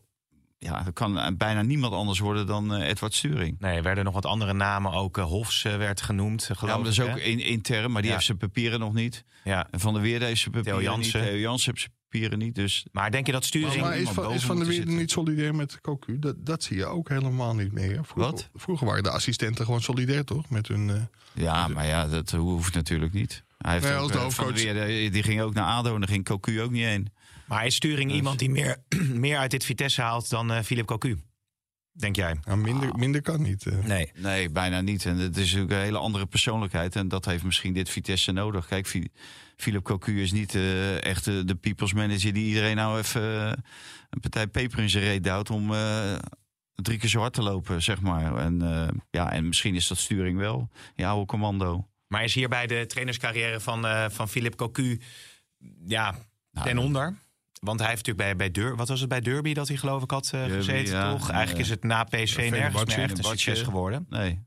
Ja, 0.60 0.82
dat 0.82 0.92
kan 0.94 1.36
bijna 1.36 1.62
niemand 1.62 1.92
anders 1.92 2.18
worden 2.18 2.46
dan 2.46 2.74
eh, 2.74 2.88
Edward 2.88 3.14
Sturing. 3.14 3.56
nee, 3.58 3.76
er 3.76 3.82
werden 3.82 4.04
nog 4.04 4.14
wat 4.14 4.26
andere 4.26 4.52
namen. 4.52 4.92
Ook 4.92 5.18
eh, 5.18 5.24
Hofs 5.24 5.64
eh, 5.64 5.76
werd 5.76 6.00
genoemd, 6.00 6.42
eh, 6.42 6.48
Ja, 6.48 6.54
geloof 6.54 6.74
maar 6.74 6.84
dat 6.84 6.92
is 6.92 6.98
ik, 6.98 7.10
ook 7.10 7.16
in, 7.18 7.40
intern, 7.40 7.90
maar 7.90 8.00
die 8.00 8.06
Ja. 8.10 8.14
heeft 8.16 8.26
zijn 8.26 8.38
papieren 8.38 8.80
nog 8.80 8.92
niet. 8.92 9.24
Ja. 9.44 9.66
En 9.70 9.80
Van 9.80 9.92
der 9.92 10.02
Weerde 10.02 10.24
heeft 10.24 10.40
zijn 10.40 10.54
papieren 10.54 10.80
Theo 10.82 10.96
niet. 10.96 11.10
Theo 11.10 11.36
Jansen 11.38 11.70
heeft 11.70 11.80
zijn 11.80 11.92
papieren 12.10 12.38
niet. 12.38 12.54
Dus 12.54 12.86
Maar 12.92 13.10
denk 13.10 13.26
je 13.26 13.32
dat 13.32 13.44
Sturing... 13.44 13.72
Maar, 13.80 13.80
maar 13.90 13.98
is, 13.98 14.08
van, 14.08 14.08
is 14.08 14.14
Van 14.18 14.28
der 14.30 14.38
moeten 14.38 14.56
Weerde 14.66 14.74
zitten. 14.74 14.96
niet 14.96 15.10
solidair 15.10 15.54
met 15.54 15.80
Cocu? 15.80 16.18
Dat, 16.18 16.34
dat 16.46 16.62
zie 16.62 16.76
je 16.76 16.86
ook 16.86 17.08
helemaal 17.08 17.54
niet 17.54 17.72
meer. 17.72 18.04
Vroeger, 18.04 18.32
Wat? 18.32 18.50
Vroeger 18.54 18.86
waren 18.86 19.02
de 19.02 19.10
assistenten 19.10 19.64
gewoon 19.64 19.80
solidair, 19.82 20.24
toch? 20.24 20.50
Met 20.50 20.68
hun... 20.68 20.90
eh, 20.90 21.02
Ja, 21.42 21.68
maar 21.68 21.86
ja, 21.86 22.06
dat 22.08 22.30
hoeft 22.30 22.74
natuurlijk 22.74 23.12
niet. 23.12 23.44
Hij 23.58 23.72
heeft 23.72 23.84
Nee, 23.84 23.94
ook, 23.94 24.00
als 24.02 24.12
de 24.12 24.18
eh, 24.18 24.24
hoofdcoach- 24.24 24.62
Weerde, 24.62 25.10
die 25.10 25.22
ging 25.22 25.40
ook 25.40 25.54
naar 25.54 25.64
ADO 25.64 25.94
en 25.94 26.00
daar 26.00 26.08
ging 26.08 26.24
Cocu 26.24 26.60
ook 26.62 26.70
niet 26.70 26.84
heen. 26.84 27.12
Maar 27.46 27.66
is 27.66 27.74
Sturing 27.74 28.08
Dus- 28.08 28.16
iemand 28.16 28.38
die 28.38 28.50
meer, 28.50 28.76
meer 29.24 29.38
uit 29.38 29.50
dit 29.50 29.64
Vitesse 29.64 30.02
haalt 30.02 30.30
dan 30.30 30.50
eh 30.52 30.62
Philip 30.62 30.86
Cocu? 30.86 31.18
Denk 31.92 32.16
jij? 32.16 32.36
nou, 32.44 32.58
minder, 32.58 32.94
minder 32.96 33.22
kan 33.22 33.42
niet. 33.42 33.66
eh. 33.66 33.78
Nee. 33.84 34.10
Nee, 34.16 34.50
bijna 34.50 34.80
niet. 34.80 35.04
En 35.06 35.16
het 35.16 35.36
is 35.36 35.44
natuurlijk 35.44 35.72
een 35.72 35.84
hele 35.84 35.98
andere 35.98 36.26
persoonlijkheid. 36.26 36.96
En 36.96 37.08
dat 37.08 37.24
heeft 37.24 37.44
misschien 37.44 37.72
dit 37.72 37.88
Vitesse 37.90 38.32
nodig. 38.32 38.66
Kijk, 38.66 38.86
Philip 39.58 39.84
Cocu 39.84 40.22
is 40.22 40.32
niet 40.32 40.54
eh, 40.54 41.04
echt 41.04 41.24
de, 41.24 41.44
de 41.44 41.54
people's 41.54 41.92
manager... 41.92 42.32
die 42.32 42.46
iedereen 42.46 42.76
nou 42.76 42.98
even 42.98 43.22
eh, 43.22 43.52
een 44.10 44.20
partij 44.20 44.46
peper 44.46 44.78
in 44.78 44.90
zijn 44.90 45.04
reet 45.04 45.24
duwt... 45.24 45.50
om 45.50 45.74
eh, 45.74 46.14
drie 46.82 46.98
keer 46.98 47.08
zo 47.08 47.20
hard 47.20 47.32
te 47.32 47.42
lopen, 47.42 47.82
zeg 47.82 48.00
maar. 48.00 48.36
En, 48.36 48.62
eh, 48.62 48.88
ja, 49.10 49.32
en 49.32 49.48
misschien 49.48 49.74
is 49.74 49.88
dat 49.88 49.98
sturing 49.98 50.38
wel. 50.38 50.68
Je 50.94 51.06
oude 51.06 51.26
commando. 51.26 51.88
Maar 52.06 52.24
is 52.24 52.34
hier 52.34 52.48
bij 52.48 52.66
de 52.66 52.86
trainerscarrière 52.86 53.60
van, 53.60 53.86
eh 53.86 54.04
van 54.08 54.28
Philip 54.28 54.56
Cocu 54.56 55.00
ja, 55.86 56.14
Nou, 56.52 56.66
ten 56.66 56.78
onder? 56.78 57.16
Want 57.60 57.80
hij 57.80 57.88
heeft 57.88 58.06
natuurlijk 58.06 58.28
bij, 58.28 58.36
bij 58.36 58.62
Dur, 58.62 58.76
wat 58.76 58.88
was 58.88 59.00
het 59.00 59.08
bij 59.08 59.20
Derby 59.20 59.54
dat 59.54 59.68
hij 59.68 59.76
geloof 59.76 60.02
ik 60.02 60.10
had 60.10 60.24
eh, 60.24 60.30
Derby, 60.30 60.54
gezeten, 60.54 60.94
ja. 60.94 61.10
toch? 61.10 61.28
En, 61.28 61.34
Eigenlijk 61.34 61.66
eh, 61.66 61.70
is 61.70 61.70
het 61.70 61.84
na 61.84 62.04
PSV 62.04 62.48
nergens 62.50 62.84
meer 62.84 63.04
echt 63.04 63.18
een 63.18 63.24
succes 63.24 63.62
geworden. 63.62 64.06
Nee. 64.08 64.40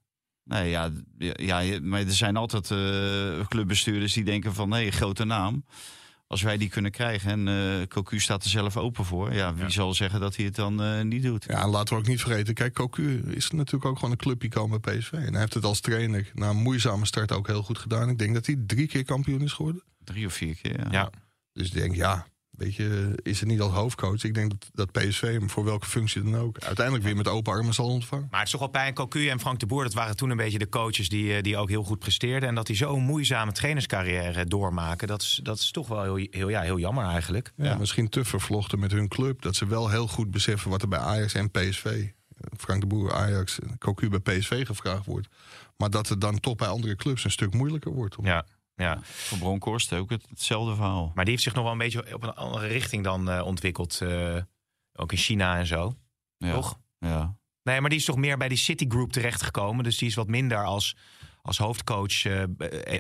Nee, 0.44 0.70
ja, 0.70 0.90
ja, 1.36 1.80
maar 1.82 2.00
er 2.00 2.14
zijn 2.14 2.38
altijd 2.38 2.72
eh, 2.72 3.48
clubbestuurders 3.48 4.14
die 4.14 4.24
denken 4.24 4.54
van... 4.54 4.70
nee, 4.70 4.92
grote 4.92 5.26
naam. 5.26 5.66
Als 6.28 6.42
wij 6.42 6.58
die 6.58 6.70
kunnen 6.70 6.92
krijgen 6.92 7.32
en 7.32 7.48
eh 7.48 7.88
Cocu 7.88 8.20
staat 8.20 8.44
er 8.44 8.50
zelf 8.50 8.78
open 8.78 9.06
voor... 9.06 9.34
ja, 9.34 9.54
wie 9.54 9.70
zal 9.70 9.94
zeggen 9.94 10.20
dat 10.20 10.36
hij 10.36 10.46
het 10.46 10.56
dan 10.56 10.82
eh, 10.84 11.02
niet 11.02 11.24
doet? 11.24 11.46
Ja, 11.48 11.62
en 11.62 11.70
laten 11.70 11.94
we 11.94 12.02
ook 12.02 12.08
niet 12.08 12.22
vergeten. 12.22 12.54
Kijk, 12.54 12.74
Cocu 12.74 13.24
is 13.28 13.52
natuurlijk 13.52 13.86
ook 13.86 13.96
gewoon 13.96 14.12
een 14.12 14.18
clubicoon 14.18 14.80
bij 14.80 14.98
PSV. 14.98 15.12
En 15.12 15.32
hij 15.32 15.40
heeft 15.40 15.54
het 15.54 15.64
als 15.64 15.80
trainer 15.80 16.32
na 16.34 16.50
een 16.50 16.58
moeizame 16.58 17.06
start 17.06 17.32
ook 17.32 17.48
heel 17.48 17.64
goed 17.64 17.78
gedaan. 17.78 18.10
Ik 18.10 18.18
denk 18.18 18.34
dat 18.34 18.46
hij 18.46 18.56
drie 18.68 18.88
keer 18.88 19.04
kampioen 19.04 19.42
is 19.42 19.54
geworden. 19.54 19.84
Drie 20.04 20.26
of 20.26 20.34
vier 20.34 20.56
keer, 20.56 20.80
ja. 20.80 20.88
Ja. 20.92 21.10
Dus 21.54 21.68
ik 21.68 21.74
denk, 21.74 21.96
ja, 21.96 22.26
weet 22.62 22.76
je, 22.76 23.16
is 23.24 23.40
het 23.40 23.50
niet 23.50 23.62
als 23.62 23.74
hoofdcoach. 23.74 24.24
Ik 24.24 24.34
denk 24.34 24.50
dat, 24.50 24.70
dat 24.74 24.92
PSV 24.92 25.22
hem 25.22 25.50
voor 25.50 25.64
welke 25.64 25.86
functie 25.86 26.24
dan 26.24 26.36
ook... 26.36 26.60
uiteindelijk 26.60 27.06
weer 27.06 27.16
met 27.16 27.28
open 27.28 27.54
armen 27.54 27.74
zal 27.74 27.88
ontvangen. 27.88 28.28
Maar 28.30 28.40
het 28.40 28.48
is 28.48 28.52
toch 28.52 28.62
wel 28.62 28.70
pijn. 28.70 28.94
Cocu 28.94 29.28
en 29.28 29.40
Frank 29.40 29.60
de 29.60 29.66
Boer, 29.66 29.84
dat 29.84 29.94
waren 29.94 30.16
toen 30.16 30.30
een 30.30 30.38
beetje 30.38 30.58
de 30.58 30.70
coaches 30.70 31.10
die, 31.10 31.36
eh, 31.36 31.42
die 31.42 31.58
ook 31.58 31.70
heel 31.70 31.84
goed 31.84 32.00
presteerden. 32.00 32.50
En 32.50 32.56
dat 32.56 32.68
die 32.68 32.76
zo'n 32.76 33.04
moeizame 33.04 33.52
trainerscarrière 33.52 34.46
doormaken, 34.46 35.08
dat 35.08 35.22
is, 35.22 35.40
dat 35.44 35.58
is 35.58 35.72
toch 35.72 35.88
wel 35.88 36.04
heel, 36.04 36.28
heel, 36.32 36.50
ja, 36.50 36.62
heel 36.62 36.80
jammer 36.80 37.06
eigenlijk. 37.06 37.52
Ja, 37.56 37.78
Misschien 37.78 38.10
te 38.10 38.26
vervlochten 38.26 38.80
met 38.80 38.92
hun 38.92 39.08
club. 39.08 39.42
Dat 39.42 39.56
ze 39.56 39.68
wel 39.68 39.90
heel 39.90 40.08
goed 40.08 40.32
beseffen 40.32 40.70
wat 40.70 40.82
er 40.82 40.88
bij 40.88 41.00
Ajax 41.00 41.34
en 41.34 41.52
PSV... 41.52 42.08
Frank 42.58 42.82
de 42.82 42.88
Boer, 42.88 43.14
Ajax, 43.14 43.60
en 43.60 43.78
Cocu 43.78 44.10
bij 44.10 44.20
PSV 44.20 44.66
gevraagd 44.66 45.06
wordt. 45.06 45.28
Maar 45.78 45.90
dat 45.90 46.10
het 46.10 46.22
dan 46.22 46.40
toch 46.40 46.56
bij 46.56 46.68
andere 46.68 46.96
clubs 46.96 47.24
een 47.24 47.32
stuk 47.32 47.54
moeilijker 47.54 47.92
wordt. 47.92 48.16
Om... 48.16 48.26
Ja, 48.26 48.46
ja. 48.82 49.00
Voor 49.02 49.38
Bronkhorst 49.38 49.94
ook 49.94 50.10
het, 50.10 50.26
hetzelfde 50.30 50.76
verhaal. 50.76 51.12
Maar 51.16 51.24
die 51.24 51.34
heeft 51.34 51.46
zich 51.46 51.54
nog 51.54 51.64
wel 51.64 51.72
een 51.72 51.78
beetje 51.78 52.14
op 52.16 52.24
een 52.24 52.36
andere 52.36 52.68
richting 52.68 53.04
dan 53.04 53.30
eh, 53.30 53.46
ontwikkeld. 53.46 54.02
eh, 54.02 54.36
ook 54.94 55.12
in 55.12 55.18
China 55.18 55.58
en 55.58 55.66
zo. 55.66 55.96
Ja. 56.38 56.54
Toch? 56.54 56.80
Ja. 56.98 57.36
Nee, 57.64 57.82
maar 57.82 57.90
die 57.90 58.00
is 58.00 58.06
toch 58.06 58.16
meer 58.18 58.38
bij 58.38 58.48
die 58.48 58.58
Citigroup 58.58 59.12
terechtgekomen. 59.12 59.84
Dus 59.84 59.98
die 59.98 60.08
is 60.08 60.16
wat 60.16 60.28
minder 60.28 60.66
als, 60.66 60.96
als 61.42 61.58
hoofdcoach 61.58 62.26
eh, 62.26 62.44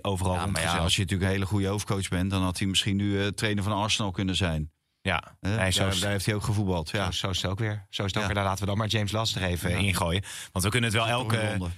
overal 0.01 0.33
Ja, 0.33 0.45
maar 0.45 0.61
ja, 0.61 0.77
als 0.77 0.95
je 0.95 1.01
natuurlijk 1.01 1.29
een 1.29 1.35
hele 1.35 1.45
goede 1.49 1.67
hoofdcoach 1.67 2.07
bent... 2.07 2.29
dan 2.31 2.41
had 2.41 2.57
hij 2.59 2.67
misschien 2.67 2.95
nu 2.95 3.31
trainer 3.33 3.63
van 3.63 3.73
Arsenal 3.73 4.11
kunnen 4.11 4.35
zijn. 4.35 4.71
Ja, 5.01 5.37
Hè? 5.39 5.55
nee, 5.55 5.71
zo, 5.71 5.89
daar, 5.89 6.09
heeft 6.11 6.25
hij 6.25 6.35
ook 6.35 6.43
gevoetbald. 6.43 6.89
Ja. 6.89 7.05
zo, 7.05 7.11
zo 7.11 7.29
is 7.29 7.41
het 7.41 7.51
ook 7.51 7.59
weer. 7.59 7.85
Zo 7.89 8.03
is 8.05 8.13
het 8.13 8.17
ook 8.21 8.25
weer. 8.25 8.35
Daar 8.35 8.43
laten 8.43 8.59
we 8.59 8.65
dan 8.65 8.77
maar 8.77 8.87
James 8.87 9.11
Last 9.11 9.35
er 9.35 9.43
even 9.43 9.77
ingooien. 9.77 10.23
Want 10.51 10.65
we 10.65 10.71
kunnen 10.71 10.89
het 10.89 10.97
wel 10.99 11.07
in 11.07 11.11
elke... 11.11 11.71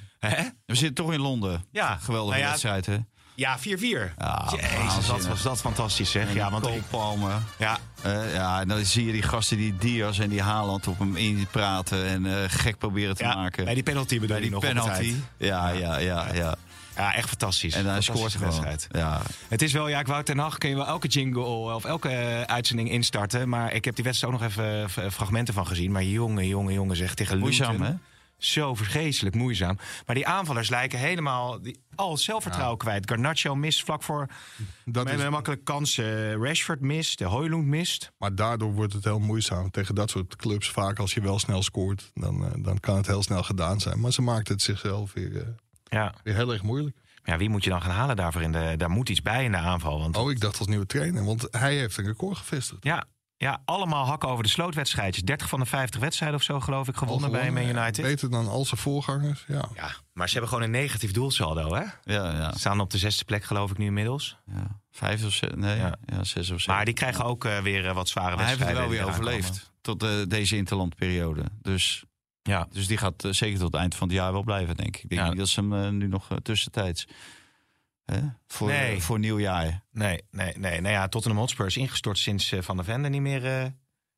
We 0.65 0.75
zitten 0.75 0.93
toch 0.93 1.13
in 1.13 1.19
Londen. 1.19 1.65
Ja, 1.71 1.95
Geweldige 1.97 2.37
nou 2.37 2.49
wedstrijd, 2.49 2.85
hè? 2.85 2.97
Ja, 3.35 3.59
4-4. 3.59 3.61
Ja, 4.17 4.47
Jezus, 4.55 5.07
dat 5.07 5.27
was 5.27 5.41
dat 5.41 5.59
fantastisch 5.61 6.11
zeg. 6.11 6.33
Ja, 6.33 6.51
want 6.51 6.63
Cole 6.63 6.81
Palmer. 6.89 7.41
ja, 7.57 7.77
Eh, 8.01 8.33
ja, 8.33 8.61
en 8.61 8.67
dan 8.67 8.85
zie 8.85 9.05
je 9.05 9.11
die 9.11 9.21
gasten 9.21 9.57
die 9.57 9.75
Diaz 9.77 10.19
en 10.19 10.29
die 10.29 10.41
Haaland 10.41 10.87
op 10.87 10.99
hem 10.99 11.15
inpraten 11.15 12.05
en 12.05 12.25
eh, 12.25 12.33
gek 12.47 12.77
proberen 12.77 13.15
te 13.15 13.23
ja, 13.23 13.35
maken. 13.35 13.65
bij 13.65 13.73
die 13.73 13.83
penalty 13.83 14.13
bedoel 14.13 14.27
Bij 14.27 14.35
je 14.37 14.41
die 14.43 14.51
nog 14.51 14.61
penalty. 14.61 15.15
Ja, 15.37 15.69
ja, 15.69 15.97
ja, 15.97 16.33
ja. 16.33 16.55
Ja, 16.95 17.13
echt 17.15 17.27
fantastisch. 17.29 17.73
En 17.73 17.85
hij 17.85 18.01
scoort 18.01 18.31
gewoon. 18.31 18.47
wedstrijd. 18.47 18.87
Ja, 18.91 19.21
Het 19.47 19.61
is 19.61 19.71
wel, 19.73 19.87
ja, 19.87 19.99
ik 19.99 20.07
wou 20.07 20.23
ten 20.23 20.35
nacht 20.35 20.57
kun 20.57 20.69
je 20.69 20.75
wel 20.75 20.87
elke 20.87 21.07
jingle 21.07 21.43
of 21.43 21.85
elke 21.85 22.09
eh, 22.09 22.41
uitzending 22.41 22.89
instarten. 22.91 23.49
Maar 23.49 23.73
ik 23.73 23.85
heb 23.85 23.95
die 23.95 24.03
wedstrijd 24.03 24.33
ook 24.33 24.39
nog 24.39 24.49
even 24.49 24.83
eh, 24.83 25.11
fragmenten 25.11 25.53
van 25.53 25.67
gezien. 25.67 25.91
Maar 25.91 26.03
jongen, 26.03 26.47
jongen, 26.47 26.73
jongen, 26.73 26.95
zeg 26.95 27.13
tegen 27.13 27.39
moeizaam, 27.39 27.71
Luton. 27.71 27.85
hè? 27.85 27.93
Zo 28.43 28.73
vreselijk 28.75 29.35
moeizaam. 29.35 29.77
Maar 30.05 30.15
die 30.15 30.27
aanvallers 30.27 30.69
lijken 30.69 30.99
helemaal 30.99 31.61
die, 31.61 31.79
al 31.95 32.17
zelfvertrouwen 32.17 32.77
kwijt. 32.77 33.09
Garnacho 33.09 33.55
mist 33.55 33.83
vlak 33.83 34.03
voor 34.03 34.27
Dat 34.85 35.09
is, 35.09 35.21
een 35.21 35.31
makkelijke 35.31 35.63
kans. 35.63 35.97
eh, 35.97 36.33
Rashford 36.33 36.79
mist, 36.81 37.17
de 37.17 37.25
Hoylund 37.25 37.65
mist. 37.65 38.11
maar 38.17 38.35
daardoor 38.35 38.73
wordt 38.73 38.93
het 38.93 39.03
heel 39.03 39.19
moeizaam. 39.19 39.71
Tegen 39.71 39.95
dat 39.95 40.09
soort 40.09 40.35
clubs 40.35 40.69
vaak 40.69 40.99
als 40.99 41.13
je 41.13 41.21
wel 41.21 41.39
snel 41.39 41.63
scoort... 41.63 42.11
dan, 42.13 42.45
eh, 42.45 42.51
dan 42.57 42.79
kan 42.79 42.95
het 42.97 43.07
heel 43.07 43.23
snel 43.23 43.43
gedaan 43.43 43.79
zijn. 43.79 43.99
Maar 43.99 44.11
ze 44.11 44.21
maakt 44.21 44.47
het 44.47 44.61
zichzelf 44.61 45.13
weer, 45.13 45.37
eh, 45.41 45.47
Ja. 45.83 46.13
weer 46.23 46.35
heel 46.35 46.51
erg 46.53 46.63
moeilijk. 46.63 46.95
ja, 47.23 47.37
wie 47.37 47.49
moet 47.49 47.63
je 47.63 47.69
dan 47.69 47.81
gaan 47.81 47.91
halen 47.95 48.15
daarvoor? 48.15 48.41
In 48.41 48.51
de, 48.51 48.73
daar 48.77 48.89
moet 48.89 49.09
iets 49.09 49.21
bij 49.21 49.43
in 49.43 49.51
de 49.51 49.57
aanval. 49.57 49.99
Want 49.99 50.17
Oh, 50.17 50.31
ik 50.31 50.39
dacht 50.39 50.59
als 50.59 50.67
nieuwe 50.67 50.85
trainer. 50.85 51.23
Want 51.25 51.47
hij 51.51 51.75
heeft 51.75 51.97
een 51.97 52.05
record 52.05 52.37
gevestigd. 52.37 52.83
ja, 52.83 53.05
ja, 53.43 53.61
allemaal 53.65 54.05
hakken 54.05 54.29
over 54.29 54.43
de 54.43 54.49
slootwedstrijdjes. 54.49 55.23
30 55.23 55.49
van 55.49 55.59
de 55.59 55.65
50 55.65 55.99
wedstrijden 55.99 56.37
of 56.37 56.43
zo, 56.43 56.59
geloof 56.59 56.87
ik, 56.87 56.95
gewonnen 56.95 57.31
bij 57.31 57.51
Man 57.51 57.63
United. 57.63 58.01
Beter 58.01 58.29
dan 58.29 58.47
al 58.47 58.65
zijn 58.65 58.79
voorgangers, 58.81 59.45
ja. 59.47 59.69
Ja, 59.75 59.91
maar 60.13 60.27
ze 60.27 60.31
hebben 60.33 60.49
gewoon 60.51 60.63
een 60.63 60.71
negatief 60.81 61.11
doelsaldo, 61.11 61.73
hè? 61.75 61.81
Ja, 61.81 62.31
ja. 62.31 62.51
Ze 62.51 62.59
staan 62.59 62.79
op 62.79 62.89
de 62.89 62.97
zesde 62.97 63.25
plek, 63.25 63.43
geloof 63.43 63.71
ik 63.71 63.77
nu 63.77 63.85
inmiddels. 63.85 64.37
ja. 64.45 64.81
Vijf 64.91 65.25
of 65.25 65.31
zes, 65.33 65.49
nee, 65.55 65.77
ja. 65.77 65.95
Ja. 66.05 66.23
zes 66.23 66.49
of 66.51 66.57
zeven. 66.59 66.73
Maar 66.73 66.85
die 66.85 66.93
krijgen 66.93 67.25
ook 67.25 67.45
eh, 67.45 67.57
weer 67.59 67.87
eh, 67.87 67.95
wat 67.95 68.09
zware 68.09 68.35
Maar 68.35 68.37
hij 68.37 68.47
heeft 68.47 68.59
het 68.59 68.67
wedstrijden. 68.67 68.97
wel 69.05 69.05
weer 69.07 69.15
overleefd. 69.15 69.71
Tot 69.81 70.03
eh, 70.03 70.09
deze 70.27 70.55
interlandperiode. 70.55 71.43
Dus. 71.61 72.03
Ja. 72.41 72.67
dus 72.71 72.87
die 72.87 72.97
gaat 72.97 73.27
zeker 73.29 73.57
tot 73.59 73.71
het 73.71 73.81
eind 73.81 73.95
van 73.95 74.07
het 74.07 74.17
jaar 74.17 74.31
wel 74.31 74.43
blijven, 74.43 74.75
denk 74.75 74.95
ik. 74.95 75.03
Ik 75.03 75.09
denk 75.09 75.21
Ja. 75.21 75.27
niet 75.29 75.37
dat 75.37 75.47
ze 75.47 75.59
hem 75.61 75.97
nu 75.97 76.07
nog 76.07 76.27
tussentijds... 76.41 77.07
Hè? 78.05 78.19
Voor, 78.47 78.67
Nee. 78.67 78.95
eh, 78.95 79.01
voor 79.01 79.19
nieuwjaar. 79.19 79.83
Nee, 79.91 80.21
nee, 80.31 80.57
nee. 80.57 80.81
Nou 80.81 80.93
ja, 80.93 81.07
Tottenham 81.07 81.39
Hotspur 81.39 81.65
is 81.65 81.77
ingestort 81.77 82.17
sinds 82.17 82.51
eh, 82.51 82.61
Van 82.61 82.75
der 82.75 82.85
Vende 82.85 83.09
niet 83.09 83.21
meer, 83.21 83.45
eh, 83.45 83.65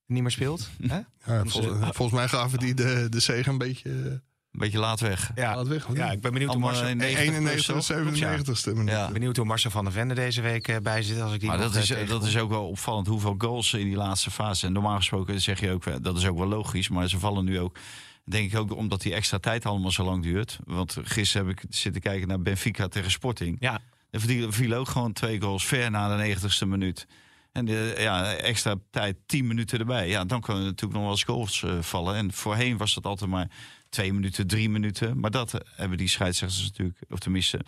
niet 0.06 0.22
meer 0.22 0.32
speelt. 0.32 0.70
Hè? 0.88 0.96
ja 1.26 1.46
vol- 1.46 1.74
volgens 1.80 2.12
mij 2.12 2.28
gaven 2.28 2.60
die 2.60 2.74
de, 2.74 3.08
de 3.10 3.20
zege 3.20 3.50
een 3.50 3.58
beetje 3.58 3.90
Een 3.90 4.62
beetje 4.62 4.80
laat 4.80 5.00
weg. 5.00 5.32
Ja. 5.36 5.56
laat 5.56 5.68
weg. 5.68 5.88
ja, 5.94 6.12
ik 6.12 6.22
ben 6.22 6.34
benieuwd 6.34 6.52
hoe, 6.52 6.60
Marcel, 6.60 6.88
in 6.88 6.98
90 6.98 7.20
91 7.26 7.66
plus, 7.66 7.86
toch? 7.86 7.98
97ste 7.98 8.74
minuut. 8.74 8.90
Ja. 8.90 9.12
benieuwd 9.12 9.38
hoe 9.38 9.46
Marcel 9.46 9.72
van 9.72 9.84
der 9.84 9.94
Vende 9.94 10.14
deze 10.14 10.42
week 10.42 10.80
bij 10.84 11.04
zit. 11.04 11.22
Als 11.22 11.34
ik 11.34 11.40
die 11.40 11.50
Maar 11.50 11.58
dat 11.58 11.76
is, 11.76 11.94
dat 12.08 12.24
is 12.24 12.38
ook 12.38 12.50
wel 12.50 12.68
opvallend 12.68 13.08
hoeveel 13.08 13.36
goals 13.38 13.70
ze 13.70 13.80
in 13.80 13.86
die 13.86 13.96
laatste 13.96 14.32
fase. 14.32 14.66
En 14.68 14.74
normaal 14.74 14.96
gesproken 14.98 15.42
zeg 15.42 15.60
je 15.60 15.72
ook, 15.72 16.04
dat 16.04 16.18
is 16.18 16.26
ook 16.26 16.38
wel 16.38 16.48
logisch. 16.48 16.90
Maar 16.90 17.08
ze 17.10 17.20
vallen 17.20 17.46
nu 17.46 17.60
ook, 17.60 17.78
denk 18.26 18.52
ik 18.52 18.58
ook, 18.60 18.76
omdat 18.76 19.02
die 19.02 19.14
extra 19.14 19.38
tijd 19.40 19.66
allemaal 19.66 19.92
zo 19.92 20.04
lang 20.04 20.24
duurt. 20.24 20.60
Want 20.64 20.98
gisteren 21.04 21.48
heb 21.48 21.58
ik 21.60 21.66
zitten 21.70 22.02
kijken 22.02 22.28
naar 22.28 22.42
Benfica 22.42 22.88
tegen 22.88 23.12
Sporting. 23.12 23.58
Ja, 23.60 23.80
Er 24.10 24.22
viel- 24.52 24.74
ook 24.74 24.88
gewoon 24.88 25.14
twee 25.14 25.42
goals 25.42 25.66
ver 25.66 25.92
na 25.92 26.18
de 26.18 26.24
90ste 26.36 26.68
minuut. 26.68 27.08
En 27.52 27.66
de, 27.66 27.96
ja, 27.98 28.34
extra 28.34 28.76
tijd, 28.92 29.18
10 29.26 29.48
minuten 29.48 29.80
erbij. 29.80 30.08
Ja, 30.10 30.26
dan 30.26 30.42
kunnen 30.42 30.62
er 30.64 30.68
natuurlijk 30.70 30.94
nog 30.94 31.02
wel 31.02 31.12
eens 31.12 31.24
goals 31.24 31.64
eh, 31.64 31.82
vallen. 31.82 32.16
En 32.16 32.34
voorheen 32.34 32.78
was 32.78 32.94
dat 32.94 33.06
altijd 33.06 33.30
maar 33.30 33.50
twee 33.90 34.14
minuten, 34.14 34.48
drie 34.48 34.70
minuten. 34.70 35.20
Maar 35.20 35.32
dat 35.32 35.54
eh, 35.54 35.60
hebben 35.76 35.98
die 35.98 36.08
scheidsrechters 36.08 36.64
natuurlijk, 36.64 37.00
of 37.10 37.20
tenminste, 37.20 37.60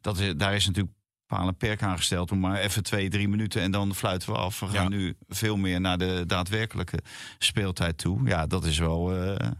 dat 0.00 0.18
is, 0.18 0.32
daar 0.36 0.54
is 0.54 0.66
natuurlijk 0.66 0.94
paal 1.26 1.46
en 1.48 1.56
perk 1.56 1.82
aangesteld. 1.82 2.30
Om 2.30 2.40
maar 2.40 2.58
even 2.58 2.82
twee, 2.82 3.08
drie 3.08 3.28
minuten 3.28 3.62
en 3.62 3.70
dan 3.70 3.94
fluiten 3.94 4.32
we 4.32 4.38
af. 4.38 4.60
We 4.60 4.66
gaan 4.66 4.82
Ja. 4.90 4.96
nu 4.96 5.14
veel 5.28 5.56
meer 5.56 5.80
naar 5.80 5.98
de 5.98 6.24
daadwerkelijke 6.26 6.98
speeltijd 7.38 7.98
toe. 7.98 8.28
Ja, 8.28 8.46
dat 8.46 8.64
is 8.64 8.78
wel. 8.78 9.14
eh, 9.14 9.50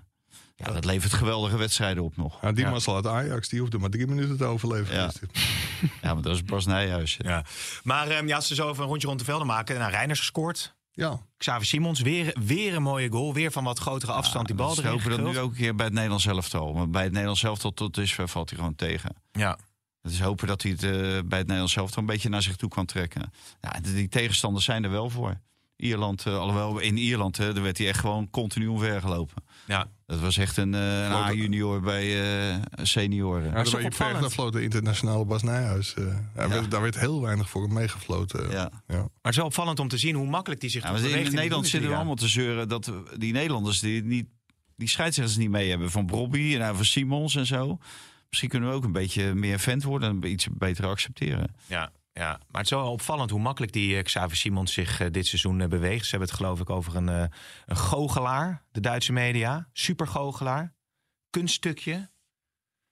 ja, 0.64 0.72
dat 0.72 0.84
levert 0.84 1.12
geweldige 1.12 1.56
wedstrijden 1.56 2.02
op 2.02 2.16
nog. 2.16 2.38
Ja, 2.42 2.52
die 2.52 2.64
Ja. 2.64 2.70
mazzel 2.70 2.94
uit 2.94 3.06
Ajax, 3.06 3.48
die 3.48 3.60
hoefde 3.60 3.78
maar 3.78 3.90
drie 3.90 4.06
minuten 4.06 4.36
te 4.36 4.44
overleven. 4.44 4.94
Ja. 4.94 5.10
Ja, 6.02 6.14
maar 6.14 6.22
dat 6.22 6.34
is 6.34 6.44
Bas 6.44 6.66
Nijhuis. 6.66 7.16
ja. 7.18 7.44
Maar 7.82 8.08
ehm, 8.08 8.26
ja, 8.28 8.36
als 8.36 8.46
ze 8.46 8.54
zo 8.54 8.70
even 8.70 8.82
een 8.82 8.88
rondje 8.88 9.06
rond 9.06 9.18
de 9.18 9.24
velden 9.24 9.46
maken. 9.46 9.78
Nou, 9.78 9.90
Reiners 9.90 10.18
gescoord. 10.18 10.74
ja. 10.92 11.18
Xavi 11.36 11.64
Simons, 11.64 12.00
weer, 12.00 12.36
weer 12.44 12.74
een 12.74 12.82
mooie 12.82 13.08
goal. 13.10 13.34
Weer 13.34 13.50
van 13.52 13.64
wat 13.64 13.78
grotere 13.78 14.12
afstand 14.12 14.46
die 14.46 14.56
bal 14.56 14.74
we 14.74 14.80
erin 14.82 14.90
hopen 14.92 15.10
dat 15.10 15.20
nu 15.32 15.38
ook 15.38 15.50
een 15.50 15.56
keer 15.56 15.74
bij 15.74 15.84
het 15.84 15.94
Nederlands 15.94 16.26
elftal. 16.26 16.74
Want 16.74 16.90
bij 16.90 17.02
het 17.02 17.10
Nederlands 17.12 17.42
elftal 17.42 17.72
tot 17.72 17.94
dusver 17.94 18.28
valt 18.28 18.48
hij 18.50 18.58
gewoon 18.58 18.74
tegen. 18.74 19.16
Ja. 19.32 19.58
Dus 20.02 20.20
hopen 20.20 20.46
dat 20.46 20.62
hij 20.62 20.70
het 20.70 20.82
eh, 20.82 20.90
bij 20.90 21.38
het 21.38 21.46
Nederlands 21.46 21.76
elftal 21.76 22.00
een 22.02 22.08
beetje 22.08 22.28
naar 22.28 22.42
zich 22.42 22.56
toe 22.56 22.68
kan 22.68 22.86
trekken. 22.86 23.32
Ja, 23.60 23.76
die 23.82 24.08
tegenstanders 24.08 24.64
zijn 24.64 24.84
er 24.84 24.90
wel 24.90 25.10
voor. 25.10 25.40
Ierland, 25.76 26.26
eh, 26.26 26.38
alhoewel 26.38 26.78
in 26.78 26.96
Ierland, 26.96 27.36
hè, 27.36 27.52
daar 27.52 27.62
werd 27.62 27.78
hij 27.78 27.88
echt 27.88 27.98
gewoon 28.00 28.30
continu 28.30 28.66
omvergelopen. 28.66 29.44
Ja. 29.68 29.86
Dat 30.06 30.20
was 30.20 30.36
echt 30.36 30.56
een, 30.56 30.74
eh. 30.74 31.12
A-junior 31.12 31.80
bij 31.80 32.20
eh, 32.50 32.56
senioren. 32.82 33.44
Ja, 33.44 33.52
daar 33.52 33.92
ver 33.92 34.30
floot 34.30 34.52
de 34.52 34.62
internationale 34.62 35.24
Bas 35.24 35.42
Nijhuis. 35.42 35.94
eh, 35.94 36.04
daar, 36.34 36.48
Ja. 36.48 36.54
werd, 36.54 36.70
daar 36.70 36.82
werd 36.82 36.98
heel 36.98 37.20
weinig 37.22 37.50
voor 37.50 37.72
meegefloten. 37.72 38.50
Ja. 38.50 38.70
Ja. 38.86 38.96
Maar 38.96 39.02
het 39.22 39.30
is 39.30 39.36
wel 39.36 39.46
opvallend 39.46 39.78
om 39.80 39.88
te 39.88 39.98
zien 39.98 40.14
hoe 40.14 40.26
makkelijk 40.26 40.60
die 40.60 40.70
zich 40.70 40.82
Ja, 40.82 40.88
in 40.88 40.94
beweegt 41.02 41.32
Nederland 41.32 41.64
de 41.64 41.70
zitten 41.70 41.90
we 41.90 41.96
allemaal 41.96 42.14
te 42.14 42.28
zeuren 42.28 42.68
dat 42.68 42.92
die 43.16 43.32
Nederlanders 43.32 43.80
die, 43.80 44.04
niet, 44.04 44.26
die 44.76 44.88
scheidsrechters 44.88 45.38
niet 45.38 45.50
mee 45.50 45.68
hebben. 45.70 45.90
Van 45.90 46.06
Brobby 46.06 46.52
en 46.52 46.58
nou, 46.58 46.76
van 46.76 46.84
Simons 46.84 47.34
en 47.36 47.46
zo. 47.46 47.78
Misschien 48.28 48.48
kunnen 48.50 48.68
we 48.68 48.74
ook 48.74 48.84
een 48.84 48.92
beetje 48.92 49.34
meer 49.34 49.58
vent 49.58 49.82
worden 49.82 50.08
en 50.22 50.30
iets 50.30 50.46
beter 50.52 50.86
accepteren. 50.86 51.54
Ja, 51.66 51.92
ja, 52.18 52.28
maar 52.28 52.60
het 52.60 52.70
is 52.70 52.70
wel 52.70 52.92
opvallend 52.92 53.30
hoe 53.30 53.40
makkelijk 53.40 53.72
die 53.72 53.96
eh, 53.96 54.02
Xavi 54.02 54.36
Simons 54.36 54.72
zich 54.72 55.00
eh, 55.00 55.10
dit 55.10 55.26
seizoen 55.26 55.60
eh, 55.60 55.68
beweegt. 55.68 56.04
Ze 56.04 56.10
hebben 56.10 56.28
het 56.28 56.36
geloof 56.36 56.60
ik 56.60 56.70
over 56.70 56.96
een, 56.96 57.06
een 57.06 57.76
goochelaar, 57.76 58.64
de 58.70 58.80
Duitse 58.80 59.12
media. 59.12 59.68
Super 59.72 60.06
goochelaar. 60.06 60.74
Kunststukje. 61.30 62.10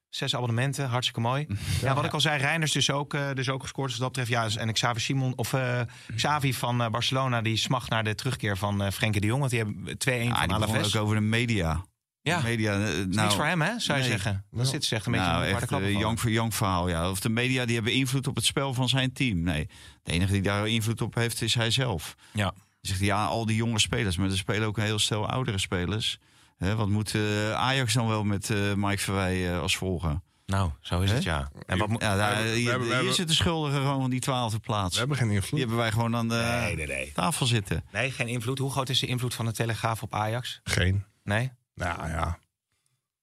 Zes 0.08 0.34
abonnementen, 0.34 0.88
hartstikke 0.88 1.20
mooi. 1.20 1.46
Ja, 1.82 1.94
wat 1.94 2.04
ik 2.04 2.12
al 2.12 2.20
zei, 2.20 2.38
Reiners 2.40 2.72
dus 2.72 2.90
ook, 2.90 3.16
dus 3.34 3.48
ook 3.48 3.62
gescoord. 3.62 3.90
Dus 3.90 3.98
dat 3.98 4.08
betreft, 4.12 4.30
ja, 4.30 4.60
en 4.60 4.72
Xavi 4.72 5.00
Simon, 5.00 5.36
of 5.36 5.52
eh, 5.52 5.80
Xavi 6.16 6.54
van 6.54 6.76
Barcelona, 6.76 7.42
die 7.42 7.56
smacht 7.56 7.90
naar 7.90 8.04
de 8.04 8.14
terugkeer 8.14 8.56
van 8.56 8.82
eh 8.82 8.90
Frenkie 8.90 9.20
de 9.20 9.26
Jong. 9.26 9.38
Want 9.38 9.50
die 9.50 9.60
hebben 9.62 9.96
2-1 9.98 10.26
Ja, 10.28 10.34
van 10.46 10.52
Alaves. 10.52 10.96
ook 10.96 11.02
over 11.02 11.14
de 11.14 11.20
media. 11.22 11.84
Ja, 12.26 12.36
De 12.36 12.42
media 12.42 12.72
eh, 12.72 12.78
nou, 12.80 13.06
niks 13.08 13.34
voor 13.34 13.44
hem, 13.44 13.60
hè, 13.62 13.78
zou 13.78 13.98
je 13.98 14.04
nee. 14.04 14.12
zeggen. 14.12 14.44
Dan 14.50 14.66
zit 14.66 14.84
ze 14.84 14.94
echt 14.94 15.06
een 15.06 15.12
beetje 15.12 15.26
nou, 15.26 15.42
de 15.44 15.48
echt 15.50 15.70
een 15.70 15.98
jank 15.98 16.18
voor 16.18 16.30
jank 16.30 16.52
verhaal. 16.52 16.88
Ja. 16.88 17.10
Of 17.10 17.20
de 17.20 17.28
media 17.28 17.64
die 17.64 17.74
hebben 17.74 17.92
invloed 17.92 18.26
op 18.26 18.36
het 18.36 18.44
spel 18.44 18.74
van 18.74 18.88
zijn 18.88 19.12
team. 19.12 19.42
Nee, 19.42 19.68
de 20.02 20.12
enige 20.12 20.32
die 20.32 20.42
daar 20.42 20.68
invloed 20.68 21.00
op 21.00 21.14
heeft 21.14 21.42
is 21.42 21.54
hij 21.54 21.70
zelf. 21.70 22.14
Ja. 22.32 22.52
zegt 22.80 23.00
ja, 23.00 23.24
al 23.24 23.46
die 23.46 23.56
jonge 23.56 23.78
spelers, 23.78 24.16
maar 24.16 24.30
er 24.30 24.36
spelen 24.36 24.68
ook 24.68 24.76
een 24.76 24.84
heel 24.84 24.98
stel 24.98 25.28
oudere 25.28 25.58
spelers. 25.58 26.18
Hè, 26.58 26.76
wat 26.76 26.88
moet 26.88 27.14
eh, 27.14 27.52
Ajax 27.52 27.92
dan 27.94 28.06
wel 28.08 28.24
met 28.24 28.50
eh, 28.50 28.56
Mike 28.74 29.02
Verwij 29.02 29.58
als 29.58 29.76
volger? 29.76 30.20
Nou, 30.46 30.70
zo 30.80 31.00
is 31.00 31.10
het, 31.10 31.22
ja. 31.22 31.50
En 31.66 31.78
wat 31.78 31.88
moet... 31.88 32.00
Ja, 32.02 32.16
daar, 32.16 32.34
hebben- 32.36 32.52
hier, 32.54 32.62
hebben- 32.68 32.80
we 32.80 32.86
hier 32.86 32.94
hebben- 32.96 33.14
zit 33.14 33.28
de 33.28 33.34
schuldige 33.34 33.76
gewoon 33.76 34.00
van 34.00 34.10
die 34.10 34.20
twaalfde 34.20 34.58
plaats. 34.58 34.92
We 34.92 34.98
hebben 34.98 35.16
geen 35.16 35.26
Die 35.28 35.36
invloed. 35.36 35.58
hebben 35.58 35.76
wij 35.76 35.90
gewoon 35.92 36.16
aan 36.16 36.28
de 36.28 36.58
Nee, 36.62 36.76
nee, 36.76 36.86
nee. 36.86 37.12
tafel 37.14 37.46
zitten. 37.46 37.84
Nee, 37.92 38.10
geen 38.10 38.28
invloed. 38.28 38.58
Hoe 38.58 38.70
groot 38.70 38.88
is 38.88 38.98
de 39.00 39.06
invloed 39.06 39.34
van 39.34 39.44
de 39.44 39.52
Telegraaf 39.52 40.02
op 40.02 40.14
Ajax? 40.14 40.60
Geen. 40.64 41.04
Nee? 41.24 41.50
Nou 41.76 42.08
ja. 42.08 42.38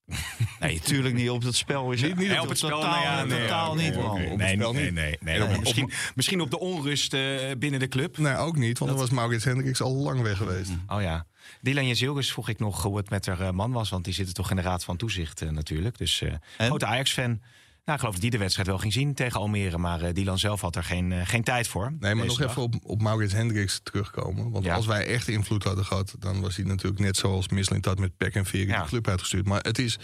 Nee, 0.59 0.75
natuurlijk 0.75 1.15
niet 1.15 1.29
op 1.29 1.43
het 1.43 1.55
spel. 1.55 1.91
Is 1.91 2.01
Niet- 2.01 2.15
niet 2.15 2.27
Nee, 2.27 2.41
op 2.41 2.49
het 2.49 2.57
spel, 2.57 2.69
totaal, 2.69 2.91
nou 2.91 3.03
ja, 3.03 3.23
nee, 3.23 3.41
totaal 3.41 3.75
niet. 3.75 3.95
Op 3.95 4.17
het 4.17 4.37
nee, 4.37 4.53
spel 4.55 4.73
nee, 4.73 4.91
nee, 5.21 5.43
op- 5.43 5.59
Misschien, 5.59 5.91
misschien 6.15 6.41
op 6.41 6.49
de 6.51 6.59
onrust 6.59 7.13
eh, 7.13 7.51
binnen 7.57 7.79
de 7.79 7.87
club. 7.87 8.17
Nee, 8.17 8.35
ook 8.35 8.55
niet. 8.57 8.79
Want 8.79 8.91
dan 8.91 8.99
was 8.99 9.09
Maurits 9.09 9.43
Hendricks 9.43 9.81
al 9.81 9.93
lang 9.95 10.21
weg 10.21 10.37
geweest. 10.37 10.71
Oh 10.87 11.01
ja. 11.01 11.25
Dylan 11.61 11.87
Jezilgus 11.87 12.31
vroeg 12.31 12.49
ik 12.49 12.59
nog 12.59 12.83
hoe 12.83 12.97
het 12.97 13.09
met 13.09 13.25
haar 13.25 13.39
eh, 13.41 13.49
man 13.51 13.71
was. 13.71 13.89
Want 13.89 14.03
die 14.05 14.13
zitten 14.13 14.33
toch 14.33 14.49
in 14.49 14.55
de 14.55 14.61
Raad 14.61 14.83
van 14.83 14.97
Toezicht 14.97 15.41
eh, 15.41 15.49
natuurlijk. 15.49 15.97
Dus 15.97 16.21
eh 16.21 16.31
En? 16.57 16.65
grote 16.67 16.85
Ajax-fan. 16.85 17.41
Nou, 17.85 17.95
ik 17.97 17.99
geloof 17.99 18.13
dat 18.13 18.21
die 18.21 18.31
de 18.31 18.37
wedstrijd 18.37 18.67
wel 18.67 18.77
ging 18.77 18.93
zien 18.93 19.13
tegen 19.13 19.39
Almere. 19.39 19.77
Maar 19.77 20.01
eh, 20.01 20.13
Dylan 20.13 20.39
zelf 20.39 20.61
had 20.61 20.75
er 20.75 20.83
geen, 20.83 21.11
eh, 21.11 21.27
geen 21.27 21.43
tijd 21.43 21.67
voor. 21.67 21.93
Nee, 21.99 22.15
maar 22.15 22.25
nog 22.25 22.37
dag. 22.37 22.49
even 22.49 22.61
op, 22.61 22.75
op 22.83 23.01
Maurits 23.01 23.33
Hendricks 23.33 23.79
terugkomen. 23.83 24.51
Want 24.51 24.65
Ja. 24.65 24.75
als 24.75 24.85
wij 24.85 25.05
echt 25.05 25.27
invloed 25.27 25.63
hadden 25.63 25.85
gehad... 25.85 26.15
dan 26.19 26.41
was 26.41 26.55
hij 26.55 26.65
natuurlijk 26.65 27.01
net 27.01 27.17
zoals 27.17 27.47
Misselint 27.49 27.83
dat 27.83 27.99
met 27.99 28.17
pek 28.17 28.35
en 28.35 28.45
veer 28.45 28.61
in 28.61 28.67
Ja. 28.67 28.81
de 28.81 28.87
club 28.87 29.07
uitgestuurd. 29.07 29.45
Maar 29.45 29.61
het 29.61 29.79
is 29.79 29.99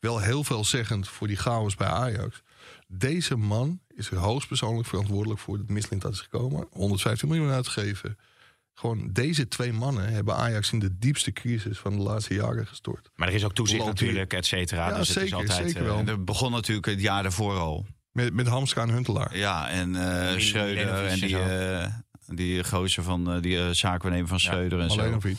wel 0.00 0.18
heel 0.20 0.44
veelzeggend 0.44 1.08
voor 1.08 1.26
die 1.26 1.36
chaos 1.36 1.74
bij 1.74 1.88
Ajax. 1.88 2.42
Deze 2.86 3.36
man 3.36 3.80
is 3.94 4.10
er 4.10 4.16
hoogstpersoonlijk 4.16 4.88
verantwoordelijk 4.88 5.40
voor 5.40 5.56
dat 5.58 5.68
Misselint 5.68 6.02
dat 6.02 6.12
is 6.12 6.20
gekomen. 6.20 6.66
115 6.70 7.28
miljoen 7.28 7.50
uitgegeven. 7.50 8.18
Gewoon 8.78 9.08
deze 9.12 9.48
twee 9.48 9.72
mannen 9.72 10.12
hebben 10.12 10.36
Ajax 10.36 10.72
in 10.72 10.78
de 10.78 10.98
diepste 10.98 11.32
crisis 11.32 11.78
van 11.78 11.96
de 11.96 12.02
laatste 12.02 12.34
jaren 12.34 12.66
gestort. 12.66 13.10
Maar 13.14 13.28
er 13.28 13.34
is 13.34 13.44
ook 13.44 13.54
toezicht 13.54 13.84
natuurlijk, 13.84 14.32
et 14.32 14.46
cetera. 14.46 14.88
Ja, 14.88 14.96
dus 14.96 15.08
het 15.08 15.16
is 15.16 15.22
zeker, 15.22 15.36
altijd... 15.36 15.66
zeker 15.66 15.80
eh, 15.80 15.86
wel. 15.94 16.04
Dat 16.04 16.24
begon 16.24 16.50
natuurlijk 16.52 16.86
het 16.86 17.00
jaar 17.00 17.22
daarvoor 17.22 17.56
al. 17.56 17.86
Met, 18.12 18.34
met 18.34 18.46
Hamstra 18.46 18.82
en 18.82 18.90
Huntelaar. 18.90 19.36
Ja, 19.36 19.68
en 19.68 19.96
eh 19.96 20.30
Mil- 20.30 20.40
Schreuder 20.40 21.06
en 21.06 21.18
die, 21.18 21.38
en 21.38 21.82
eh 21.82 21.92
die 22.26 22.64
gozer 22.64 23.02
van 23.02 23.32
eh, 23.32 23.42
die 23.42 23.56
uh, 23.56 23.70
zaakwaarnemer 23.70 24.28
van 24.28 24.40
Schreuder 24.40 24.80
en 24.80 24.90
zo. 24.90 24.96
Malenovic. 24.96 25.38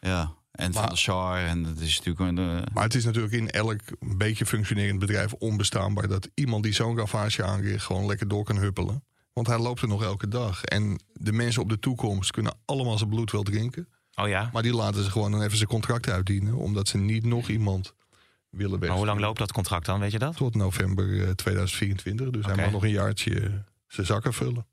Ja, 0.00 0.32
en 0.52 0.72
van 0.72 0.96
Sar. 0.96 1.38
En 1.38 1.62
dat 1.62 1.78
is 1.78 1.98
natuurlijk 2.02 2.38
een... 2.38 2.38
eh, 2.38 2.62
Maar 2.72 2.84
het 2.84 2.94
is 2.94 3.04
natuurlijk 3.04 3.34
in 3.34 3.50
elk 3.50 3.80
een 4.00 4.18
beetje 4.18 4.46
functionerend 4.46 4.98
bedrijf 4.98 5.32
onbestaanbaar 5.32 6.08
dat 6.08 6.28
iemand 6.34 6.62
die 6.62 6.72
zo'n 6.72 6.96
ravage 6.98 7.44
aanricht 7.44 7.84
gewoon 7.84 8.06
lekker 8.06 8.28
door 8.28 8.44
kan 8.44 8.56
huppelen. 8.56 9.04
Want 9.32 9.46
hij 9.46 9.58
loopt 9.58 9.82
er 9.82 9.88
nog 9.88 10.02
elke 10.02 10.28
dag. 10.28 10.64
En 10.64 11.00
de 11.12 11.32
mensen 11.32 11.62
op 11.62 11.68
de 11.68 11.78
toekomst 11.78 12.30
kunnen 12.30 12.54
allemaal 12.64 12.98
zijn 12.98 13.10
bloed 13.10 13.30
wel 13.30 13.42
drinken. 13.42 13.88
Oh 14.14 14.28
ja? 14.28 14.50
Maar 14.52 14.62
die 14.62 14.74
laten 14.74 15.04
ze 15.04 15.10
gewoon 15.10 15.30
dan 15.30 15.42
even 15.42 15.56
zijn 15.56 15.68
contract 15.68 16.08
uitdienen. 16.10 16.54
Omdat 16.54 16.88
ze 16.88 16.98
niet 16.98 17.24
nog 17.24 17.48
iemand 17.48 17.94
willen 18.50 18.78
weg. 18.78 18.88
Maar 18.88 18.98
hoe 18.98 19.06
lang 19.06 19.20
loopt 19.20 19.38
dat 19.38 19.52
contract 19.52 19.86
dan, 19.86 20.00
weet 20.00 20.12
je 20.12 20.18
dat? 20.18 20.36
Tot 20.36 20.54
november 20.54 21.22
eh, 21.22 21.30
2024. 21.30 22.30
Dus 22.30 22.44
Oké. 22.44 22.54
hij 22.54 22.62
mag 22.62 22.72
nog 22.72 22.82
een 22.82 22.90
jaartje 22.90 23.40
eh, 23.40 23.50
zijn 23.86 24.06
zakken 24.06 24.32
vullen. 24.32 24.66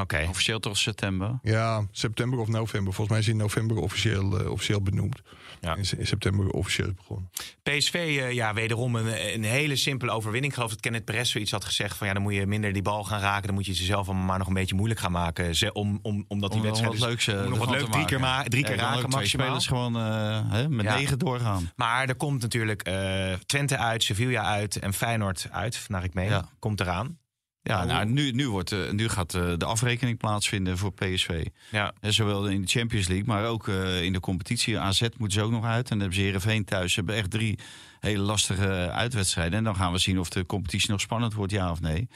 Oké. 0.00 0.26
Officieel 0.28 0.60
toch 0.60 0.76
september? 0.76 1.38
Ja, 1.42 1.86
september 1.90 2.38
of 2.38 2.48
november. 2.48 2.92
Volgens 2.92 3.08
mij 3.08 3.18
is 3.18 3.24
hij 3.24 3.34
in 3.34 3.40
november 3.40 3.76
officieel, 3.76 4.40
eh, 4.40 4.50
officieel 4.50 4.82
benoemd. 4.82 5.20
Ja. 5.60 5.76
In, 5.76 5.84
in 5.98 6.06
september 6.06 6.48
officieel 6.50 6.92
begonnen. 6.96 7.30
PSV, 7.62 7.94
eh, 7.94 8.32
ja, 8.32 8.54
wederom 8.54 8.96
een, 8.96 9.34
een 9.34 9.44
hele 9.44 9.76
simpele 9.76 10.10
overwinning. 10.10 10.52
Ik 10.52 10.54
geloof 10.58 10.70
dat 10.72 10.80
Kenneth 10.80 11.04
Perez 11.04 11.30
zoiets 11.30 11.50
had 11.50 11.64
gezegd 11.64 11.96
van... 11.96 12.06
ja, 12.06 12.12
dan 12.12 12.22
moet 12.22 12.34
je 12.34 12.46
minder 12.46 12.72
die 12.72 12.82
bal 12.82 13.04
gaan 13.04 13.20
raken. 13.20 13.46
Dan 13.46 13.54
moet 13.54 13.66
je 13.66 13.72
jezelf 13.72 14.06
allemaal 14.06 14.24
maar 14.26 14.38
nog 14.38 14.46
een 14.46 14.54
beetje 14.54 14.74
moeilijk 14.74 15.00
gaan 15.00 15.12
maken. 15.12 15.54
Ze, 15.56 15.72
om, 15.72 15.98
om, 16.02 16.24
omdat 16.28 16.50
die 16.50 16.60
Om 16.60 16.66
wedstrijd... 16.66 16.98
wat 16.98 17.08
leuks, 17.08 17.26
eh, 17.26 17.42
om 17.44 17.48
nog 17.48 17.58
wat 17.58 17.70
leuk 17.70 17.90
drie 17.90 18.04
keer, 18.04 18.20
ma 18.20 18.42
drie 18.42 18.64
keer 18.64 18.76
Ja, 18.76 18.82
raken 18.82 18.96
ook 18.98 19.08
twee 19.10 19.20
maximaal. 19.20 19.46
spelers 19.60 19.66
gewoon 19.66 19.96
eh, 19.96 20.52
hè, 20.52 20.68
met 20.68 20.86
Ja. 20.86 20.94
negen 20.96 21.18
doorgaan. 21.18 21.70
Maar 21.76 22.08
er 22.08 22.14
komt 22.16 22.42
natuurlijk 22.42 22.82
eh, 22.82 23.32
Twente 23.46 23.76
uit, 23.76 24.02
Sevilla 24.02 24.42
uit 24.42 24.76
en 24.76 24.92
Feyenoord 24.92 25.46
uit, 25.50 25.84
naar 25.88 26.04
ik 26.04 26.14
mee. 26.14 26.28
Ja. 26.28 26.48
Komt 26.58 26.80
eraan. 26.80 27.18
Ja, 27.62 27.84
nou, 27.84 28.06
nu, 28.06 28.30
nu, 28.30 28.48
wordt, 28.48 28.72
eh, 28.72 28.90
nu 28.90 29.08
gaat 29.08 29.34
eh, 29.34 29.52
de 29.56 29.64
afrekening 29.64 30.18
plaatsvinden 30.18 30.78
voor 30.78 30.92
PSV. 30.92 31.46
Ja. 31.70 31.94
Eh, 32.00 32.10
Zowel 32.10 32.48
in 32.48 32.60
de 32.60 32.66
Champions 32.66 33.08
League, 33.08 33.26
maar 33.26 33.46
ook 33.46 33.68
in 34.02 34.12
de 34.12 34.20
competitie. 34.20 34.78
AZ 34.78 35.08
moet 35.18 35.32
ze 35.32 35.42
ook 35.42 35.50
nog 35.50 35.64
uit. 35.64 35.82
En 35.82 35.88
dan 35.88 35.98
hebben 35.98 36.16
ze 36.16 36.22
Heerenveen 36.22 36.64
thuis. 36.64 36.92
Ze 36.92 36.98
hebben 36.98 37.16
echt 37.16 37.30
drie 37.30 37.58
hele 38.00 38.22
lastige 38.22 38.90
uitwedstrijden. 38.90 39.58
En 39.58 39.64
dan 39.64 39.76
gaan 39.76 39.92
we 39.92 39.98
zien 39.98 40.18
of 40.18 40.28
de 40.28 40.46
competitie 40.46 40.90
nog 40.90 41.00
spannend 41.00 41.34
wordt, 41.34 41.52
ja 41.52 41.70
of 41.70 41.80
nee. 41.80 42.08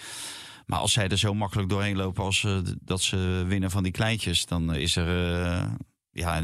Maar 0.67 0.79
als 0.79 0.93
zij 0.93 1.09
er 1.09 1.19
zo 1.19 1.35
makkelijk 1.35 1.69
doorheen 1.69 1.97
lopen 1.97 2.25
als 2.25 2.47
dat 2.81 3.03
ze 3.03 3.45
winnen 3.47 3.71
van 3.71 3.83
die 3.83 3.93
kleintjes... 3.93 4.47
dan 4.47 4.75
is 4.75 4.97
er... 4.97 5.09
ja, 6.11 6.43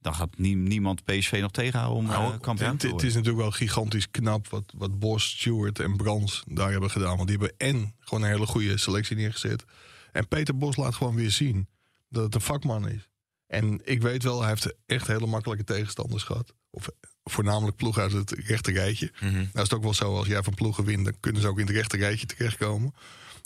dan 0.00 0.14
gaat 0.14 0.38
nie- 0.38 0.56
niemand 0.56 1.04
PSV 1.04 1.38
nog 1.40 1.50
tegenhouden 1.50 1.98
om 1.98 2.06
Nou, 2.06 2.32
eh, 2.34 2.40
kampioen 2.40 2.68
Het, 2.70 2.78
te 2.80 2.86
het 2.86 2.90
worden. 2.90 3.08
is 3.10 3.14
natuurlijk 3.14 3.42
wel 3.42 3.50
gigantisch 3.50 4.10
knap 4.10 4.48
wat, 4.48 4.72
wat 4.76 4.98
Bos, 4.98 5.30
Stewart 5.30 5.78
en 5.78 5.96
Brands 5.96 6.42
daar 6.46 6.70
hebben 6.70 6.90
gedaan. 6.90 7.16
Want 7.16 7.28
die 7.28 7.38
hebben 7.38 7.56
en 7.58 7.94
gewoon 8.00 8.24
een 8.24 8.30
hele 8.30 8.46
goede 8.46 8.76
selectie 8.78 9.16
neergezet. 9.16 9.64
En 10.12 10.28
Peter 10.28 10.56
Bos 10.56 10.76
laat 10.76 10.94
gewoon 10.94 11.14
weer 11.14 11.30
zien 11.30 11.68
dat 12.08 12.24
het 12.24 12.34
een 12.34 12.40
vakman 12.40 12.88
is. 12.88 13.08
En 13.46 13.80
ik 13.84 14.02
weet 14.02 14.22
wel, 14.22 14.40
hij 14.40 14.48
heeft 14.48 14.74
echt 14.86 15.06
hele 15.06 15.26
makkelijke 15.26 15.64
tegenstanders 15.64 16.22
gehad. 16.22 16.54
Of 16.70 16.88
voornamelijk 17.24 17.76
ploegen 17.76 18.02
uit 18.02 18.12
het 18.12 18.30
rechte 18.30 18.72
rijtje. 18.72 19.12
Mhm. 19.20 19.32
Nou 19.34 19.44
is 19.52 19.60
het 19.62 19.74
ook 19.74 19.82
wel 19.82 19.94
zo, 19.94 20.16
als 20.16 20.26
jij 20.26 20.42
van 20.42 20.54
ploegen 20.54 20.84
wint... 20.84 21.04
dan 21.04 21.14
kunnen 21.20 21.42
ze 21.42 21.48
ook 21.48 21.58
in 21.58 21.66
het 21.66 21.74
rechte 21.74 21.96
rijtje 21.96 22.26
terechtkomen. 22.26 22.94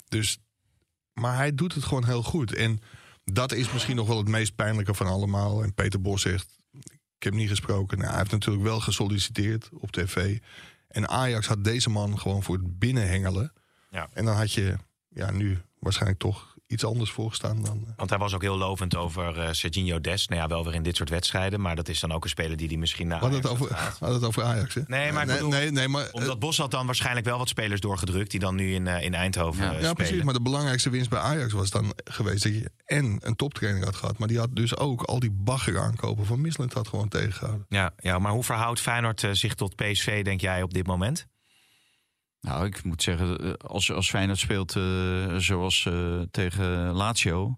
Dus, 0.09 0.37
maar 1.13 1.35
hij 1.35 1.55
doet 1.55 1.73
het 1.73 1.83
gewoon 1.83 2.05
heel 2.05 2.23
goed. 2.23 2.53
En 2.53 2.79
dat 3.31 3.51
is 3.51 3.71
misschien 3.71 3.95
nog 3.95 4.07
wel 4.07 4.17
het 4.17 4.27
meest 4.27 4.55
pijnlijke 4.55 4.93
van 4.93 5.07
allemaal. 5.07 5.63
En 5.63 5.73
Peter 5.73 6.01
Bos 6.01 6.21
zegt, 6.21 6.59
ik 7.17 7.23
heb 7.23 7.33
niet 7.33 7.49
gesproken. 7.49 7.97
Nou, 7.97 8.09
hij 8.09 8.19
heeft 8.19 8.31
natuurlijk 8.31 8.65
wel 8.65 8.79
gesolliciteerd 8.79 9.69
op 9.73 9.91
tv. 9.91 10.39
En 10.87 11.07
Ajax 11.07 11.47
had 11.47 11.63
deze 11.63 11.89
man 11.89 12.19
gewoon 12.19 12.43
voor 12.43 12.55
het 12.55 12.79
binnenhengelen. 12.79 13.53
Ja. 13.89 14.09
En 14.13 14.25
dan 14.25 14.35
had 14.35 14.51
je 14.51 14.75
ja, 15.09 15.31
nu 15.31 15.61
waarschijnlijk 15.79 16.19
toch 16.19 16.54
iets 16.67 16.85
anders 16.85 17.11
voorgestaan 17.11 17.61
dan... 17.63 17.83
eh, 17.87 17.93
Want 17.95 18.09
hij 18.09 18.19
was 18.19 18.33
ook 18.33 18.41
heel 18.41 18.57
lovend 18.57 18.95
over 18.95 19.39
eh 19.39 19.47
Serginho 19.51 20.01
Dest. 20.01 20.29
Nou 20.29 20.41
ja, 20.41 20.47
wel 20.47 20.63
weer 20.65 20.73
in 20.73 20.83
dit 20.83 20.95
soort 20.95 21.09
wedstrijden. 21.09 21.61
Maar 21.61 21.75
dat 21.75 21.87
is 21.87 21.99
dan 21.99 22.11
ook 22.11 22.23
een 22.23 22.29
speler 22.29 22.57
die 22.57 22.67
die 22.67 22.77
misschien 22.77 23.07
naar 23.07 23.19
hadden 23.19 23.41
het 23.41 23.49
over, 23.49 23.95
het 23.99 24.23
over 24.23 24.43
Ajax, 24.43 24.73
hè? 24.73 24.81
Nee, 24.87 25.11
maar 25.11 25.25
nee, 25.25 25.35
bedoel- 25.35 25.49
nee, 25.49 25.71
nee, 25.71 25.87
maar, 25.87 26.09
Omdat 26.11 26.39
Bos 26.39 26.57
had 26.57 26.71
dan 26.71 26.85
waarschijnlijk 26.85 27.25
wel 27.25 27.37
wat 27.37 27.47
spelers 27.49 27.81
doorgedrukt... 27.81 28.31
die 28.31 28.39
dan 28.39 28.55
nu 28.55 28.73
in, 28.73 28.87
eh, 28.87 29.03
in 29.03 29.13
Eindhoven 29.13 29.63
Ja. 29.63 29.73
eh, 29.73 29.81
Ja, 29.81 29.93
precies. 29.93 30.23
Maar 30.23 30.33
de 30.33 30.41
belangrijkste 30.41 30.89
winst 30.89 31.09
bij 31.09 31.19
Ajax 31.19 31.53
was 31.53 31.69
dan 31.69 31.93
geweest 32.03 32.43
dat 32.43 32.53
je 32.53 32.71
en 32.85 33.17
een 33.21 33.35
toptraining 33.35 33.85
had 33.85 33.95
gehad. 33.95 34.17
Maar 34.17 34.27
die 34.27 34.39
had 34.39 34.55
dus 34.55 34.77
ook 34.77 35.01
al 35.03 35.19
die 35.19 35.31
bagger 35.31 35.79
aankopen 35.79 36.25
van 36.25 36.41
Misland 36.41 36.73
had 36.73 36.87
gewoon 36.87 37.07
tegengehouden. 37.07 37.65
Ja, 37.69 37.91
ja, 37.97 38.19
maar 38.19 38.31
hoe 38.31 38.43
verhoudt 38.43 38.79
Feyenoord 38.81 39.23
eh, 39.23 39.31
zich 39.31 39.53
tot 39.53 39.75
PSV, 39.75 40.23
denk 40.23 40.41
jij, 40.41 40.61
op 40.61 40.73
dit 40.73 40.87
moment? 40.87 41.27
Nou, 42.45 42.65
ik 42.65 42.83
moet 42.83 43.03
zeggen, 43.03 43.37
eh, 43.37 43.53
als, 43.53 43.91
als 43.91 44.09
Feyenoord 44.09 44.39
speelt 44.39 44.75
eh, 44.75 45.35
zoals 45.35 45.85
eh, 45.85 46.19
tegen 46.31 46.91
Lazio... 46.91 47.57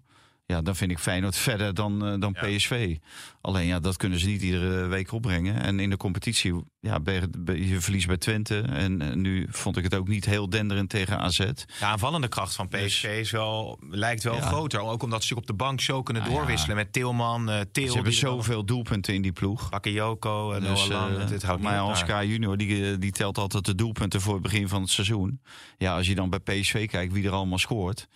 Ja, 0.52 0.62
dan 0.62 0.76
vind 0.76 0.90
ik 0.90 0.98
Feyenoord 0.98 1.36
verder 1.36 1.74
dan, 1.74 2.06
eh, 2.06 2.14
dan 2.20 2.36
Ja. 2.40 2.46
PSV. 2.56 2.96
Alleen 3.40 3.66
ja, 3.66 3.78
dat 3.80 3.96
kunnen 3.96 4.18
ze 4.18 4.26
niet 4.26 4.42
iedere 4.42 4.86
week 4.86 5.12
opbrengen. 5.12 5.62
En 5.62 5.80
in 5.80 5.90
de 5.90 5.96
competitie, 5.96 6.54
ja, 6.80 6.98
je- 7.04 7.76
verliest 7.80 8.06
bij 8.06 8.16
Twente. 8.16 8.60
En 8.60 9.02
eh, 9.02 9.14
nu 9.14 9.46
vond 9.50 9.76
ik 9.76 9.84
het 9.84 9.94
ook 9.94 10.08
niet 10.08 10.24
heel 10.24 10.48
denderend 10.50 10.88
tegen 10.90 11.18
AZ. 11.18 11.36
De 11.38 11.64
aanvallende 11.80 12.28
kracht 12.28 12.54
van 12.54 12.68
PSV 12.68 12.78
Dus- 12.82 13.04
is 13.04 13.30
wel, 13.30 13.78
lijkt 13.90 14.22
wel 14.22 14.34
Ja. 14.34 14.40
groter. 14.40 14.80
Ook 14.80 15.02
omdat 15.02 15.24
ze 15.24 15.34
op 15.36 15.46
de 15.46 15.52
bank 15.54 15.80
zo 15.80 16.02
kunnen 16.02 16.22
ja. 16.22 16.28
doorwisselen 16.28 16.76
met 16.76 16.92
Tilman, 16.92 17.50
eh 17.50 17.60
Til. 17.72 17.86
Ze 17.86 17.94
hebben 17.94 18.12
dan- 18.12 18.20
zoveel 18.20 18.64
doelpunten 18.64 19.14
in 19.14 19.22
die 19.22 19.32
ploeg. 19.32 19.68
Bakayoko 19.68 20.52
en 20.52 20.60
Dus, 20.60 20.88
dit 21.28 21.42
houdt 21.42 21.62
maar. 21.62 22.04
K. 22.04 22.22
junior, 22.22 22.56
die, 22.56 22.98
die 22.98 23.12
telt 23.12 23.38
altijd 23.38 23.64
de 23.64 23.74
doelpunten 23.74 24.20
voor 24.20 24.32
het 24.34 24.42
begin 24.42 24.68
van 24.68 24.80
het 24.80 24.90
seizoen. 24.90 25.40
Ja, 25.78 25.96
als 25.96 26.06
je 26.06 26.14
dan 26.14 26.30
bij 26.30 26.38
PSV 26.40 26.86
kijkt 26.88 27.12
wie 27.12 27.24
er 27.26 27.32
allemaal 27.32 27.58
scoort. 27.58 28.08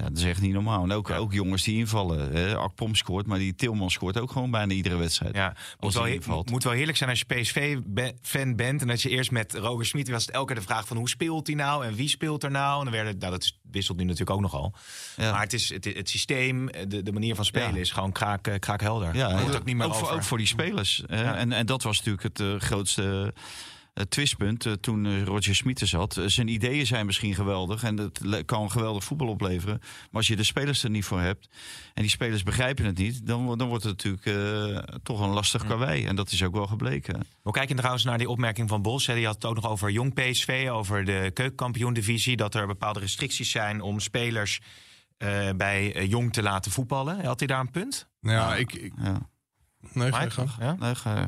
Ja, 0.00 0.08
dat 0.08 0.18
is 0.18 0.24
echt 0.24 0.40
niet 0.40 0.52
normaal. 0.52 0.82
En 0.82 0.92
ook, 0.92 1.08
Ja. 1.08 1.16
ook 1.16 1.32
jongens 1.32 1.62
die 1.62 1.76
invallen. 1.76 2.32
Hè. 2.32 2.56
Akpom 2.56 2.94
scoort, 2.94 3.26
maar 3.26 3.38
die 3.38 3.54
Tilman 3.54 3.90
scoort 3.90 4.18
ook 4.18 4.30
gewoon 4.32 4.50
bijna 4.50 4.72
iedere 4.72 4.96
wedstrijd. 4.96 5.34
Ja, 5.34 5.54
moet 5.80 5.92
wel, 6.26 6.44
moet 6.50 6.64
wel 6.64 6.72
heerlijk 6.72 6.96
zijn 6.98 7.10
als 7.10 7.18
je 7.18 7.24
PSV-fan 7.34 8.56
bent. 8.56 8.80
En 8.82 8.86
dat 8.88 9.02
je 9.02 9.08
eerst 9.08 9.30
met 9.30 9.54
Roger 9.54 9.86
Smit 9.86 10.08
was 10.10 10.26
het 10.26 10.34
elke 10.34 10.46
keer 10.46 10.56
de 10.62 10.66
vraag 10.68 10.86
van 10.86 10.96
hoe 10.96 11.08
speelt 11.08 11.46
hij 11.46 11.56
nou 11.56 11.84
en 11.86 11.94
wie 11.94 12.08
speelt 12.08 12.42
er 12.44 12.50
nou. 12.50 12.78
En 12.78 12.84
dan 12.84 12.92
werd 12.94 13.06
het, 13.06 13.18
nou, 13.18 13.32
dat 13.32 13.42
is- 13.42 13.58
wisselt 13.70 13.96
nu 13.98 14.04
natuurlijk 14.04 14.30
ook 14.30 14.40
nogal. 14.40 14.74
Ja. 15.16 15.30
Maar 15.32 15.40
het, 15.40 15.52
is, 15.52 15.68
het, 15.68 15.84
het 15.84 16.08
systeem, 16.08 16.66
de, 16.88 17.02
de 17.02 17.12
manier 17.12 17.34
van 17.34 17.44
spelen 17.44 17.74
Ja. 17.74 17.80
is 17.80 17.92
gewoon 17.92 18.12
kraak, 18.12 18.46
eh, 18.46 18.58
kraakhelder. 18.58 19.14
Ja, 19.16 19.40
ook 19.40 19.64
niet 19.64 19.76
meer 19.76 19.86
ook, 19.86 19.94
voor, 19.94 20.02
over. 20.02 20.14
ook 20.14 20.22
voor 20.22 20.38
die 20.38 20.46
spelers. 20.46 21.02
hè. 21.06 21.22
En, 21.32 21.52
en 21.52 21.66
dat 21.66 21.82
was 21.82 21.96
natuurlijk 21.96 22.22
het 22.22 22.40
eh, 22.40 22.54
grootste 22.58 23.34
eh, 24.00 24.06
twistpunt 24.08 24.66
eh, 24.66 24.72
toen 24.72 25.06
eh, 25.06 25.22
Roger 25.24 25.54
Smit 25.54 25.80
er 25.80 25.86
zat. 25.86 26.20
Zijn 26.26 26.48
ideeën 26.48 26.86
zijn 26.86 27.06
misschien 27.06 27.34
geweldig 27.34 27.82
en 27.82 27.96
het 27.98 28.20
kan 28.44 28.70
geweldig 28.70 29.04
voetbal 29.04 29.28
opleveren. 29.28 29.78
Maar 29.80 30.08
als 30.12 30.26
je 30.26 30.36
de 30.36 30.42
spelers 30.44 30.82
er 30.84 30.90
niet 30.90 31.04
voor 31.04 31.20
hebt 31.20 31.48
en 31.94 32.02
die 32.02 32.10
spelers 32.10 32.42
begrijpen 32.42 32.84
het 32.84 32.98
niet, 32.98 33.26
dan, 33.26 33.58
dan 33.58 33.68
wordt 33.68 33.84
het 33.84 34.04
natuurlijk 34.04 34.26
eh, 34.26 34.94
toch 35.02 35.20
een 35.20 35.28
lastig 35.28 35.66
karwei. 35.66 36.04
En 36.06 36.16
dat 36.16 36.30
is 36.30 36.42
ook 36.42 36.54
wel 36.54 36.66
gebleken. 36.66 37.26
Hoe 37.42 37.52
kijk 37.52 37.68
je 37.68 37.74
trouwens 37.74 38.04
naar 38.04 38.18
die 38.18 38.28
opmerking 38.28 38.68
van 38.68 38.82
Bos? 38.82 39.06
Hè? 39.06 39.14
Die 39.14 39.26
had 39.26 39.34
het 39.34 39.44
ook 39.44 39.54
nog 39.54 39.68
over 39.68 39.90
jong 39.90 40.14
PSV, 40.14 40.68
over 40.70 41.04
de 41.04 41.30
keukenkampioen-divisie. 41.34 42.36
Dat 42.36 42.54
er 42.54 42.66
bepaalde 42.66 43.00
restricties 43.00 43.50
zijn 43.50 43.80
om 43.80 44.00
spelers 44.00 44.60
eh, 45.16 45.50
bij 45.56 46.06
Jong 46.06 46.32
te 46.32 46.42
laten 46.42 46.72
voetballen. 46.72 47.24
Had 47.24 47.38
hij 47.38 47.48
daar 47.48 47.60
een 47.60 47.70
punt? 47.70 48.08
Nou 48.20 48.36
ja, 48.36 48.56
ik, 48.56 48.72
ik, 48.72 48.92
Ja. 49.02 49.20
nee, 49.92 50.12
ga 50.12 50.22
je 50.22 50.30
gang. 50.30 50.50
Ja? 50.58 50.76
Nee, 50.78 50.94
ga 50.94 51.18
je- 51.20 51.26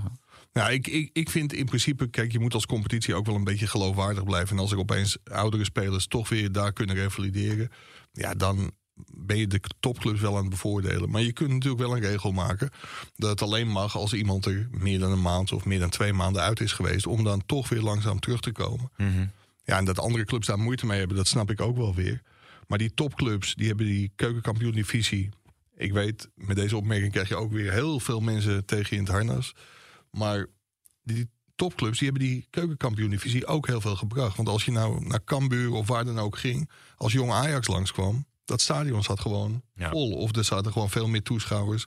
Ja, 0.53 0.69
ik, 0.69 0.87
ik, 0.87 1.11
ik 1.13 1.31
vind 1.31 1.53
in 1.53 1.65
principe, 1.65 2.11
kijk, 2.11 2.33
je 2.33 2.39
moet 2.39 2.55
als 2.55 2.67
competitie 2.67 3.15
ook 3.15 3.27
wel 3.27 3.35
een 3.35 3.45
beetje 3.45 3.67
geloofwaardig 3.67 4.25
blijven. 4.25 4.57
En 4.57 4.63
als 4.63 4.73
er 4.73 4.79
opeens 4.79 5.17
oudere 5.25 5.65
spelers 5.65 6.07
toch 6.07 6.29
weer 6.29 6.53
daar 6.53 6.73
kunnen 6.73 6.97
revalideren, 6.97 7.71
ja, 8.13 8.35
dan 8.35 8.73
ben 9.15 9.37
je 9.37 9.47
de 9.47 9.61
topclubs 9.81 10.21
wel 10.21 10.37
aan 10.37 10.41
het 10.41 10.51
bevoordelen. 10.51 11.11
Maar 11.11 11.23
je 11.23 11.33
kunt 11.33 11.51
natuurlijk 11.51 11.83
wel 11.83 11.97
een 11.97 12.03
regel 12.03 12.33
maken 12.33 12.71
dat 13.15 13.31
het 13.31 13.43
alleen 13.43 13.69
mag 13.69 13.97
als 13.97 14.13
iemand 14.13 14.47
er 14.47 14.69
meer 14.71 14.99
dan 14.99 15.13
een 15.13 15.23
maand 15.23 15.53
of 15.53 15.65
meer 15.65 15.79
dan 15.79 15.91
twee 15.91 16.13
maanden 16.13 16.43
uit 16.43 16.61
is 16.61 16.73
geweest, 16.73 17.07
om 17.07 17.25
dan 17.25 17.43
toch 17.47 17.69
weer 17.69 17.83
langzaam 17.83 18.21
terug 18.21 18.41
te 18.41 18.53
komen. 18.53 18.91
Mhm. 18.97 19.27
Ja, 19.65 19.77
en 19.79 19.85
dat 19.85 19.99
andere 19.99 20.25
clubs 20.25 20.47
daar 20.47 20.59
moeite 20.59 20.87
mee 20.87 20.99
hebben, 20.99 21.17
dat 21.17 21.29
snap 21.29 21.51
ik 21.51 21.61
ook 21.61 21.77
wel 21.77 21.95
weer. 21.95 22.23
Maar 22.67 22.79
die 22.79 22.95
topclubs, 22.95 23.55
die 23.55 23.69
hebben 23.69 23.87
die 23.87 24.13
keukenkampioen-divisie. 24.17 25.29
Ik 25.77 25.93
weet, 25.93 26.29
met 26.35 26.57
deze 26.57 26.77
opmerking 26.77 27.13
krijg 27.13 27.29
je 27.29 27.37
ook 27.37 27.53
weer 27.53 27.73
heel 27.73 28.01
veel 28.01 28.21
mensen 28.21 28.65
tegen 28.65 28.89
je 28.91 28.97
in 28.97 29.03
het 29.03 29.13
harnas. 29.13 29.55
Maar 30.17 30.47
die 31.03 31.29
topclubs, 31.57 31.99
die 31.99 32.09
hebben 32.09 32.27
die 32.29 32.47
keukenkampioen-divisie 32.51 33.47
ook 33.47 33.67
heel 33.67 33.81
veel 33.81 33.97
gebracht. 33.97 34.37
Want 34.37 34.49
als 34.49 34.65
je 34.65 34.71
nou 34.71 35.07
naar 35.07 35.25
Cambuur 35.25 35.73
of 35.73 35.87
waar 35.87 36.05
dan 36.05 36.19
ook 36.19 36.39
ging, 36.39 36.71
als 36.97 37.13
jong 37.13 37.31
Ajax 37.33 37.67
langskwam, 37.67 38.27
dat 38.45 38.61
stadion 38.61 39.03
zat 39.03 39.21
gewoon 39.21 39.63
Ja. 39.75 39.91
vol. 39.91 40.13
Of 40.13 40.37
er 40.37 40.45
zaten 40.45 40.73
gewoon 40.73 40.91
veel 40.91 41.09
meer 41.09 41.23
toeschouwers 41.23 41.87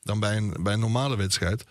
dan 0.00 0.20
bij 0.20 0.36
een, 0.36 0.56
bij 0.60 0.72
een 0.72 0.80
normale 0.80 1.16
wedstrijd. 1.16 1.64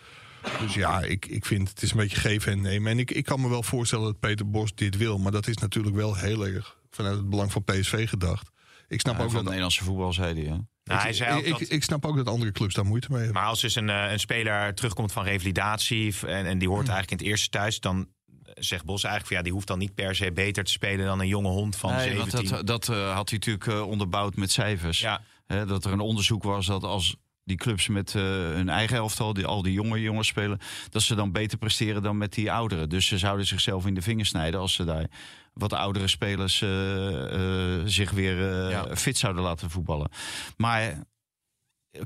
Dus 0.60 0.74
ja, 0.74 1.02
ik, 1.02 1.26
ik 1.26 1.44
vind 1.46 1.68
het 1.68 1.82
is 1.82 1.90
een 1.90 1.96
beetje 1.96 2.16
geven 2.16 2.52
en 2.52 2.60
nemen. 2.60 2.92
En 2.92 2.98
ik, 2.98 3.10
ik 3.10 3.24
kan 3.24 3.40
me 3.40 3.48
wel 3.48 3.62
voorstellen 3.62 4.04
dat 4.04 4.20
Peter 4.20 4.50
Bos 4.50 4.74
dit 4.74 4.96
wil. 4.96 5.18
Maar 5.18 5.32
dat 5.32 5.46
is 5.46 5.56
natuurlijk 5.56 5.96
wel 5.96 6.14
heel 6.16 6.46
erg 6.46 6.78
vanuit 6.90 7.16
het 7.16 7.30
belang 7.30 7.52
van 7.52 7.64
PSV 7.64 8.08
gedacht. 8.08 8.50
Ik 8.88 9.00
snap 9.00 9.14
Ja, 9.16 9.22
ook 9.22 9.26
van 9.26 9.34
het 9.34 9.34
dat, 9.34 9.44
Nederlandse 9.44 9.84
voetbal, 9.84 10.12
zei 10.12 10.42
hij. 10.42 10.52
Hè? 10.52 10.58
Nou, 10.86 11.00
hij 11.00 11.10
ik, 11.10 11.16
zei 11.16 11.38
ik, 11.42 11.50
dat- 11.50 11.60
ik, 11.60 11.68
ik 11.68 11.82
snap 11.82 12.04
ook 12.06 12.16
dat 12.16 12.28
andere 12.28 12.52
clubs 12.52 12.74
daar 12.74 12.84
moeite 12.84 13.06
mee 13.10 13.18
hebben. 13.18 13.36
Maar 13.40 13.48
als 13.50 13.60
dus 13.60 13.74
een, 13.74 13.90
eh, 13.90 14.10
een 14.12 14.20
speler 14.20 14.74
terugkomt 14.74 15.12
van 15.12 15.24
revalidatie 15.24 16.14
en, 16.26 16.46
en 16.46 16.58
die 16.58 16.68
hoort 16.68 16.88
eigenlijk 16.88 17.10
in 17.10 17.16
het 17.16 17.26
eerste 17.26 17.48
thuis, 17.48 17.80
dan 17.80 18.08
zegt 18.54 18.84
Bos 18.84 19.02
eigenlijk 19.04 19.26
van 19.26 19.36
ja, 19.36 19.42
die 19.42 19.52
hoeft 19.52 19.66
dan 19.66 19.78
niet 19.78 19.94
per 19.94 20.14
se 20.14 20.32
beter 20.32 20.64
te 20.64 20.70
spelen 20.70 21.06
dan 21.06 21.20
een 21.20 21.26
jonge 21.28 21.48
hond 21.48 21.76
van 21.76 21.94
Nee, 21.94 22.16
want 22.16 22.30
17. 22.30 22.56
dat, 22.56 22.66
dat 22.66 22.88
eh, 22.88 23.14
had 23.14 23.28
hij 23.30 23.38
natuurlijk 23.38 23.66
eh, 23.66 23.88
onderbouwd 23.88 24.36
met 24.36 24.50
cijfers. 24.52 25.00
ja, 25.00 25.20
Hè, 25.46 25.66
dat 25.66 25.84
er 25.84 25.92
een 25.92 26.00
onderzoek 26.00 26.42
was 26.42 26.66
dat 26.66 26.82
als 26.82 27.16
die 27.46 27.56
clubs 27.56 27.88
met 27.88 28.14
eh, 28.14 28.22
hun 28.32 28.68
eigen 28.68 28.96
elftal, 28.96 29.32
die, 29.32 29.46
al 29.46 29.62
die 29.62 29.72
jonge 29.72 30.00
jongens 30.00 30.28
spelen, 30.28 30.58
dat 30.90 31.02
ze 31.02 31.14
dan 31.14 31.32
beter 31.32 31.58
presteren 31.58 32.02
dan 32.02 32.16
met 32.18 32.32
die 32.32 32.52
ouderen. 32.52 32.88
Dus 32.88 33.06
ze 33.06 33.18
zouden 33.18 33.46
zichzelf 33.46 33.86
in 33.86 33.94
de 33.94 34.02
vingers 34.02 34.28
snijden 34.28 34.60
als 34.60 34.74
ze 34.74 34.84
daar 34.84 35.06
wat 35.52 35.72
oudere 35.72 36.08
spelers 36.08 36.62
eh, 36.62 37.78
eh, 37.78 37.82
zich 37.84 38.10
weer 38.10 38.70
Ja. 38.70 38.96
fit 38.96 39.16
zouden 39.18 39.42
laten 39.42 39.70
voetballen. 39.70 40.10
Maar 40.56 41.04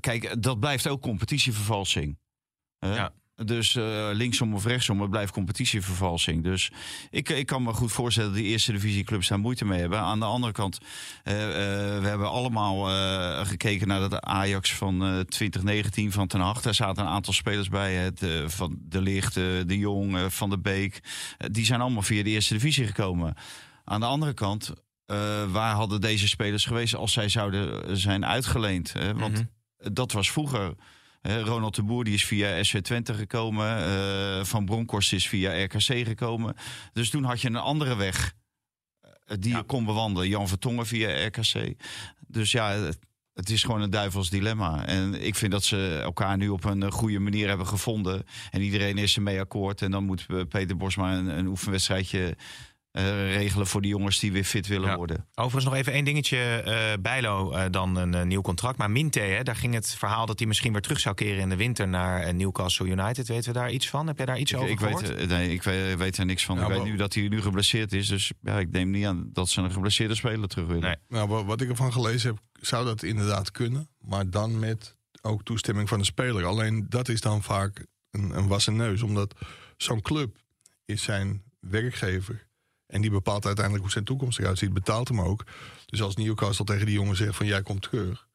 kijk, 0.00 0.42
dat 0.42 0.60
blijft 0.60 0.88
ook 0.88 1.00
competitievervalsing. 1.00 2.18
Ja. 2.78 3.12
Dus 3.44 3.76
eh, 3.76 4.08
linksom 4.12 4.54
of 4.54 4.64
rechtsom, 4.64 5.00
het 5.00 5.10
blijft 5.10 5.32
competitievervalsing. 5.32 6.44
Dus 6.44 6.70
ik, 7.10 7.28
ik 7.28 7.46
kan 7.46 7.62
me 7.62 7.72
goed 7.72 7.92
voorstellen 7.92 8.30
dat 8.30 8.38
die 8.38 8.48
eerste 8.48 8.72
divisieclubs 8.72 9.28
daar 9.28 9.38
moeite 9.38 9.64
mee 9.64 9.80
hebben. 9.80 9.98
Aan 9.98 10.18
de 10.18 10.24
andere 10.24 10.52
kant, 10.52 10.78
eh, 11.24 11.42
eh, 11.44 12.00
we 12.02 12.08
hebben 12.08 12.30
allemaal 12.30 12.84
gekeken 13.46 13.88
naar 13.88 14.00
dat 14.00 14.20
Ajax 14.20 14.74
van 14.74 15.04
eh 15.04 15.18
2019 15.20 16.12
van 16.12 16.26
Ten 16.26 16.40
Hag. 16.40 16.62
Daar 16.62 16.74
zaten 16.74 17.02
een 17.04 17.10
aantal 17.10 17.32
spelers 17.32 17.68
bij, 17.68 18.12
de, 18.14 18.44
van 18.46 18.78
De 18.80 18.98
eh, 18.98 19.66
De 19.66 19.78
Jong, 19.78 20.32
Van 20.32 20.48
der 20.48 20.60
Beek. 20.60 21.00
Die 21.38 21.64
zijn 21.64 21.80
allemaal 21.80 22.02
via 22.02 22.22
de 22.22 22.30
eerste 22.30 22.54
divisie 22.54 22.86
gekomen. 22.86 23.34
Aan 23.84 24.00
de 24.00 24.06
andere 24.06 24.34
kant, 24.34 24.72
waar 25.50 25.74
hadden 25.74 26.00
deze 26.00 26.28
spelers 26.28 26.64
geweest 26.64 26.94
als 26.94 27.12
zij 27.12 27.28
zouden 27.28 27.96
zijn 27.96 28.26
uitgeleend? 28.26 28.92
Hè? 28.92 29.14
Want 29.14 29.32
Mhm. 29.32 29.94
dat 29.94 30.12
was 30.12 30.30
vroeger. 30.30 30.74
Ronald 31.22 31.74
de 31.74 31.82
Boer 31.82 32.04
die 32.04 32.14
is 32.14 32.24
via 32.26 32.62
SC 32.62 32.78
Twente 32.78 33.14
gekomen. 33.14 33.76
eh, 33.76 34.44
Van 34.44 34.64
Bronckhorst 34.64 35.12
is 35.12 35.28
via 35.28 35.62
RKC 35.64 36.06
gekomen. 36.06 36.54
Dus 36.92 37.10
toen 37.10 37.24
had 37.24 37.40
je 37.40 37.48
een 37.48 37.56
andere 37.56 37.96
weg 37.96 38.34
eh, 39.00 39.36
die 39.40 39.50
Ja. 39.50 39.56
je 39.56 39.62
kon 39.62 39.84
bewandelen. 39.84 40.28
Jan 40.28 40.48
Vertongen 40.48 40.86
via 40.86 41.26
RKC. 41.26 41.74
Dus 42.26 42.52
ja, 42.52 42.70
het, 43.34 43.50
is 43.50 43.62
gewoon 43.62 43.80
een 43.80 43.90
duivels 43.90 44.30
dilemma. 44.30 44.86
En 44.86 45.22
ik 45.26 45.34
vind 45.34 45.52
dat 45.52 45.64
ze 45.64 46.00
elkaar 46.02 46.36
nu 46.36 46.48
op 46.48 46.64
een 46.64 46.82
eh, 46.82 46.90
goede 46.90 47.18
manier 47.18 47.48
hebben 47.48 47.66
gevonden. 47.66 48.22
En 48.50 48.60
iedereen 48.62 48.98
is 48.98 49.16
ermee 49.16 49.40
akkoord. 49.40 49.82
En 49.82 49.90
dan 49.90 50.04
moet 50.04 50.26
Peter 50.48 50.76
Bosma 50.76 51.14
een, 51.16 51.38
een 51.38 51.46
oefenwedstrijdje 51.46 52.36
eh, 52.90 53.34
regelen 53.36 53.66
voor 53.66 53.80
die 53.80 53.90
jongens 53.90 54.18
die 54.18 54.32
weer 54.32 54.44
fit 54.44 54.66
willen 54.66 54.88
Ja. 54.90 54.96
worden. 54.96 55.26
Overigens 55.34 55.64
nog 55.64 55.74
even 55.74 55.92
één 55.92 56.04
dingetje. 56.04 56.36
eh 56.38 57.00
Bijlo 57.02 57.52
eh, 57.52 57.64
dan 57.70 57.96
een 57.96 58.28
nieuw 58.28 58.40
contract. 58.40 58.78
Maar 58.78 58.90
Minte, 58.90 59.20
hè, 59.20 59.42
daar 59.42 59.56
ging 59.56 59.74
het 59.74 59.94
verhaal 59.94 60.26
dat 60.26 60.38
hij 60.38 60.48
misschien 60.48 60.72
weer 60.72 60.80
terug 60.80 61.00
zou 61.00 61.14
keren 61.14 61.38
in 61.40 61.48
de 61.48 61.56
winter 61.56 61.88
naar 61.88 62.34
Newcastle 62.34 62.86
United. 62.86 63.28
Weten 63.28 63.52
we 63.52 63.58
daar 63.58 63.70
iets 63.70 63.88
van? 63.88 64.06
Heb 64.06 64.16
jij 64.16 64.26
daar 64.26 64.38
iets 64.38 64.52
Ik, 64.52 64.58
over 64.58 64.70
ik, 64.70 64.78
gehoord? 64.78 65.14
weet, 65.14 65.28
nee, 65.28 65.52
ik 65.52 65.62
weet, 65.62 65.96
weet 65.98 66.16
er 66.16 66.24
niks 66.26 66.44
van. 66.44 66.56
Ja, 66.56 66.62
ik 66.62 66.68
weet 66.68 66.84
nu 66.84 66.96
dat 66.96 67.14
hij 67.14 67.28
nu 67.28 67.42
geblesseerd 67.42 67.92
is. 67.92 68.08
Dus 68.08 68.32
ja, 68.42 68.58
ik 68.58 68.70
neem 68.70 68.90
niet 68.90 69.06
aan 69.06 69.30
dat 69.32 69.48
ze 69.48 69.60
een 69.60 69.72
geblesseerde 69.72 70.14
speler 70.14 70.48
terug 70.48 70.66
willen. 70.66 70.82
Nee. 70.82 70.96
Nou, 71.08 71.28
wa- 71.28 71.44
wat 71.44 71.60
ik 71.60 71.68
ervan 71.68 71.92
gelezen 71.92 72.30
heb, 72.30 72.38
zou 72.66 72.84
dat 72.84 73.02
inderdaad 73.02 73.50
kunnen. 73.50 73.88
Maar 74.00 74.30
dan 74.30 74.58
met 74.58 74.96
ook 75.22 75.42
toestemming 75.42 75.88
van 75.88 75.98
de 75.98 76.04
speler. 76.04 76.44
Alleen 76.44 76.86
dat 76.88 77.08
is 77.08 77.20
dan 77.20 77.42
vaak 77.42 77.86
een, 78.10 78.36
een 78.36 78.48
wassen 78.48 78.76
neus. 78.76 79.02
Omdat 79.02 79.34
zo'n 79.76 80.00
club 80.00 80.36
is 80.84 81.02
zijn 81.02 81.42
werkgever. 81.60 82.48
En 82.90 83.00
die 83.00 83.10
bepaalt 83.10 83.46
uiteindelijk 83.46 83.84
hoe 83.84 83.92
zijn 83.92 84.04
toekomst 84.04 84.38
eruit 84.38 84.58
ziet. 84.58 84.72
Betaalt 84.72 85.08
hem 85.08 85.20
ook. 85.20 85.44
Dus 85.86 86.02
als 86.02 86.16
Newcastle 86.16 86.64
tegen 86.64 86.86
die 86.86 86.94
jongen 86.94 87.16
zegt 87.16 87.36
van 87.36 87.46
jij 87.46 87.62
komt 87.62 87.82
terug. 87.82 88.26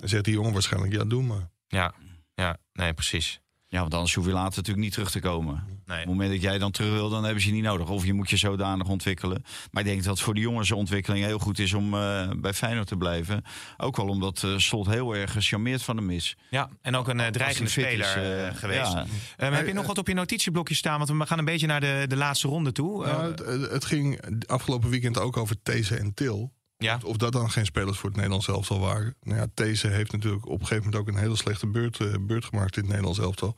Dan 0.00 0.08
zegt 0.08 0.24
die 0.24 0.34
jongen 0.34 0.52
waarschijnlijk 0.52 0.92
ja 0.92 1.04
doe 1.04 1.22
maar. 1.22 1.50
Ja, 1.68 1.94
ja, 2.34 2.56
nee, 2.72 2.94
precies. 2.94 3.40
Ja, 3.72 3.80
want 3.80 3.94
anders 3.94 4.14
hoef 4.14 4.24
je 4.26 4.32
later 4.32 4.56
natuurlijk 4.56 4.84
niet 4.84 4.92
terug 4.92 5.10
te 5.10 5.20
komen. 5.20 5.54
Op 5.54 5.98
het 5.98 6.06
moment 6.06 6.30
dat 6.32 6.42
jij 6.42 6.58
dan 6.58 6.70
terug 6.70 6.92
wil, 6.92 7.08
dan 7.10 7.24
hebben 7.24 7.42
ze 7.42 7.48
je 7.48 7.54
niet 7.54 7.62
nodig. 7.64 7.88
Of 7.88 8.04
je 8.04 8.12
moet 8.12 8.30
je 8.30 8.36
zodanig 8.36 8.88
ontwikkelen. 8.88 9.44
Maar 9.70 9.82
ik 9.82 9.88
denk 9.88 10.02
dat 10.02 10.12
het 10.14 10.22
voor 10.22 10.34
de 10.34 10.40
jongens 10.40 10.68
de 10.68 10.74
ontwikkeling 10.76 11.24
heel 11.24 11.38
goed 11.38 11.58
is 11.58 11.72
om 11.72 11.94
eh, 11.94 12.28
bij 12.36 12.52
Feyenoord 12.54 12.86
te 12.86 12.96
blijven. 12.96 13.42
Ook 13.76 13.96
wel 13.96 14.06
omdat 14.08 14.42
eh 14.44 14.56
Slot 14.56 14.86
heel 14.86 15.14
erg 15.16 15.32
gecharmeerd 15.32 15.82
van 15.82 15.96
hem 15.96 16.10
is. 16.10 16.36
Ja, 16.50 16.68
en 16.82 16.94
ook 16.96 17.08
een 17.08 17.20
eh, 17.20 17.26
dreigende 17.26 17.70
speler 17.70 18.16
is, 18.50 18.58
geweest. 18.58 18.92
ja. 18.92 19.06
Ehm, 19.36 19.52
heb 19.52 19.66
je 19.66 19.72
nog 19.72 19.86
wat 19.86 19.98
op 19.98 20.08
je 20.08 20.14
notitieblokje 20.14 20.74
staan? 20.74 20.98
Want 20.98 21.10
we 21.10 21.26
gaan 21.26 21.38
een 21.38 21.44
beetje 21.44 21.66
naar 21.66 21.80
de, 21.80 22.04
de 22.08 22.16
laatste 22.16 22.48
ronde 22.48 22.72
toe. 22.72 23.06
Nou, 23.06 23.30
het, 23.30 23.38
het- 23.38 23.70
het 23.70 23.84
ging 23.84 24.20
afgelopen 24.46 24.90
weekend 24.90 25.18
ook 25.18 25.36
over 25.36 25.56
These 25.62 25.96
en 25.96 26.14
Til. 26.14 26.52
Ja, 26.82 26.98
Of 27.04 27.16
dat 27.16 27.32
dan 27.32 27.50
geen 27.50 27.66
spelers 27.66 27.98
voor 27.98 28.08
het 28.08 28.16
Nederlands 28.16 28.48
elftal 28.48 28.80
waren. 28.80 29.16
Nou 29.22 29.38
ja, 29.38 29.46
These 29.54 29.88
heeft 29.88 30.12
natuurlijk 30.12 30.46
op 30.46 30.60
een 30.60 30.66
gegeven 30.66 30.84
moment 30.84 31.02
ook 31.02 31.08
een 31.08 31.20
hele 31.20 31.36
slechte 31.36 31.66
beurt, 31.66 32.00
eh, 32.00 32.14
beurt 32.20 32.44
gemaakt 32.44 32.76
in 32.76 32.82
het 32.82 32.90
Nederlands 32.90 33.18
elftal. 33.18 33.56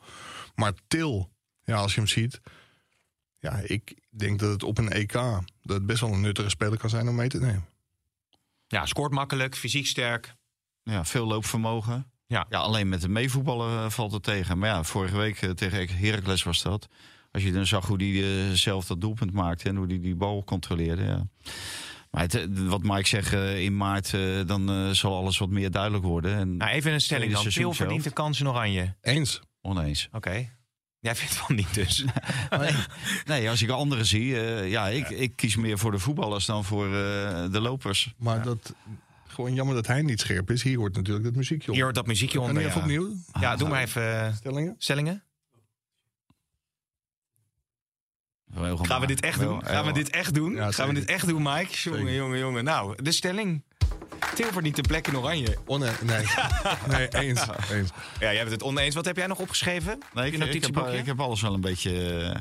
Maar 0.55 0.73
Til, 0.87 1.31
ja, 1.63 1.75
als 1.75 1.93
je 1.93 1.99
hem 1.99 2.09
ziet. 2.09 2.41
Ja, 3.39 3.59
ik 3.63 3.95
denk 4.09 4.39
dat 4.39 4.51
het 4.51 4.63
op 4.63 4.77
een 4.77 4.91
EK 4.91 5.11
dat 5.11 5.43
het 5.61 5.85
best 5.85 6.01
wel 6.01 6.13
een 6.13 6.21
nuttige 6.21 6.49
speler 6.49 6.77
kan 6.77 6.89
zijn 6.89 7.07
om 7.07 7.15
mee 7.15 7.29
te 7.29 7.39
nemen. 7.39 7.65
ja, 8.67 8.85
scoort 8.85 9.11
makkelijk, 9.11 9.55
fysiek 9.55 9.87
sterk. 9.87 10.35
Ja, 10.83 11.05
veel 11.05 11.25
loopvermogen. 11.25 12.11
Ja. 12.27 12.45
ja, 12.49 12.59
alleen 12.59 12.89
met 12.89 13.01
het 13.01 13.11
meevoetballen 13.11 13.83
eh, 13.83 13.89
valt 13.89 14.11
het 14.11 14.23
tegen. 14.23 14.57
Maar 14.57 14.69
ja, 14.69 14.83
vorige 14.83 15.17
week 15.17 15.41
eh, 15.41 15.49
tegen 15.49 15.97
Heracles 15.97 16.43
was 16.43 16.61
dat. 16.61 16.87
Als 17.31 17.43
je 17.43 17.51
dan 17.51 17.65
zag 17.65 17.87
hoe 17.87 18.03
hij 18.03 18.55
zelf 18.55 18.85
dat 18.85 19.01
doelpunt 19.01 19.33
maakte 19.33 19.69
en 19.69 19.75
hoe 19.75 19.87
hij 19.87 19.99
die 19.99 20.15
bal 20.15 20.43
controleerde. 20.43 21.03
Ja. 21.03 21.27
Maar 22.15 22.23
het, 22.23 22.35
eh, 22.35 22.43
wat 22.67 22.83
Mike 22.83 23.07
zegt, 23.07 23.33
eh, 23.33 23.63
in 23.63 23.77
maart 23.77 24.13
eh, 24.13 24.21
dan 24.45 24.95
zal 24.95 25.15
alles 25.15 25.37
wat 25.37 25.49
meer 25.49 25.71
duidelijk 25.71 26.03
worden. 26.03 26.35
En 26.37 26.57
Nou, 26.57 26.71
even 26.71 26.93
een 26.93 27.01
stelling 27.01 27.31
dan. 27.31 27.41
Seizoen 27.41 27.75
verdient 27.75 28.03
de 28.03 28.11
kans 28.11 28.39
in 28.39 28.47
oranje. 28.47 28.95
Eens. 29.01 29.41
oneens. 29.61 30.09
Oké. 30.11 30.49
Jij 30.99 31.15
vindt 31.15 31.33
van 31.35 31.55
niet 31.55 31.73
dus. 31.73 32.05
Nee, 32.59 32.71
nee, 33.25 33.49
als 33.49 33.61
ik 33.61 33.69
anderen 33.69 34.05
zie, 34.05 34.39
eh, 34.39 34.69
ja, 34.71 34.87
ik, 34.87 35.09
ik 35.09 35.35
kies 35.35 35.55
meer 35.55 35.77
voor 35.77 35.91
de 35.91 35.99
voetballers 35.99 36.45
dan 36.45 36.63
voor 36.63 36.85
eh, 36.85 36.91
de 37.51 37.59
lopers. 37.61 38.13
Maar 38.17 38.43
dat, 38.43 38.73
gewoon 39.27 39.53
jammer 39.53 39.75
dat 39.75 39.87
hij 39.87 40.01
niet 40.01 40.19
scherp 40.19 40.51
is. 40.51 40.63
Hier 40.63 40.77
hoort 40.77 40.95
natuurlijk 40.95 41.25
dat 41.25 41.35
muziekje 41.35 41.67
op. 41.67 41.73
Hier 41.73 41.83
hoort 41.83 41.95
dat 41.95 42.07
muziekje 42.07 42.37
Kan 42.39 42.47
onder. 42.47 42.63
even 42.65 42.75
Ja, 42.75 42.81
opnieuw? 42.81 43.15
ja 43.39 43.55
doe 43.55 43.69
maar 43.69 43.81
even 43.81 44.35
Stellingen? 44.35 44.75
stellingen. 44.77 45.23
Gaan 48.81 49.01
we 49.01 49.07
dit 49.07 49.19
echt 49.21 49.39
doen? 49.39 49.65
Gaan 49.65 49.85
we 49.85 49.91
dit 49.91 50.09
echt 50.09 50.33
doen? 50.33 50.53
Ja, 50.55 50.71
Gaan 50.71 50.87
we 50.87 50.93
dit 50.93 51.05
echt 51.05 51.27
doen, 51.27 51.41
Mike? 51.41 51.77
Jongen, 51.89 52.13
jongen, 52.13 52.39
jongen. 52.39 52.63
Nou, 52.63 53.03
de 53.03 53.11
stelling. 53.11 53.63
Til 54.35 54.45
verdient 54.51 54.75
de 54.75 54.81
plek 54.81 55.07
in 55.07 55.17
oranje. 55.17 55.57
Onne 55.65 55.91
nee. 56.03 56.25
nee, 56.97 57.07
eens. 57.09 57.45
eens. 57.71 57.89
Ja, 58.19 58.33
jij 58.33 58.37
bent 58.39 58.51
het 58.51 58.63
oneens. 58.63 58.95
Wat 58.95 59.05
heb 59.05 59.15
jij 59.17 59.27
nog 59.27 59.39
opgeschreven? 59.39 59.99
Nee, 60.13 60.25
ik, 60.25 60.33
ik, 60.33 60.63
heb, 60.65 60.87
ik 60.87 61.05
heb 61.05 61.19
alles 61.19 61.41
wel 61.41 61.53
een 61.53 61.61
beetje. 61.61 62.21
eh, 62.23 62.39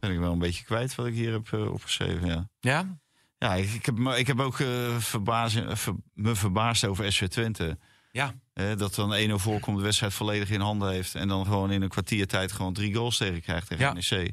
ben 0.00 0.10
ik 0.12 0.18
wel 0.18 0.32
een 0.32 0.38
beetje 0.38 0.64
kwijt 0.64 0.94
wat 0.94 1.06
ik 1.06 1.14
hier 1.14 1.32
heb 1.32 1.52
eh, 1.52 1.72
opgeschreven. 1.72 2.26
Ja, 2.28 2.48
Ja? 2.60 2.96
ja 3.38 3.54
ik, 3.54 3.70
ik, 3.72 3.86
heb, 3.86 3.98
me- 3.98 4.18
ik 4.18 4.26
heb 4.26 4.40
ook 4.40 4.60
eh, 4.60 4.96
verbazen- 4.98 5.76
ver- 5.76 5.94
me 6.14 6.34
verbaasd 6.34 6.84
over 6.84 7.12
SW 7.12 7.24
Twente. 7.24 7.78
Ja. 8.12 8.34
Dat 8.76 8.94
dan 8.94 9.14
1-0 9.30 9.32
voorkomt, 9.34 9.76
de 9.76 9.82
wedstrijd 9.82 10.12
volledig 10.14 10.50
in 10.50 10.60
handen 10.60 10.90
heeft. 10.90 11.14
En 11.14 11.28
dan 11.28 11.44
gewoon 11.44 11.70
in 11.70 11.82
een 11.82 11.88
kwartiertijd 11.88 12.52
gewoon 12.52 12.72
drie 12.72 12.94
goals 12.94 13.16
tegen 13.16 13.42
krijgt 13.42 13.66
tegen 13.68 13.84
Ja. 13.84 13.92
NEC. 13.92 14.32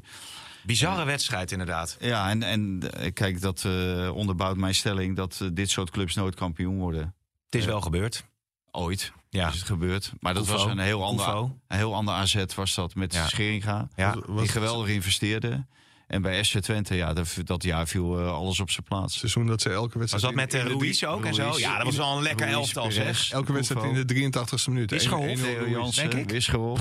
Bizarre 0.66 1.04
wedstrijd 1.04 1.52
inderdaad. 1.52 1.96
Ja, 2.00 2.30
en, 2.30 2.42
en 2.42 2.90
eh, 2.92 3.12
kijk, 3.12 3.40
dat 3.40 3.64
eh, 3.64 4.10
onderbouwt 4.14 4.56
mijn 4.56 4.74
stelling 4.74 5.16
dat 5.16 5.38
eh, 5.42 5.48
dit 5.52 5.70
soort 5.70 5.90
clubs 5.90 6.14
nooit 6.14 6.34
kampioen 6.34 6.78
worden. 6.78 7.14
Het 7.44 7.54
is 7.54 7.64
wel 7.64 7.80
gebeurd. 7.80 8.24
Ooit 8.70 9.12
Ja. 9.30 9.48
is 9.48 9.54
het 9.54 9.62
gebeurd. 9.66 10.12
Maar 10.20 10.34
dat 10.34 10.46
was 10.46 10.64
een 10.64 10.78
heel, 10.78 11.04
ander, 11.04 11.28
een 11.28 11.76
heel 11.76 11.94
ander 11.94 12.14
AZ 12.14 12.44
was 12.54 12.74
dat 12.74 12.94
met 12.94 13.14
Ja. 13.14 13.26
Scheringa. 13.26 13.88
Ja. 13.96 14.14
Was- 14.14 14.24
Die 14.26 14.34
was- 14.34 14.50
geweldig 14.50 14.88
investeerde. 14.88 15.66
En 16.06 16.22
bij 16.22 16.42
SC 16.42 16.58
Twente, 16.58 16.94
ja, 16.94 17.12
dat, 17.12 17.36
dat 17.44 17.62
jaar 17.62 17.86
viel 17.86 18.18
alles 18.28 18.60
op 18.60 18.70
zijn 18.70 18.86
plaats. 18.86 19.18
seizoen 19.18 19.46
dat 19.46 19.60
ze 19.62 19.70
elke 19.70 19.98
Was 19.98 20.10
wedstrijd... 20.10 20.22
dat 20.22 20.34
met 20.34 20.50
de 20.50 20.62
Ruiz 20.62 21.02
ook 21.04 21.24
en 21.24 21.34
zo? 21.34 21.58
Ja, 21.58 21.76
dat 21.76 21.86
was 21.86 21.96
wel 21.96 22.16
een 22.16 22.22
lekker 22.22 22.48
elftal 22.48 22.90
zeg. 22.92 23.30
Elke 23.30 23.52
wedstrijd 23.52 23.84
in 23.96 24.06
de 24.06 24.30
83ste 24.30 24.68
minuut. 24.72 24.90
Wisgerhof. 24.90 25.26
1-0 25.26 25.42
Theo 25.42 25.58
Ruiz. 25.58 25.70
Jansen, 25.70 26.10
denk 26.10 26.22
ik. 26.22 26.30
Wisgerhof. 26.30 26.80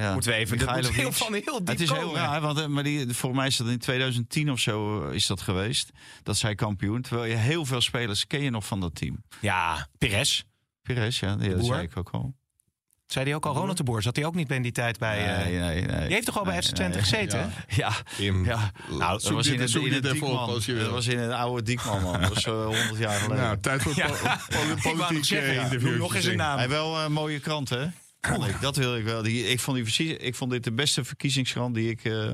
Ja. 0.00 0.12
Moeten 0.12 0.30
we 0.30 0.36
even 0.36 0.56
Michailovic. 0.58 0.96
heel 0.96 1.12
van 1.12 1.32
heel 1.32 1.58
diep 1.58 1.66
Het 1.68 1.80
is 1.80 1.90
heel 1.90 2.00
komen. 2.00 2.20
raar, 2.20 2.40
want 2.40 2.58
eh, 2.58 2.66
maar 2.66 2.82
die, 2.82 3.14
voor 3.14 3.34
mij 3.34 3.46
is 3.46 3.56
dat 3.56 3.66
in 3.68 3.78
2010 3.78 4.50
of 4.50 4.58
zo 4.60 5.08
eh, 5.08 5.14
is 5.14 5.26
dat 5.26 5.40
geweest. 5.40 5.90
Dat 6.22 6.36
zij 6.36 6.54
kampioen. 6.54 7.02
Terwijl 7.02 7.30
je 7.30 7.36
heel 7.36 7.64
veel 7.64 7.80
spelers 7.80 8.26
ken 8.26 8.42
je 8.42 8.50
nog 8.50 8.66
van 8.66 8.80
dat 8.80 8.94
team. 8.94 9.22
Ja, 9.40 9.88
Perez. 9.98 10.42
Pires, 10.82 11.20
ja, 11.20 11.36
die, 11.36 11.54
dat 11.56 11.64
zei 11.64 11.82
ik 11.82 11.96
ook 11.96 12.10
al. 12.10 12.34
Zei 13.06 13.24
hij 13.24 13.34
ook 13.34 13.46
al, 13.46 13.54
Ronald 13.54 13.76
de 13.76 13.82
Boer. 13.82 14.02
Zat 14.02 14.16
hij 14.16 14.24
ook 14.24 14.34
niet 14.34 14.46
bij 14.46 14.56
in 14.56 14.62
die 14.62 14.72
tijd 14.72 14.98
bij... 14.98 15.36
eh, 15.36 15.44
nee, 15.44 15.58
nee, 15.58 15.82
nee. 15.86 16.00
Die 16.04 16.12
heeft 16.14 16.26
toch 16.26 16.38
al 16.38 16.44
bij 16.44 16.52
Nee, 16.52 16.62
FC 16.62 16.74
Twente 16.74 16.96
nee. 16.98 17.06
gezeten? 17.06 17.38
Ja. 17.38 17.76
Ja, 17.76 17.92
Tim, 18.16 18.44
ja. 18.44 18.70
Nou, 18.88 18.98
Dat 18.98 19.22
zoek 19.22 19.32
was 19.34 19.46
in 19.46 19.60
het, 19.60 19.74
in 19.74 19.82
dit 19.82 19.92
het 19.92 20.02
Diekman. 20.12 20.36
als 20.48 20.66
je 20.66 20.74
Dat 20.78 20.90
was 20.90 21.06
in 21.06 21.18
het 21.18 21.30
oude 21.32 21.62
Diekman, 21.62 22.02
man. 22.02 22.20
Dat 22.20 22.34
was 22.34 22.44
eh, 22.44 22.64
100 22.76 22.98
jaar 22.98 23.20
geleden. 23.20 23.44
Nou, 23.44 23.60
tijd 23.60 23.82
voor 23.82 23.92
Ja. 23.96 24.06
po- 24.06 24.14
po- 24.14 24.72
Ik 24.74 24.82
wou 24.82 24.96
nog 24.96 25.06
politiek 25.06 25.24
zeggen, 25.24 25.54
ja. 25.54 25.62
interview. 25.62 25.96
Nog 25.98 26.14
eens 26.14 26.24
een 26.24 26.36
naam. 26.36 26.58
Hij 26.58 26.68
wel 26.68 26.98
een 27.00 27.12
mooie 27.12 27.40
krant, 27.40 27.68
hè? 27.68 27.86
Vond 28.20 28.46
ik. 28.46 28.60
Dat 28.60 28.76
wil 28.76 28.96
ik 28.96 29.04
wel. 29.04 29.22
Die, 29.22 29.46
ik, 29.48 29.60
vond 29.60 29.96
die, 29.96 30.16
ik 30.16 30.34
vond 30.34 30.50
dit 30.50 30.64
de 30.64 30.72
beste 30.72 31.04
verkiezingskrant 31.04 31.74
die 31.74 31.90
ik... 31.90 32.04
eh, 32.04 32.32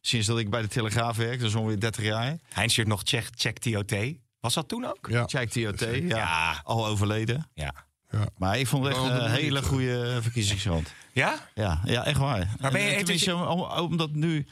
sinds 0.00 0.26
dat 0.26 0.38
ik 0.38 0.50
bij 0.50 0.62
de 0.62 0.68
Telegraaf 0.68 1.16
werk, 1.16 1.38
dat 1.40 1.48
is 1.48 1.54
ongeveer 1.54 1.80
30 1.80 2.04
jaar. 2.04 2.36
Heinz 2.48 2.76
nog 2.78 3.00
check, 3.04 3.28
check 3.34 3.58
TOT. 3.58 3.94
Was 4.40 4.54
dat 4.54 4.68
toen 4.68 4.84
ook? 4.84 5.06
Ja. 5.10 5.24
Check 5.26 5.50
TOT, 5.50 5.80
ja. 5.80 6.16
Ja. 6.16 6.60
Al 6.64 6.86
overleden. 6.86 7.48
Ja. 7.54 7.74
Maar 8.36 8.58
ik 8.58 8.66
vond 8.66 8.84
het 8.84 8.94
echt 8.96 9.04
een 9.04 9.30
hele 9.30 9.50
moeite. 9.50 9.68
goede 9.68 10.18
verkiezingskrant. 10.22 10.92
Ja? 11.12 11.48
Ja, 11.54 11.80
ja, 11.84 12.04
echt 12.04 12.18
waar. 12.18 12.54
Maar 12.60 12.70
ben 12.70 12.80
je- 12.80 12.86
En, 12.86 12.90
eh, 12.90 12.92
heeft 12.94 12.98
tenminste, 13.04 13.34
om- 13.36 13.60
om- 13.60 13.70
omdat 13.90 14.12
nu... 14.12 14.46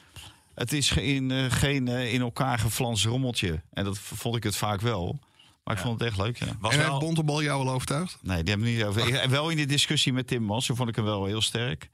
Het 0.55 0.73
is 0.73 0.91
geen, 0.91 1.31
eh, 1.31 1.45
geen 1.49 1.89
eh, 1.89 2.13
in 2.13 2.21
elkaar 2.21 2.59
geflanst 2.59 3.05
rommeltje. 3.05 3.63
En 3.73 3.85
dat 3.85 3.99
vond 3.99 4.37
ik 4.37 4.43
het 4.43 4.57
vaak 4.57 4.81
wel. 4.81 5.19
Maar 5.65 5.75
ik 5.77 5.83
vond 5.83 5.99
het 6.01 6.09
echt 6.09 6.19
leuk, 6.19 6.39
ja. 6.39 6.47
Was 6.61 6.73
En 6.73 6.79
wel... 6.79 6.89
heeft 6.89 7.01
Bontebal 7.01 7.43
jou 7.43 7.65
wel 7.65 7.75
overtuigd? 7.75 8.19
Nee, 8.23 8.43
die 8.43 8.49
hebben 8.55 8.67
we 8.71 8.75
niet 8.77 8.85
over. 8.85 9.23
Ik- 9.23 9.31
Wel 9.31 9.49
in 9.51 9.57
de 9.57 9.67
discussie 9.67 10.13
met 10.13 10.27
Tim 10.27 10.43
Mans, 10.43 10.67
toen 10.67 10.77
vond 10.77 10.89
ik 10.89 10.97
hem 10.97 11.05
wel 11.05 11.25
heel 11.25 11.41
sterk. 11.43 11.89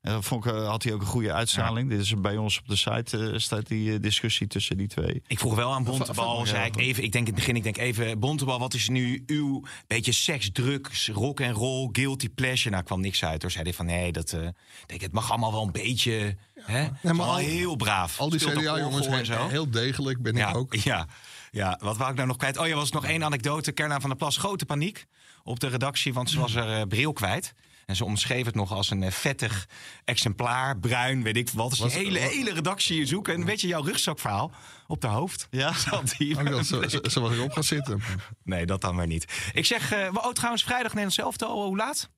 En 0.00 0.12
dan 0.12 0.22
vond 0.24 0.44
ik, 0.44 0.52
eh, 0.52 0.68
had 0.68 0.82
hij 0.82 0.92
ook 0.92 1.00
een 1.00 1.06
goede 1.06 1.32
uitstraling. 1.32 1.88
Dit 1.90 2.00
is 2.00 2.14
bij 2.20 2.36
ons 2.36 2.58
op 2.58 2.68
de 2.68 2.76
site 2.76 3.30
eh, 3.30 3.38
staat 3.38 3.66
die 3.66 3.92
eh, 3.92 4.00
discussie 4.00 4.46
tussen 4.46 4.76
die 4.76 4.86
twee. 4.88 5.22
Ik 5.26 5.38
vroeg 5.38 5.54
wel 5.54 5.72
aan 5.72 5.84
Bontebal, 5.84 6.46
zei 6.46 6.66
ik 6.66 6.76
even, 6.76 7.02
ik 7.02 7.12
denk 7.12 7.26
in 7.26 7.32
het 7.34 7.40
begin, 7.40 7.56
ik 7.56 7.62
denk 7.62 7.76
even, 7.76 8.18
Bontebal, 8.18 8.58
wat 8.58 8.74
is 8.74 8.88
nu 8.88 9.22
uw 9.26 9.62
beetje 9.86 10.12
seks, 10.12 10.50
drugs, 10.52 11.08
rock 11.08 11.40
en 11.40 11.52
roll, 11.52 11.88
guilty 11.92 12.28
pleasure? 12.28 12.70
Nou, 12.70 12.82
kwam 12.84 13.00
niks 13.00 13.24
uit. 13.24 13.42
Hoor. 13.42 13.50
Zei 13.50 13.64
hij 13.64 13.72
van, 13.74 13.86
nee, 13.86 14.12
dat, 14.12 14.32
eh, 14.32 14.46
ik 14.46 14.52
denk, 14.86 15.00
het 15.00 15.12
mag 15.12 15.30
allemaal 15.30 15.52
wel 15.52 15.62
een 15.62 15.72
beetje, 15.72 16.36
hè? 16.60 16.86
maar 17.02 17.16
maar 17.16 17.26
al 17.26 17.32
al- 17.32 17.36
heel 17.38 17.76
braaf. 17.76 18.20
Al 18.20 18.28
die 18.30 18.40
CDA-jongens, 18.40 19.28
heel, 19.28 19.48
heel 19.48 19.70
degelijk 19.70 20.22
ben 20.22 20.32
ik 20.32 20.38
ja, 20.38 20.52
ook. 20.52 20.74
Ja, 20.74 21.06
ja, 21.50 21.78
wat 21.82 21.96
wou 21.96 22.10
ik 22.10 22.16
nou 22.16 22.28
nog 22.28 22.36
kwijt? 22.36 22.58
Oh 22.58 22.66
ja, 22.66 22.74
was 22.74 22.90
nog 22.90 23.04
één 23.04 23.24
anekdote. 23.24 23.72
Kerna 23.72 24.00
van 24.00 24.08
der 24.08 24.18
Plas, 24.18 24.36
grote 24.36 24.64
paniek 24.64 25.06
op 25.42 25.60
de 25.60 25.68
redactie, 25.68 26.14
want 26.14 26.30
ze 26.30 26.40
was 26.40 26.54
er 26.54 26.72
eh, 26.72 26.82
bril 26.86 27.12
kwijt. 27.12 27.54
En 27.86 27.96
ze 27.96 28.04
omschreef 28.04 28.46
het 28.46 28.54
nog 28.54 28.72
als 28.72 28.90
een 28.90 29.02
eh, 29.02 29.10
vettig 29.10 29.68
exemplaar, 30.04 30.78
bruin, 30.78 31.22
weet 31.22 31.36
ik 31.36 31.50
wat. 31.50 31.70
Dus 31.70 31.78
de 31.78 31.90
hele, 31.90 32.18
hele 32.18 32.52
redactie 32.52 33.06
zoeken. 33.06 33.34
En 33.34 33.44
weet 33.44 33.60
je, 33.60 33.66
jouw 33.66 33.82
rugzakverhaal 33.82 34.52
op 34.86 35.02
haar 35.02 35.12
hoofd. 35.12 35.46
Ja, 35.50 35.72
Zat 35.90 36.14
die 36.18 36.36
Oh, 36.36 36.62
ze, 36.62 36.84
ze, 36.88 37.10
ze 37.10 37.20
was 37.20 37.32
erop 37.32 37.52
gaan 37.52 37.64
zitten. 37.64 38.02
Nee, 38.44 38.66
dat 38.66 38.80
dan 38.80 38.94
maar 38.94 39.06
niet. 39.06 39.50
Ik 39.52 39.66
zeg, 39.66 39.92
eh 39.92 40.08
oh, 40.12 40.32
trouwens, 40.32 40.62
vrijdag 40.64 40.94
Nederlands 40.94 41.38
zelf. 41.38 41.50
Hoe 41.50 41.76
laat? 41.76 42.10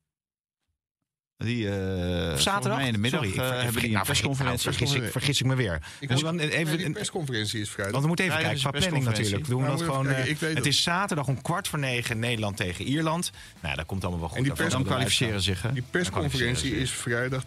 Die, 1.45 1.68
eh, 1.68 2.32
Of 2.32 2.41
zaterdag? 2.41 2.78
mij 2.78 2.86
in 2.86 2.93
de 2.93 2.99
middag 2.99 3.24
Sorry, 3.24 3.34
ik 3.38 3.45
hebben 3.53 3.72
die 3.72 3.80
nou, 3.80 3.93
nou, 3.93 4.07
persconferentie. 4.07 4.72
vergis, 4.72 4.93
ik, 4.93 5.11
vergis 5.11 5.41
ik 5.41 5.47
me 5.47 5.55
weer. 5.55 5.78
Ik 6.01 6.09
dan 6.20 6.38
even, 6.38 6.76
Nee, 6.76 6.91
persconferentie 6.91 7.61
is 7.61 7.68
vrijdag. 7.70 7.91
want 7.93 8.03
we 8.03 8.09
moeten 8.09 8.24
even 8.24 8.36
Ja, 8.38 8.45
kijken 8.45 8.61
qua 8.62 8.70
planning 8.78 9.05
natuurlijk. 9.05 9.47
Doen 9.47 9.61
we 9.62 9.66
Nou, 9.66 9.78
dat 9.78 9.86
gewoon, 9.86 10.09
even 10.09 10.24
kijken, 10.24 10.49
eh, 10.49 10.55
het 10.55 10.66
is 10.66 10.82
zaterdag 10.82 11.26
om 11.26 11.43
kwart 11.43 11.68
voor 11.68 11.78
negen 11.78 12.18
Nederland 12.18 12.57
tegen 12.57 12.84
Ierland. 12.84 13.30
Nou, 13.61 13.76
dat 13.76 13.86
komt 13.86 14.03
allemaal 14.03 14.20
wel 14.20 14.28
goed. 14.28 14.38
En 14.49 14.55
die 14.55 14.68
Dan 14.68 14.84
kwalificeren 14.84 15.43
zich, 15.43 15.62
hè? 15.62 15.72
Die 15.72 15.84
persconferentie 15.91 16.76
is 16.76 16.91
vrijdag 16.91 17.45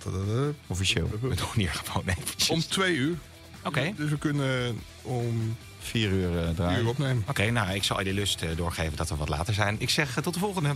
Officieel. 0.67 1.09
We 1.21 1.35
doen 1.35 1.47
hier 1.53 1.71
gewoon 1.83 2.07
eventjes. 2.07 2.49
om 2.49 2.59
twee 2.59 2.95
uur. 2.95 3.15
Oké, 3.63 3.93
Dus 3.97 4.09
we 4.09 4.17
kunnen 4.17 4.79
om 5.01 5.55
Vier 5.79 6.09
uur 6.09 6.29
uur 6.31 6.53
draaien. 6.55 6.85
opnemen. 6.85 7.23
Oké, 7.27 7.49
nou, 7.49 7.73
ik 7.73 7.83
zal 7.83 7.99
je 7.99 8.05
de 8.05 8.13
lust 8.13 8.43
doorgeven 8.55 8.97
dat 8.97 9.09
we 9.09 9.15
wat 9.15 9.29
later 9.29 9.53
zijn. 9.53 9.75
Ik 9.79 9.89
zeg 9.89 10.13
tot 10.23 10.33
de 10.33 10.39
volgende. 10.39 10.75